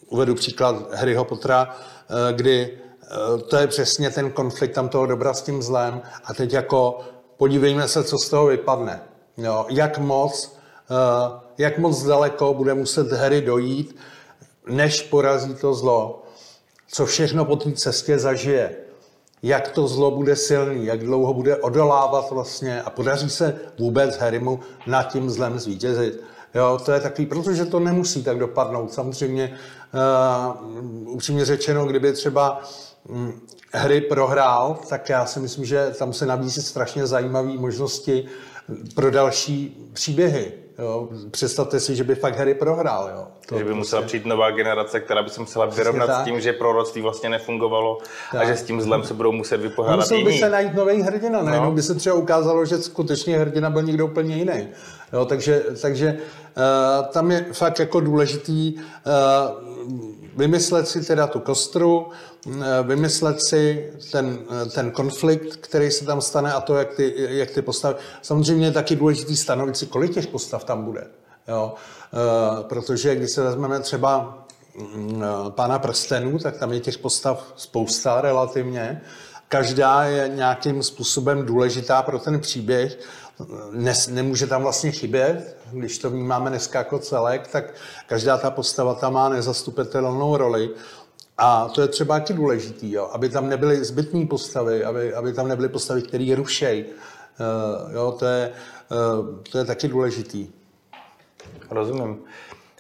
uvedu 0.10 0.36
příklad 0.36 0.94
Harryho 0.94 1.26
Pottera, 1.26 1.76
eh, 2.10 2.34
kdy 2.34 2.78
eh, 3.04 3.38
to 3.38 3.58
je 3.58 3.68
přesně 3.68 4.10
ten 4.10 4.32
konflikt 4.32 4.74
tam 4.74 4.90
toho 4.90 5.06
dobra 5.06 5.34
s 5.34 5.42
tím 5.42 5.62
zlem 5.62 6.02
a 6.24 6.34
teď 6.34 6.54
jako 6.54 7.00
podívejme 7.38 7.88
se, 7.88 8.04
co 8.04 8.18
z 8.18 8.30
toho 8.30 8.46
vypadne. 8.46 9.02
Jo, 9.38 9.66
jak 9.70 9.98
moc, 9.98 10.58
jak 11.58 11.78
moc 11.78 12.04
daleko 12.04 12.54
bude 12.54 12.74
muset 12.74 13.12
Harry 13.12 13.42
dojít, 13.42 13.96
než 14.68 15.02
porazí 15.02 15.56
to 15.56 15.74
zlo. 15.74 16.24
Co 16.88 17.06
všechno 17.06 17.46
po 17.46 17.56
té 17.56 17.72
cestě 17.72 18.20
zažije 18.20 18.76
jak 19.44 19.68
to 19.68 19.88
zlo 19.88 20.12
bude 20.12 20.36
silný, 20.36 20.86
jak 20.86 21.00
dlouho 21.00 21.34
bude 21.34 21.56
odolávat 21.56 22.32
vlastně 22.32 22.82
a 22.82 22.90
podaří 22.90 23.30
se 23.30 23.60
vůbec 23.80 24.18
Harrymu 24.18 24.60
nad 24.88 25.04
tím 25.04 25.30
zlem 25.30 25.60
zvítězit. 25.60 26.24
Jo, 26.56 26.80
to 26.86 26.92
je 26.92 27.00
takový, 27.00 27.26
protože 27.26 27.66
to 27.66 27.80
nemusí 27.80 28.24
tak 28.24 28.40
dopadnout. 28.40 28.94
Samozřejmě, 28.94 29.58
uh, 30.54 31.14
upřímně 31.14 31.46
řečeno, 31.46 31.86
kdyby 31.86 32.14
třeba 32.14 32.62
um, 33.10 33.42
hry 33.74 34.02
prohrál, 34.02 34.80
tak 34.90 35.10
já 35.10 35.26
si 35.26 35.40
myslím, 35.40 35.66
že 35.66 35.96
tam 36.00 36.14
se 36.14 36.26
nabízí 36.26 36.62
strašně 36.62 37.08
zajímavé 37.08 37.54
možnosti 37.54 38.26
pro 38.96 39.12
další 39.12 39.90
příběhy. 39.94 40.54
Jo. 40.80 41.10
Představte 41.32 41.80
si, 41.80 41.96
že 41.96 42.04
by 42.04 42.16
fakt 42.16 42.38
Harry 42.38 42.54
prohrál. 42.54 43.10
Jo. 43.14 43.28
To 43.48 43.58
že 43.58 43.64
by 43.64 43.74
musela 43.74 44.02
přijít 44.02 44.26
nová 44.26 44.52
generace, 44.52 45.00
která 45.00 45.24
by 45.24 45.30
se 45.30 45.42
musela 45.42 45.66
vyrovnat 45.66 46.22
s 46.22 46.24
tím, 46.24 46.42
že 46.42 46.54
proroctví 46.54 47.02
vlastně 47.02 47.30
nefungovalo 47.30 47.98
tak. 48.32 48.42
a 48.42 48.46
že 48.46 48.58
s 48.58 48.64
tím 48.64 48.82
zlem 48.82 49.04
se 49.04 49.14
budou 49.14 49.32
muset 49.32 49.58
vypořádat 49.58 49.96
Musel 49.96 50.24
by 50.24 50.34
se 50.34 50.50
najít 50.50 50.74
nový 50.74 51.02
hrdina, 51.02 51.42
ne? 51.42 51.58
No. 51.58 51.72
by 51.72 51.82
se 51.82 51.96
třeba 51.96 52.16
ukázalo, 52.16 52.66
že 52.66 52.78
skutečně 52.78 53.40
hrdina 53.40 53.70
byl 53.70 53.82
někdo 53.82 54.06
úplně 54.06 54.36
jiný. 54.36 54.68
Jo, 55.14 55.26
takže 55.26 55.64
takže 55.82 56.18
uh, 56.58 57.06
tam 57.06 57.32
je 57.32 57.46
fakt 57.54 57.80
jako 57.80 58.00
důležitý 58.00 58.76
uh, 58.76 58.82
vymyslet 60.40 60.88
si 60.88 61.06
teda 61.06 61.28
tu 61.28 61.40
kostru, 61.40 62.08
uh, 62.46 62.54
vymyslet 62.84 63.42
si 63.42 63.92
ten, 64.12 64.26
uh, 64.26 64.72
ten 64.72 64.92
konflikt, 64.92 65.56
který 65.56 65.92
se 65.92 66.06
tam 66.06 66.22
stane 66.22 66.54
a 66.54 66.62
to, 66.62 66.76
jak 66.76 66.94
ty, 66.94 67.14
jak 67.18 67.52
ty 67.52 67.62
postavy. 67.62 67.96
Samozřejmě 68.22 68.68
je 68.68 68.72
taky 68.72 68.96
důležitý 68.96 69.38
stanovit 69.38 69.78
si, 69.78 69.86
kolik 69.86 70.14
těch 70.14 70.28
postav 70.28 70.64
tam 70.64 70.84
bude. 70.84 71.08
Jo? 71.48 71.74
Uh, 71.74 72.64
protože 72.64 73.16
když 73.16 73.32
se 73.32 73.44
vezmeme 73.44 73.80
třeba 73.80 74.38
mm, 74.96 75.24
pána 75.50 75.80
prstenů, 75.80 76.40
tak 76.40 76.58
tam 76.58 76.74
je 76.74 76.80
těch 76.80 76.98
postav 76.98 77.54
spousta 77.56 78.22
relativně. 78.22 79.02
Každá 79.50 80.04
je 80.04 80.28
nějakým 80.28 80.84
způsobem 80.84 81.46
důležitá 81.46 82.02
pro 82.02 82.20
ten 82.20 82.40
příběh 82.40 83.00
ne, 83.72 83.94
nemůže 84.10 84.48
tam 84.48 84.62
vlastně 84.62 84.92
chybět. 84.92 85.58
Když 85.72 85.98
to 85.98 86.10
vnímáme 86.10 86.50
dneska 86.50 86.80
jako 86.80 87.00
celek, 87.00 87.48
tak 87.48 87.74
každá 88.08 88.38
ta 88.38 88.52
postava 88.52 88.94
tam 88.94 89.14
má 89.14 89.30
nezastupitelnou 89.30 90.38
roli. 90.38 90.70
A 91.38 91.70
to 91.70 91.82
je 91.82 91.88
třeba 91.88 92.20
taky 92.20 92.34
důležitý, 92.34 92.92
jo? 92.92 93.10
aby 93.14 93.30
tam 93.30 93.50
nebyly 93.50 93.86
zbytné 93.86 94.26
postavy, 94.26 94.84
aby, 94.84 95.14
aby 95.14 95.34
tam 95.34 95.48
nebyly 95.48 95.70
postavy, 95.70 96.02
které 96.02 96.36
rušejí. 96.36 96.86
Uh, 96.86 97.94
jo, 97.94 98.16
to, 98.20 98.26
je, 98.26 98.52
uh, 98.92 99.44
to 99.52 99.58
je 99.58 99.66
taky 99.66 99.88
důležitý. 99.88 100.48
Rozumím. 101.72 102.18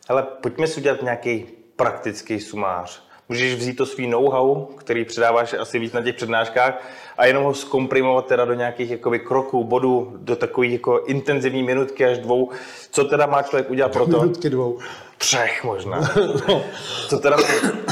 Ale 0.07 0.23
pojďme 0.23 0.67
si 0.67 0.79
udělat 0.79 1.01
nějaký 1.01 1.45
praktický 1.75 2.39
sumář. 2.39 3.03
Můžeš 3.29 3.55
vzít 3.55 3.73
to 3.73 3.85
svý 3.85 4.07
know-how, 4.07 4.65
který 4.65 5.05
předáváš 5.05 5.53
asi 5.53 5.79
víc 5.79 5.93
na 5.93 6.01
těch 6.01 6.15
přednáškách, 6.15 6.81
a 7.19 7.25
jenom 7.25 7.43
ho 7.43 7.53
zkomprimovat 7.53 8.25
teda 8.25 8.45
do 8.45 8.53
nějakých 8.53 8.91
jakoby, 8.91 9.19
kroků, 9.19 9.63
bodů, 9.63 10.13
do 10.17 10.35
takových 10.35 10.71
jako 10.71 10.99
intenzivní 10.99 11.63
minutky 11.63 12.05
až 12.05 12.17
dvou. 12.17 12.49
Co 12.91 13.03
teda 13.03 13.25
má 13.25 13.41
člověk 13.43 13.69
udělat 13.69 13.91
pro 13.91 14.05
to? 14.05 14.19
Minutky 14.19 14.49
dvou. 14.49 14.79
Třech 15.17 15.63
možná. 15.63 15.99
no. 16.47 16.63
Co 17.09 17.17
teda 17.19 17.37
má 17.37 17.43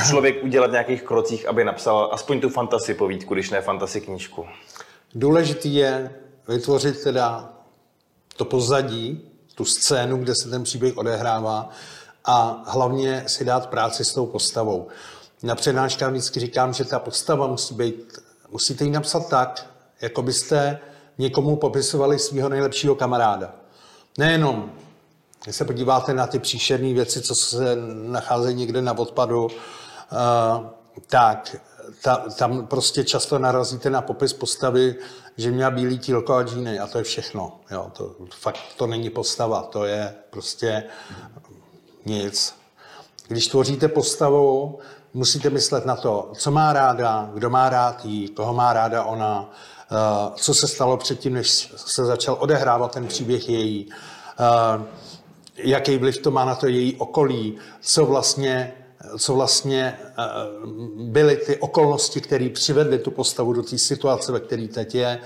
člověk 0.07 0.43
udělat 0.43 0.67
v 0.67 0.71
nějakých 0.71 1.03
krocích, 1.03 1.47
aby 1.47 1.63
napsal 1.63 2.09
aspoň 2.11 2.41
tu 2.41 2.49
fantasy 2.49 2.93
povídku, 2.93 3.33
když 3.33 3.49
ne 3.49 3.61
fantasy 3.61 4.01
knížku? 4.01 4.45
Důležitý 5.15 5.75
je 5.75 6.15
vytvořit 6.47 7.03
teda 7.03 7.53
to 8.37 8.45
pozadí, 8.45 9.31
tu 9.55 9.65
scénu, 9.65 10.17
kde 10.17 10.33
se 10.35 10.49
ten 10.49 10.63
příběh 10.63 10.97
odehrává 10.97 11.69
a 12.25 12.63
hlavně 12.67 13.23
si 13.27 13.45
dát 13.45 13.69
práci 13.69 14.05
s 14.05 14.13
tou 14.13 14.25
postavou. 14.25 14.87
Na 15.43 15.55
přednáškách 15.55 16.11
vždycky 16.11 16.39
říkám, 16.39 16.73
že 16.73 16.85
ta 16.85 16.99
postava 16.99 17.47
musí 17.47 17.75
být 17.75 18.26
musíte 18.51 18.83
ji 18.83 18.91
napsat 18.91 19.29
tak, 19.29 19.73
jako 20.01 20.21
byste 20.21 20.79
někomu 21.17 21.55
popisovali 21.55 22.19
svého 22.19 22.49
nejlepšího 22.49 22.95
kamaráda. 22.95 23.55
Nejenom, 24.17 24.71
když 25.43 25.55
se 25.55 25.65
podíváte 25.65 26.13
na 26.13 26.27
ty 26.27 26.39
příšerné 26.39 26.93
věci, 26.93 27.21
co 27.21 27.35
se 27.35 27.75
nacházejí 28.03 28.55
někde 28.55 28.81
na 28.81 28.97
odpadu, 28.97 29.45
uh, 29.45 29.49
tak 31.07 31.55
ta, 32.01 32.15
tam 32.15 32.67
prostě 32.67 33.03
často 33.03 33.39
narazíte 33.39 33.89
na 33.89 34.01
popis 34.01 34.33
postavy, 34.33 34.95
že 35.37 35.51
měla 35.51 35.71
bílý 35.71 35.99
tílko 35.99 36.33
a 36.33 36.43
džíny 36.43 36.79
a 36.79 36.87
to 36.87 36.97
je 36.97 37.03
všechno. 37.03 37.59
Jo, 37.71 37.91
to, 37.97 38.15
fakt 38.35 38.59
to 38.77 38.87
není 38.87 39.09
postava, 39.09 39.61
to 39.61 39.85
je 39.85 40.15
prostě 40.29 40.83
nic. 42.05 42.55
Když 43.27 43.47
tvoříte 43.47 43.87
postavu, 43.87 44.79
musíte 45.17 45.49
myslet 45.49 45.85
na 45.85 45.95
to, 45.95 46.31
co 46.37 46.51
má 46.51 46.73
ráda, 46.73 47.29
kdo 47.33 47.49
má 47.49 47.69
rád 47.69 48.05
jí, 48.05 48.29
koho 48.29 48.53
má 48.53 48.73
ráda 48.73 49.03
ona, 49.03 49.49
eh, 49.91 49.95
co 50.35 50.53
se 50.53 50.67
stalo 50.67 50.97
předtím, 50.97 51.33
než 51.33 51.73
se 51.75 52.05
začal 52.05 52.37
odehrávat 52.39 52.91
ten 52.91 53.07
příběh 53.07 53.49
její, 53.49 53.89
eh, 54.39 54.83
jaký 55.55 55.97
vliv 55.97 56.17
to 56.17 56.31
má 56.31 56.45
na 56.45 56.55
to 56.55 56.67
její 56.67 56.95
okolí, 56.95 57.57
co 57.81 58.05
vlastně, 58.05 58.73
co 59.17 59.35
vlastně 59.35 59.99
eh, 59.99 60.23
byly 60.95 61.37
ty 61.37 61.57
okolnosti, 61.57 62.21
které 62.21 62.49
přivedly 62.49 62.99
tu 62.99 63.11
postavu 63.11 63.53
do 63.53 63.63
té 63.63 63.77
situace, 63.77 64.31
ve 64.31 64.39
které 64.39 64.67
teď 64.67 64.95
je, 64.95 65.19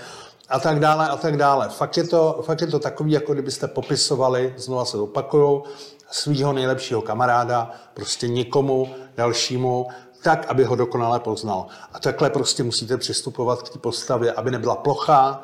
a 0.50 0.60
tak 0.60 0.80
dále, 0.80 1.10
a 1.10 1.18
tak 1.18 1.38
dále. 1.38 1.70
Fakt 1.70 1.98
je 1.98 2.04
to, 2.04 2.44
fakt 2.46 2.62
je 2.62 2.68
to 2.68 2.80
takový, 2.80 3.12
jako 3.12 3.34
kdybyste 3.34 3.68
popisovali, 3.68 4.54
znova 4.58 4.86
se 4.86 4.98
opakuju, 4.98 5.64
svého 6.12 6.54
nejlepšího 6.54 7.02
kamaráda, 7.02 7.72
prostě 7.94 8.28
někomu 8.28 8.96
dalšímu, 9.18 9.88
tak, 10.24 10.46
aby 10.48 10.64
ho 10.64 10.76
dokonale 10.76 11.20
poznal. 11.20 11.68
A 11.94 12.00
takhle 12.00 12.30
prostě 12.30 12.64
musíte 12.64 12.98
přistupovat 12.98 13.62
k 13.62 13.70
té 13.70 13.80
postavě, 13.80 14.32
aby 14.32 14.52
nebyla 14.52 14.76
plochá. 14.76 15.44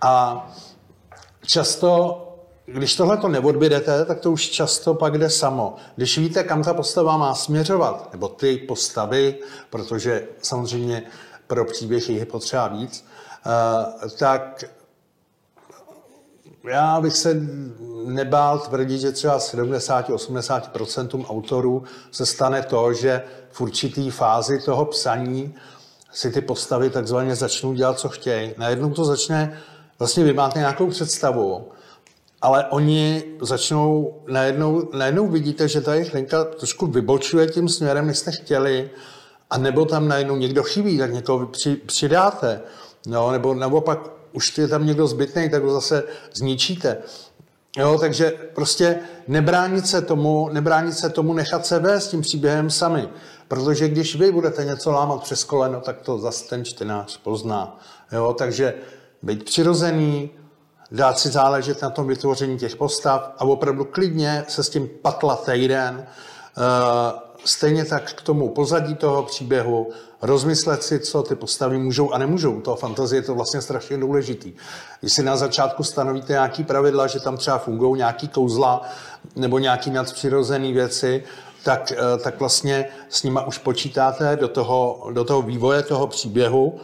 A 0.00 0.46
často, 1.46 2.22
když 2.66 2.96
tohle 2.96 3.16
to 3.16 3.28
neodbědete, 3.28 4.04
tak 4.04 4.20
to 4.20 4.32
už 4.32 4.48
často 4.48 4.94
pak 4.94 5.18
jde 5.18 5.30
samo. 5.30 5.76
Když 5.96 6.18
víte, 6.18 6.44
kam 6.44 6.62
ta 6.62 6.74
postava 6.74 7.16
má 7.16 7.34
směřovat, 7.34 8.12
nebo 8.12 8.28
ty 8.28 8.56
postavy, 8.56 9.38
protože 9.70 10.28
samozřejmě 10.42 11.02
pro 11.46 11.64
příběh 11.64 12.08
je 12.10 12.26
potřeba 12.26 12.68
víc, 12.68 13.06
eh, 13.46 14.08
tak 14.08 14.64
já 16.68 17.00
bych 17.00 17.16
se 17.16 17.40
nebál 18.06 18.58
tvrdit, 18.58 18.98
že 18.98 19.12
třeba 19.12 19.38
70-80% 19.38 21.24
autorů 21.28 21.82
se 22.10 22.26
stane 22.26 22.62
to, 22.62 22.92
že 22.92 23.22
v 23.50 23.60
určitý 23.60 24.10
fázi 24.10 24.58
toho 24.64 24.84
psaní 24.84 25.54
si 26.12 26.30
ty 26.30 26.40
postavy 26.40 26.90
takzvaně 26.90 27.36
začnou 27.36 27.72
dělat, 27.72 27.98
co 27.98 28.08
chtějí. 28.08 28.54
Najednou 28.58 28.90
to 28.90 29.04
začne, 29.04 29.58
vlastně 29.98 30.24
vy 30.24 30.32
máte 30.32 30.58
nějakou 30.58 30.86
představu, 30.86 31.68
ale 32.42 32.64
oni 32.64 33.24
začnou, 33.40 34.14
najednou, 34.26 34.88
najednou 34.92 35.28
vidíte, 35.28 35.68
že 35.68 35.80
ta 35.80 35.94
jejich 35.94 36.14
linka 36.14 36.44
trošku 36.44 36.86
vybočuje 36.86 37.46
tím 37.46 37.68
směrem, 37.68 38.06
než 38.06 38.18
jste 38.18 38.32
chtěli, 38.32 38.90
a 39.50 39.58
nebo 39.58 39.84
tam 39.84 40.08
najednou 40.08 40.36
někdo 40.36 40.62
chybí, 40.62 40.98
tak 40.98 41.12
někoho 41.12 41.46
při, 41.46 41.76
přidáte. 41.76 42.60
No, 43.06 43.30
nebo 43.30 43.54
naopak 43.54 44.15
už 44.36 44.58
je 44.58 44.68
tam 44.68 44.86
někdo 44.86 45.06
zbytný, 45.06 45.50
tak 45.50 45.62
ho 45.62 45.72
zase 45.72 46.04
zničíte. 46.34 46.98
Jo, 47.76 47.98
takže 48.00 48.32
prostě 48.54 48.98
nebránit 49.28 49.86
se 49.86 50.02
tomu, 50.02 50.48
nebránit 50.52 50.92
se 50.92 51.10
tomu 51.10 51.32
nechat 51.32 51.66
se 51.66 51.78
vést 51.78 52.08
tím 52.08 52.20
příběhem 52.20 52.70
sami. 52.70 53.08
Protože 53.48 53.88
když 53.88 54.16
vy 54.16 54.32
budete 54.32 54.64
něco 54.64 54.90
lámat 54.90 55.22
přes 55.22 55.44
koleno, 55.44 55.80
tak 55.80 56.00
to 56.00 56.18
zase 56.18 56.48
ten 56.48 56.64
čtenář 56.64 57.16
pozná. 57.16 57.80
Jo, 58.12 58.34
takže 58.38 58.74
být 59.22 59.44
přirozený, 59.44 60.30
dát 60.90 61.18
si 61.18 61.28
záležet 61.28 61.82
na 61.82 61.90
tom 61.90 62.06
vytvoření 62.06 62.58
těch 62.58 62.76
postav 62.76 63.32
a 63.38 63.44
opravdu 63.44 63.84
klidně 63.84 64.44
se 64.48 64.62
s 64.62 64.68
tím 64.68 64.88
patlat 65.02 65.44
týden, 65.52 66.06
stejně 67.44 67.84
tak 67.84 68.12
k 68.12 68.22
tomu 68.22 68.48
pozadí 68.48 68.94
toho 68.94 69.22
příběhu, 69.22 69.90
rozmyslet 70.22 70.82
si, 70.82 71.00
co 71.00 71.22
ty 71.22 71.34
postavy 71.34 71.78
můžou 71.78 72.12
a 72.12 72.18
nemůžou. 72.18 72.52
U 72.52 72.60
toho 72.60 72.76
fantazie 72.76 73.18
je 73.18 73.22
to 73.22 73.34
vlastně 73.34 73.60
strašně 73.60 73.98
důležitý. 73.98 74.52
Když 75.00 75.12
si 75.12 75.22
na 75.22 75.36
začátku 75.36 75.84
stanovíte 75.84 76.32
nějaký 76.32 76.64
pravidla, 76.64 77.06
že 77.06 77.20
tam 77.20 77.36
třeba 77.36 77.58
fungují 77.58 77.98
nějaký 77.98 78.28
kouzla 78.28 78.82
nebo 79.36 79.58
nějaký 79.58 79.90
nadpřirozené 79.90 80.72
věci, 80.72 81.24
tak, 81.64 81.92
eh, 81.92 82.18
tak 82.18 82.38
vlastně 82.38 82.88
s 83.08 83.22
nima 83.22 83.46
už 83.46 83.58
počítáte 83.58 84.36
do 84.36 84.48
toho, 84.48 85.08
do 85.12 85.24
toho 85.24 85.42
vývoje 85.42 85.82
toho 85.82 86.06
příběhu 86.06 86.80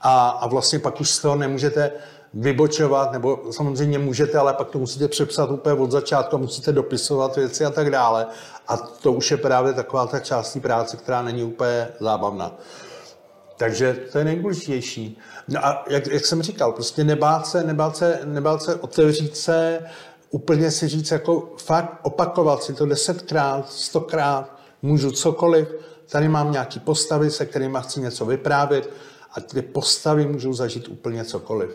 a, 0.00 0.28
a 0.28 0.46
vlastně 0.46 0.78
pak 0.78 1.00
už 1.00 1.10
z 1.10 1.18
toho 1.18 1.36
nemůžete 1.36 1.92
vybočovat, 2.34 3.12
nebo 3.12 3.40
samozřejmě 3.50 3.98
můžete, 3.98 4.38
ale 4.38 4.52
pak 4.52 4.68
to 4.70 4.78
musíte 4.78 5.08
přepsat 5.08 5.50
úplně 5.50 5.74
od 5.74 5.90
začátku, 5.90 6.38
musíte 6.38 6.72
dopisovat 6.72 7.36
věci 7.36 7.64
a 7.64 7.70
tak 7.70 7.90
dále. 7.90 8.26
A 8.68 8.76
to 8.76 9.12
už 9.12 9.30
je 9.30 9.36
právě 9.36 9.72
taková 9.72 10.06
ta 10.06 10.20
část 10.20 10.56
práce, 10.62 10.96
která 10.96 11.22
není 11.22 11.42
úplně 11.42 11.88
zábavná. 12.00 12.58
Takže 13.56 13.96
to 14.12 14.18
je 14.18 14.24
nejdůležitější. 14.24 15.18
No 15.48 15.66
a 15.66 15.84
jak, 15.88 16.06
jak 16.06 16.26
jsem 16.26 16.42
říkal, 16.42 16.72
prostě 16.72 17.04
nebát 17.04 17.46
se, 17.46 17.64
nebát 17.64 17.96
se, 17.96 18.20
nebát 18.24 18.62
se 18.62 18.74
otevřít 18.74 19.36
se, 19.36 19.80
úplně 20.30 20.70
si 20.70 20.88
říct, 20.88 21.10
jako 21.10 21.52
fakt 21.56 22.00
opakovat 22.02 22.62
si 22.62 22.74
to 22.74 22.86
desetkrát, 22.86 23.72
stokrát, 23.72 24.56
můžu 24.82 25.10
cokoliv, 25.10 25.68
tady 26.10 26.28
mám 26.28 26.52
nějaký 26.52 26.80
postavy, 26.80 27.30
se 27.30 27.46
kterými 27.46 27.78
chci 27.80 28.00
něco 28.00 28.26
vyprávět 28.26 28.90
a 29.32 29.40
ty 29.40 29.62
postavy 29.62 30.26
můžou 30.26 30.52
zažít 30.52 30.88
úplně 30.88 31.24
cokoliv. 31.24 31.70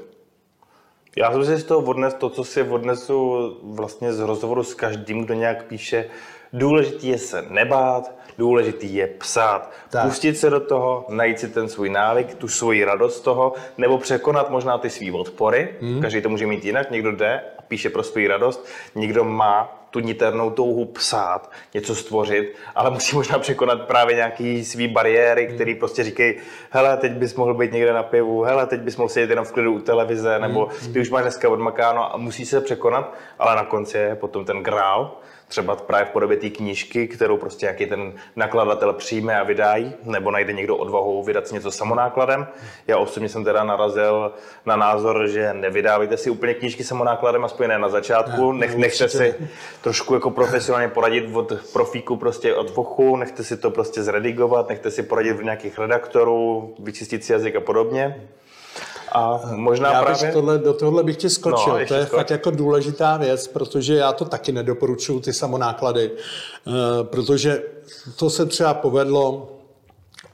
Já 1.15 1.31
jsem 1.31 1.45
si 1.45 1.57
z 1.57 1.63
toho 1.63 1.81
odnes 1.81 2.13
to, 2.13 2.29
co 2.29 2.43
si 2.43 2.63
odnesu 2.63 3.57
vlastně 3.63 4.13
z 4.13 4.19
rozhovoru 4.19 4.63
s 4.63 4.73
každým, 4.73 5.25
kdo 5.25 5.33
nějak 5.33 5.65
píše, 5.65 6.09
důležitý 6.53 7.07
je 7.07 7.17
se 7.17 7.45
nebát, 7.49 8.11
důležitý 8.37 8.95
je 8.95 9.07
psát. 9.07 9.71
Tak. 9.89 10.05
Pustit 10.05 10.37
se 10.37 10.49
do 10.49 10.59
toho, 10.59 11.05
najít 11.09 11.39
si 11.39 11.47
ten 11.47 11.69
svůj 11.69 11.89
návyk, 11.89 12.35
tu 12.35 12.47
svoji 12.47 12.83
radost 12.83 13.17
z 13.17 13.21
toho, 13.21 13.53
nebo 13.77 13.97
překonat 13.97 14.49
možná 14.49 14.77
ty 14.77 14.89
svý 14.89 15.11
odpory. 15.11 15.75
Hmm. 15.81 16.01
Každý 16.01 16.21
to 16.21 16.29
může 16.29 16.47
mít 16.47 16.65
jinak, 16.65 16.91
někdo 16.91 17.11
jde 17.11 17.41
a 17.59 17.61
píše 17.61 17.89
pro 17.89 18.03
svou 18.03 18.27
radost, 18.27 18.67
někdo 18.95 19.23
má 19.23 19.77
tu 19.89 19.99
niternou 19.99 20.49
touhu 20.49 20.85
psát, 20.85 21.51
něco 21.73 21.95
stvořit, 21.95 22.55
ale 22.75 22.89
musí 22.89 23.15
možná 23.15 23.39
překonat 23.39 23.81
právě 23.81 24.15
nějaký 24.15 24.65
svý 24.65 24.87
bariéry, 24.87 25.45
hmm. 25.45 25.55
který 25.55 25.75
prostě 25.75 26.03
říkají, 26.03 26.35
hele, 26.69 26.97
teď 26.97 27.11
bys 27.11 27.35
mohl 27.35 27.53
být 27.53 27.71
někde 27.71 27.93
na 27.93 28.03
pivu, 28.03 28.41
hele, 28.41 28.67
teď 28.67 28.81
bys 28.81 28.97
mohl 28.97 29.09
sedět 29.09 29.29
jenom 29.29 29.45
v 29.45 29.51
klidu 29.51 29.73
u 29.73 29.79
televize, 29.79 30.39
nebo 30.39 30.69
hmm. 30.81 30.93
ty 30.93 30.99
už 30.99 31.09
máš 31.09 31.21
dneska 31.21 31.49
odmakáno 31.49 32.13
a 32.13 32.17
musí 32.17 32.45
se 32.45 32.61
překonat, 32.61 33.13
ale 33.39 33.55
na 33.55 33.65
konci 33.65 33.97
je 33.97 34.15
potom 34.15 34.45
ten 34.45 34.63
grál, 34.63 35.17
třeba 35.51 35.75
právě 35.75 36.05
v 36.05 36.09
podobě 36.09 36.37
té 36.37 36.49
knížky, 36.49 37.07
kterou 37.07 37.37
prostě 37.37 37.65
jaký 37.65 37.85
ten 37.85 38.13
nakladatel 38.35 38.93
přijme 38.93 39.39
a 39.39 39.43
vydají, 39.43 39.93
nebo 40.03 40.31
najde 40.31 40.53
někdo 40.53 40.77
odvahu 40.77 41.23
vydat 41.23 41.47
si 41.47 41.53
něco 41.53 41.71
samonákladem. 41.71 42.47
Já 42.87 42.97
osobně 42.97 43.29
jsem 43.29 43.43
teda 43.43 43.63
narazil 43.63 44.31
na 44.65 44.75
názor, 44.75 45.27
že 45.27 45.53
nevydávejte 45.53 46.17
si 46.17 46.29
úplně 46.29 46.53
knížky 46.53 46.83
samonákladem, 46.83 47.45
aspoň 47.45 47.67
ne 47.67 47.79
na 47.79 47.89
začátku, 47.89 48.51
Nech, 48.51 48.75
nechte 48.75 49.09
si 49.09 49.35
trošku 49.81 50.13
jako 50.13 50.31
profesionálně 50.31 50.87
poradit 50.87 51.35
od 51.35 51.53
profíku 51.73 52.15
prostě 52.15 52.55
od 52.55 52.75
vochu, 52.75 53.15
nechte 53.15 53.43
si 53.43 53.57
to 53.57 53.71
prostě 53.71 54.03
zredigovat, 54.03 54.69
nechte 54.69 54.91
si 54.91 55.03
poradit 55.03 55.33
v 55.33 55.43
nějakých 55.43 55.79
redaktorů, 55.79 56.75
vyčistit 56.79 57.23
si 57.23 57.33
jazyk 57.33 57.55
a 57.55 57.59
podobně. 57.59 58.27
A 59.11 59.39
možná 59.55 59.93
já 59.93 60.03
právě... 60.03 60.31
tohle, 60.31 60.57
do 60.57 60.73
tohle 60.73 61.03
bych 61.03 61.17
ti 61.17 61.29
skočil. 61.29 61.79
No, 61.79 61.85
to 61.85 61.93
je 61.93 62.05
skoč. 62.05 62.17
fakt 62.17 62.29
jako 62.29 62.51
důležitá 62.51 63.17
věc, 63.17 63.47
protože 63.47 63.95
já 63.95 64.13
to 64.13 64.25
taky 64.25 64.51
nedoporučuju, 64.51 65.19
ty 65.19 65.33
samonáklady. 65.33 66.11
Uh, 66.11 66.73
protože 67.03 67.63
to 68.15 68.29
se 68.29 68.45
třeba 68.45 68.73
povedlo, 68.73 69.47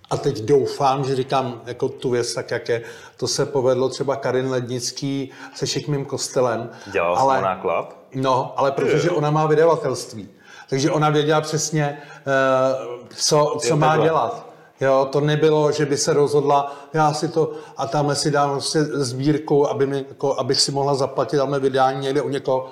a 0.10 0.18
teď 0.18 0.42
doufám, 0.42 1.04
že 1.04 1.16
říkám 1.16 1.62
jako 1.66 1.90
tu 1.90 2.10
věc 2.10 2.34
tak, 2.34 2.52
jak 2.52 2.70
je, 2.70 2.82
to 3.18 3.28
se 3.28 3.46
povedlo 3.46 3.90
třeba 3.90 4.16
Karin 4.16 4.50
Lednický 4.50 5.32
se 5.56 5.68
Šikmým 5.68 6.06
kostelem. 6.06 6.70
Dělal 6.92 7.18
ale, 7.18 7.36
samonáklad? 7.36 7.98
No, 8.16 8.54
ale 8.58 8.72
protože 8.72 9.12
ona 9.12 9.32
má 9.32 9.48
vydavatelství. 9.48 10.30
Takže 10.70 10.92
ona 10.92 11.10
věděla 11.10 11.42
přesně, 11.42 12.02
uh, 12.28 13.08
co, 13.16 13.58
co 13.60 13.76
má 13.76 13.98
dělat. 13.98 14.47
Jo, 14.82 15.08
to 15.12 15.20
nebylo, 15.20 15.72
že 15.72 15.86
by 15.86 15.98
se 15.98 16.14
rozhodla, 16.14 16.76
já 16.94 17.14
si 17.14 17.28
to 17.28 17.52
a 17.78 17.88
tam 17.88 18.16
si 18.16 18.32
dám 18.32 18.52
prostě 18.52 18.84
sbírku, 18.84 19.70
aby 19.70 19.86
mi, 19.86 20.06
jako, 20.10 20.40
abych 20.40 20.62
si 20.62 20.72
mohla 20.72 20.96
zaplatit 20.96 21.38
tam 21.38 21.60
vydání 21.60 22.02
někde 22.02 22.22
u 22.22 22.30
někoho. 22.30 22.70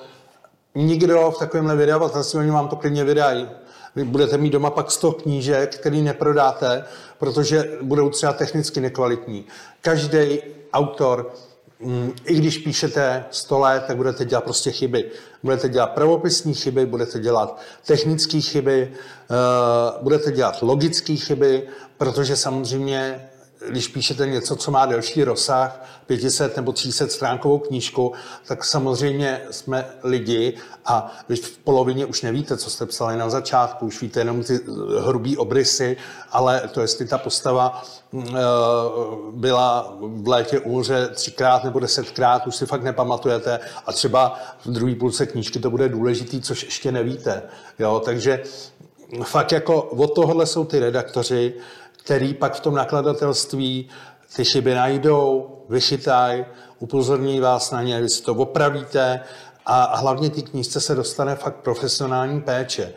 Nikdo 0.76 1.32
v 1.32 1.40
takovémhle 1.40 1.76
vydavatelství, 1.76 2.40
oni 2.40 2.52
vám 2.52 2.68
to 2.68 2.76
klidně 2.76 3.04
vydají. 3.04 3.50
Vy 3.96 4.04
budete 4.04 4.38
mít 4.38 4.50
doma 4.50 4.70
pak 4.70 4.92
100 4.92 5.12
knížek, 5.12 5.76
který 5.76 6.02
neprodáte, 6.02 6.86
protože 7.18 7.72
budou 7.82 8.10
třeba 8.10 8.34
technicky 8.34 8.80
nekvalitní. 8.80 9.46
Každý 9.82 10.42
autor 10.74 11.32
i 12.26 12.36
když 12.36 12.58
píšete 12.58 13.26
100 13.32 13.60
let, 13.60 13.84
tak 13.88 13.98
budete 13.98 14.26
dělat 14.26 14.44
prostě 14.44 14.72
chyby. 14.72 15.12
Budete 15.44 15.70
dělat 15.70 15.88
pravopisní 15.88 16.54
chyby, 16.54 16.86
budete 16.86 17.20
dělat 17.20 17.62
technické 17.86 18.42
chyby, 18.42 18.92
eh, 18.92 19.36
budete 20.02 20.32
dělat 20.32 20.62
logické 20.62 21.16
chyby, 21.16 21.68
protože 21.98 22.36
samozřejmě 22.36 23.30
když 23.70 23.88
píšete 23.88 24.28
něco, 24.28 24.56
co 24.56 24.72
má 24.72 24.86
delší 24.86 25.24
rozsah, 25.24 25.86
500 26.06 26.56
nebo 26.56 26.72
300 26.72 27.08
stránkovou 27.08 27.60
knížku, 27.60 28.14
tak 28.48 28.66
samozřejmě 28.66 29.42
jsme 29.52 29.86
lidi 30.04 30.58
a 30.86 31.18
vy 31.30 31.36
v 31.36 31.58
polovině 31.58 32.06
už 32.06 32.22
nevíte, 32.22 32.58
co 32.58 32.70
jste 32.70 32.86
psali 32.86 33.18
na 33.18 33.30
začátku, 33.30 33.86
už 33.86 34.02
víte 34.02 34.20
jenom 34.20 34.44
ty 34.44 34.60
hrubý 35.00 35.38
obrysy, 35.38 35.98
ale 36.32 36.62
to, 36.72 36.82
jestli 36.82 37.08
ta 37.08 37.18
postava 37.18 37.84
mm, 38.12 38.28
eh, 38.28 38.42
byla 39.32 39.98
v 40.00 40.28
létě 40.28 40.60
úře 40.60 41.08
třikrát 41.08 41.64
nebo 41.64 41.80
desetkrát, 41.80 42.48
už 42.48 42.56
si 42.56 42.66
fakt 42.66 42.84
nepamatujete 42.84 43.60
a 43.86 43.94
třeba 43.94 44.40
v 44.66 44.72
druhé 44.72 44.96
půlce 44.96 45.26
knížky 45.26 45.60
to 45.60 45.70
bude 45.70 45.90
důležitý, 45.90 46.42
což 46.42 46.64
ještě 46.64 46.92
nevíte. 46.92 47.44
Jo? 47.80 48.02
Takže 48.06 48.44
fakt 49.24 49.52
jako 49.52 49.82
od 49.82 50.16
tohohle 50.16 50.46
jsou 50.46 50.66
ty 50.66 50.80
redaktoři, 50.80 51.54
který 52.06 52.34
pak 52.34 52.56
v 52.56 52.60
tom 52.60 52.76
nakladatelství 52.76 53.90
ty 54.36 54.46
chyby 54.46 54.76
najdou, 54.76 55.50
vychytají, 55.70 56.46
upozorní 56.80 57.40
vás 57.40 57.72
na 57.72 57.82
ně, 57.82 58.02
vy 58.02 58.10
si 58.10 58.24
to 58.24 58.34
opravíte 58.34 59.20
a 59.66 59.98
hlavně 59.98 60.30
ty 60.30 60.42
knížce 60.42 60.82
se 60.82 60.96
dostane 60.96 61.36
fakt 61.36 61.56
profesionální 61.56 62.42
péče. 62.42 62.84
E, 62.84 62.94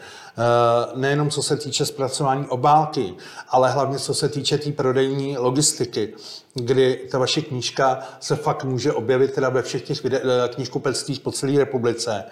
nejenom 0.95 1.31
co 1.31 1.43
se 1.43 1.57
týče 1.57 1.87
zpracování 1.87 2.47
obálky, 2.47 3.15
ale 3.49 3.71
hlavně 3.71 3.99
co 3.99 4.15
se 4.15 4.29
týče 4.29 4.59
té 4.59 4.65
tý 4.65 4.73
prodejní 4.73 5.39
logistiky, 5.39 6.15
kdy 6.55 7.09
ta 7.11 7.19
vaše 7.19 7.41
knížka 7.41 7.99
se 8.21 8.37
fakt 8.37 8.65
může 8.65 8.93
objevit 8.93 9.33
teda 9.33 9.49
ve 9.49 9.63
všech 9.63 9.83
těch 9.83 10.05
e, 10.05 10.21
knihkupectvích 10.55 11.21
po 11.21 11.33
celé 11.33 11.59
republice 11.59 12.25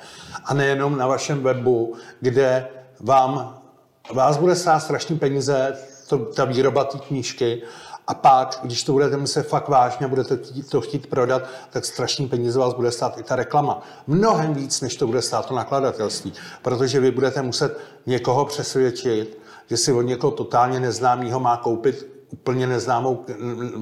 a 0.44 0.54
nejenom 0.54 0.98
na 0.98 1.06
vašem 1.06 1.42
webu, 1.42 1.94
kde 2.20 2.68
vám 3.00 3.62
vás 4.12 4.36
bude 4.36 4.56
stát 4.56 4.80
strašný 4.80 5.18
peníze 5.18 5.76
to, 6.08 6.18
ta 6.18 6.44
výroba 6.44 6.84
té 6.84 6.98
knížky 6.98 7.62
a 8.06 8.14
pak, 8.14 8.58
když 8.62 8.84
to 8.84 8.92
budete 8.92 9.16
myslet 9.16 9.48
fakt 9.48 9.68
vážně 9.68 10.06
budete 10.06 10.38
to 10.70 10.80
chtít 10.80 11.06
prodat, 11.06 11.42
tak 11.70 11.84
strašný 11.84 12.28
peníze 12.28 12.58
vás 12.58 12.74
bude 12.74 12.92
stát 12.92 13.18
i 13.18 13.22
ta 13.22 13.36
reklama. 13.36 13.82
Mnohem 14.06 14.54
víc, 14.54 14.80
než 14.80 14.96
to 14.96 15.06
bude 15.06 15.22
stát 15.22 15.46
to 15.46 15.54
nakladatelství. 15.54 16.32
Protože 16.62 17.00
vy 17.00 17.10
budete 17.10 17.42
muset 17.42 17.78
někoho 18.06 18.44
přesvědčit, 18.44 19.38
že 19.70 19.76
si 19.76 19.92
od 19.92 20.02
někoho 20.02 20.30
totálně 20.30 20.80
neznámého 20.80 21.40
má 21.40 21.56
koupit 21.56 22.16
úplně 22.32 22.66
neznámou, 22.66 23.24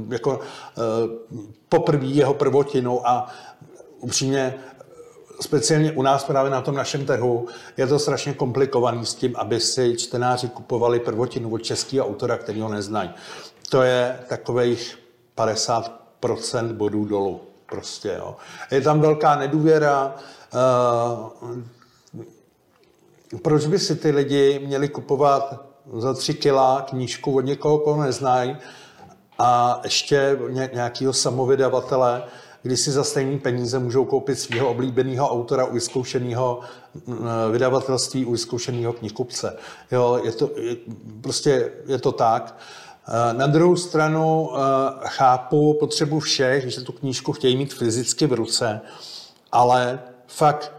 jako 0.09 0.41
e, 0.41 0.81
poprvé 1.68 2.07
jeho 2.07 2.35
prvotinu 2.35 3.09
a 3.09 3.29
upřímně 4.01 4.55
speciálně 5.45 5.92
u 5.92 6.03
nás 6.03 6.24
právě 6.24 6.51
na 6.51 6.61
tom 6.61 6.74
našem 6.74 7.07
trhu 7.07 7.49
je 7.76 7.86
to 7.86 7.99
strašně 7.99 8.34
komplikovaný 8.34 9.07
s 9.07 9.14
tím, 9.14 9.36
aby 9.36 9.61
si 9.61 9.97
čtenáři 9.97 10.49
kupovali 10.49 11.01
prvotinu 11.01 11.53
od 11.53 11.59
českého 11.59 12.07
autora, 12.07 12.36
který 12.36 12.61
ho 12.61 12.68
neznají. 12.68 13.11
To 13.68 13.82
je 13.82 14.18
takových 14.28 14.99
50% 15.36 16.72
bodů 16.72 17.05
dolů. 17.05 17.40
Prostě, 17.66 18.14
jo. 18.18 18.36
Je 18.70 18.80
tam 18.80 19.01
velká 19.01 19.36
nedůvěra. 19.36 20.14
Uh, 20.55 21.59
proč 23.42 23.66
by 23.66 23.78
si 23.78 23.97
ty 23.97 24.11
lidi 24.11 24.61
měli 24.66 24.88
kupovat 24.88 25.64
za 25.99 26.14
tři 26.14 26.34
kila 26.34 26.82
knížku 26.82 27.36
od 27.36 27.40
někoho, 27.40 27.78
koho 27.78 28.03
neznají, 28.03 28.57
a 29.38 29.80
ještě 29.84 30.38
nějakého 30.72 31.12
samovydavatele, 31.12 32.22
kdy 32.64 32.76
si 32.76 32.90
za 32.90 33.04
stejné 33.04 33.38
peníze 33.38 33.78
můžou 33.78 34.04
koupit 34.04 34.36
svého 34.36 34.70
oblíbeného 34.70 35.30
autora 35.30 35.64
u 35.64 35.74
vyzkoušeného 35.74 36.60
mm, 37.06 37.18
vydavatelství, 37.52 38.24
u 38.24 38.32
vyzkoušeného 38.32 38.92
knihkupce. 38.92 39.56
Jo, 39.92 40.20
je 40.24 40.32
to, 40.32 40.50
je, 40.56 40.76
prostě 41.20 41.72
je 41.86 41.98
to 41.98 42.12
tak. 42.12 42.56
Eh, 43.08 43.34
na 43.34 43.46
druhou 43.46 43.76
stranu 43.76 44.50
eh, 44.50 44.60
chápu 45.06 45.76
potřebu 45.80 46.20
všech, 46.20 46.70
že 46.70 46.80
tu 46.80 46.92
knížku 46.92 47.32
chtějí 47.32 47.56
mít 47.56 47.74
fyzicky 47.74 48.26
v 48.26 48.32
ruce, 48.32 48.80
ale 49.52 50.00
fakt 50.26 50.72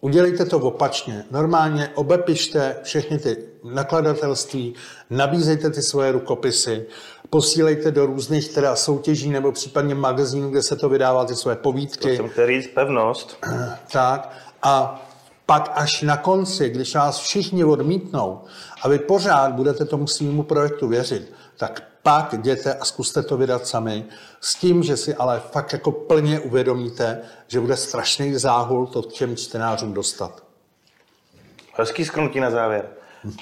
Udělejte 0.00 0.44
to 0.44 0.58
opačně. 0.58 1.24
Normálně 1.30 1.88
obepište 1.94 2.76
všechny 2.82 3.18
ty 3.18 3.36
nakladatelství, 3.64 4.74
nabízejte 5.10 5.70
ty 5.70 5.82
svoje 5.82 6.12
rukopisy, 6.12 6.86
posílejte 7.30 7.90
do 7.90 8.06
různých 8.06 8.48
teda 8.48 8.76
soutěží 8.76 9.30
nebo 9.30 9.52
případně 9.52 9.94
magazínů, 9.94 10.50
kde 10.50 10.62
se 10.62 10.76
to 10.76 10.88
vydává, 10.88 11.24
ty 11.24 11.34
svoje 11.34 11.56
povídky. 11.56 12.08
To 12.10 12.16
jsem 12.16 12.28
chtěl 12.28 12.46
říct 12.46 12.68
pevnost. 12.74 13.38
Tak. 13.92 14.32
A 14.62 15.04
pak 15.46 15.72
až 15.74 16.02
na 16.02 16.16
konci, 16.16 16.70
když 16.70 16.94
vás 16.94 17.18
všichni 17.18 17.64
odmítnou 17.64 18.40
a 18.82 18.88
vy 18.88 18.98
pořád 18.98 19.52
budete 19.52 19.84
tomu 19.84 20.06
svýmu 20.06 20.42
projektu 20.42 20.88
věřit, 20.88 21.32
tak 21.56 21.82
pak 22.02 22.32
jděte 22.32 22.74
a 22.74 22.84
zkuste 22.84 23.22
to 23.22 23.36
vydat 23.36 23.66
sami, 23.66 24.04
s 24.40 24.54
tím, 24.54 24.82
že 24.82 24.96
si 24.96 25.14
ale 25.14 25.42
fakt 25.52 25.72
jako 25.72 25.92
plně 25.92 26.40
uvědomíte, 26.40 27.20
že 27.46 27.60
bude 27.60 27.76
strašný 27.76 28.34
záhul 28.34 28.86
to 28.86 29.02
těm 29.02 29.36
čtenářům 29.36 29.92
dostat. 29.92 30.42
Hezký 31.74 32.04
skrnutí 32.04 32.40
na 32.40 32.50
závěr. 32.50 32.88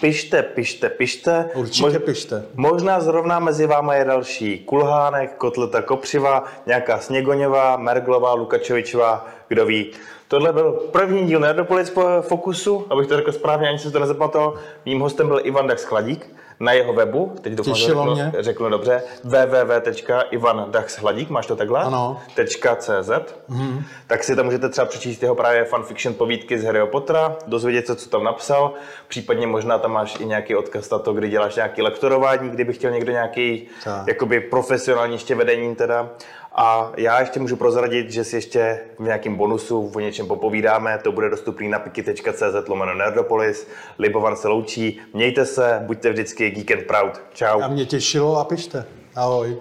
Pište, 0.01 0.43
pište, 0.43 0.89
pište. 0.89 1.51
Určitě 1.55 1.83
Mož, 1.83 1.99
pište. 2.05 2.45
Možná 2.55 3.01
zrovna 3.01 3.39
mezi 3.39 3.66
váma 3.66 3.95
je 3.95 4.05
další 4.05 4.59
Kulhánek, 4.59 5.35
Kotleta 5.37 5.83
Kopřiva, 5.83 6.45
nějaká 6.66 6.99
Sněgoňová, 6.99 7.77
Merglová, 7.77 8.35
Lukačevičová, 8.35 9.27
kdo 9.49 9.66
ví. 9.66 9.91
Tohle 10.29 10.53
byl 10.53 10.72
první 10.72 11.27
díl 11.27 11.41
Nerdopolis 11.41 11.93
Fokusu, 12.20 12.87
abych 12.91 13.07
to 13.07 13.16
řekl 13.16 13.33
správně, 13.33 13.68
ani 13.68 13.79
se 13.79 13.91
to 13.91 13.99
nezapamatoval. 13.99 14.55
Mým 14.85 15.01
hostem 15.01 15.29
byl 15.29 15.41
Ivan 15.43 15.66
Dax 15.66 15.85
Chladík 15.85 16.31
na 16.61 16.72
jeho 16.72 16.92
webu, 16.92 17.36
teď 17.40 17.52
doufám, 17.52 17.74
že 17.74 17.86
řeknu, 17.86 18.14
mě. 18.14 18.32
řeknu 18.38 18.68
dobře, 18.68 19.02
www.ivandaxhladík, 19.24 21.30
máš 21.30 21.46
to 21.46 21.57
takhle? 21.57 21.80
Ano. 21.80 22.20
.cz, 22.78 23.11
mm-hmm. 23.50 23.82
tak 24.07 24.24
si 24.24 24.36
tam 24.36 24.44
můžete 24.44 24.68
třeba 24.68 24.86
přečíst 24.86 25.22
jeho 25.22 25.34
právě 25.34 25.64
fanfiction 25.64 26.14
povídky 26.14 26.59
z 26.59 26.64
Harryho 26.64 26.86
Pottera, 26.86 27.36
dozvědět 27.46 27.86
se, 27.86 27.96
co 27.96 28.11
tam 28.11 28.24
napsal, 28.24 28.72
případně 29.09 29.46
možná 29.46 29.78
tam 29.78 29.92
máš 29.92 30.20
i 30.20 30.26
nějaký 30.26 30.57
odkaz 30.57 30.90
na 30.90 30.98
to, 30.98 31.12
kdy 31.12 31.28
děláš 31.28 31.57
nějaký 31.57 31.82
lektorování, 31.82 32.50
kdyby 32.50 32.72
chtěl 32.72 32.90
někdo 32.90 33.12
nějaký 33.12 33.68
tak. 33.84 34.07
jakoby 34.07 34.40
profesionální 34.40 35.14
ještě 35.14 35.34
vedení 35.34 35.74
teda. 35.74 36.09
A 36.59 36.92
já 36.96 37.20
ještě 37.20 37.40
můžu 37.40 37.57
prozradit, 37.57 38.11
že 38.11 38.24
si 38.24 38.36
ještě 38.36 38.80
v 38.98 39.02
nějakém 39.02 39.36
bonusu 39.36 39.92
o 39.94 40.00
něčem 40.00 40.26
popovídáme. 40.26 40.98
To 41.02 41.12
bude 41.12 41.30
dostupný 41.30 41.68
na 41.68 41.78
piki.cz 41.78 42.68
lomeno 42.68 42.94
Nerdopolis. 42.94 43.68
Libovan 43.98 44.36
se 44.36 44.48
loučí. 44.48 45.00
Mějte 45.14 45.46
se, 45.46 45.82
buďte 45.86 46.11
vždycky 46.11 46.50
geek 46.50 46.70
and 46.70 46.86
proud. 46.86 47.20
Ciao. 47.34 47.62
A 47.62 47.68
mě 47.68 47.86
těšilo 47.86 48.36
a 48.36 48.44
pište. 48.44 48.84
Ahoj. 49.16 49.57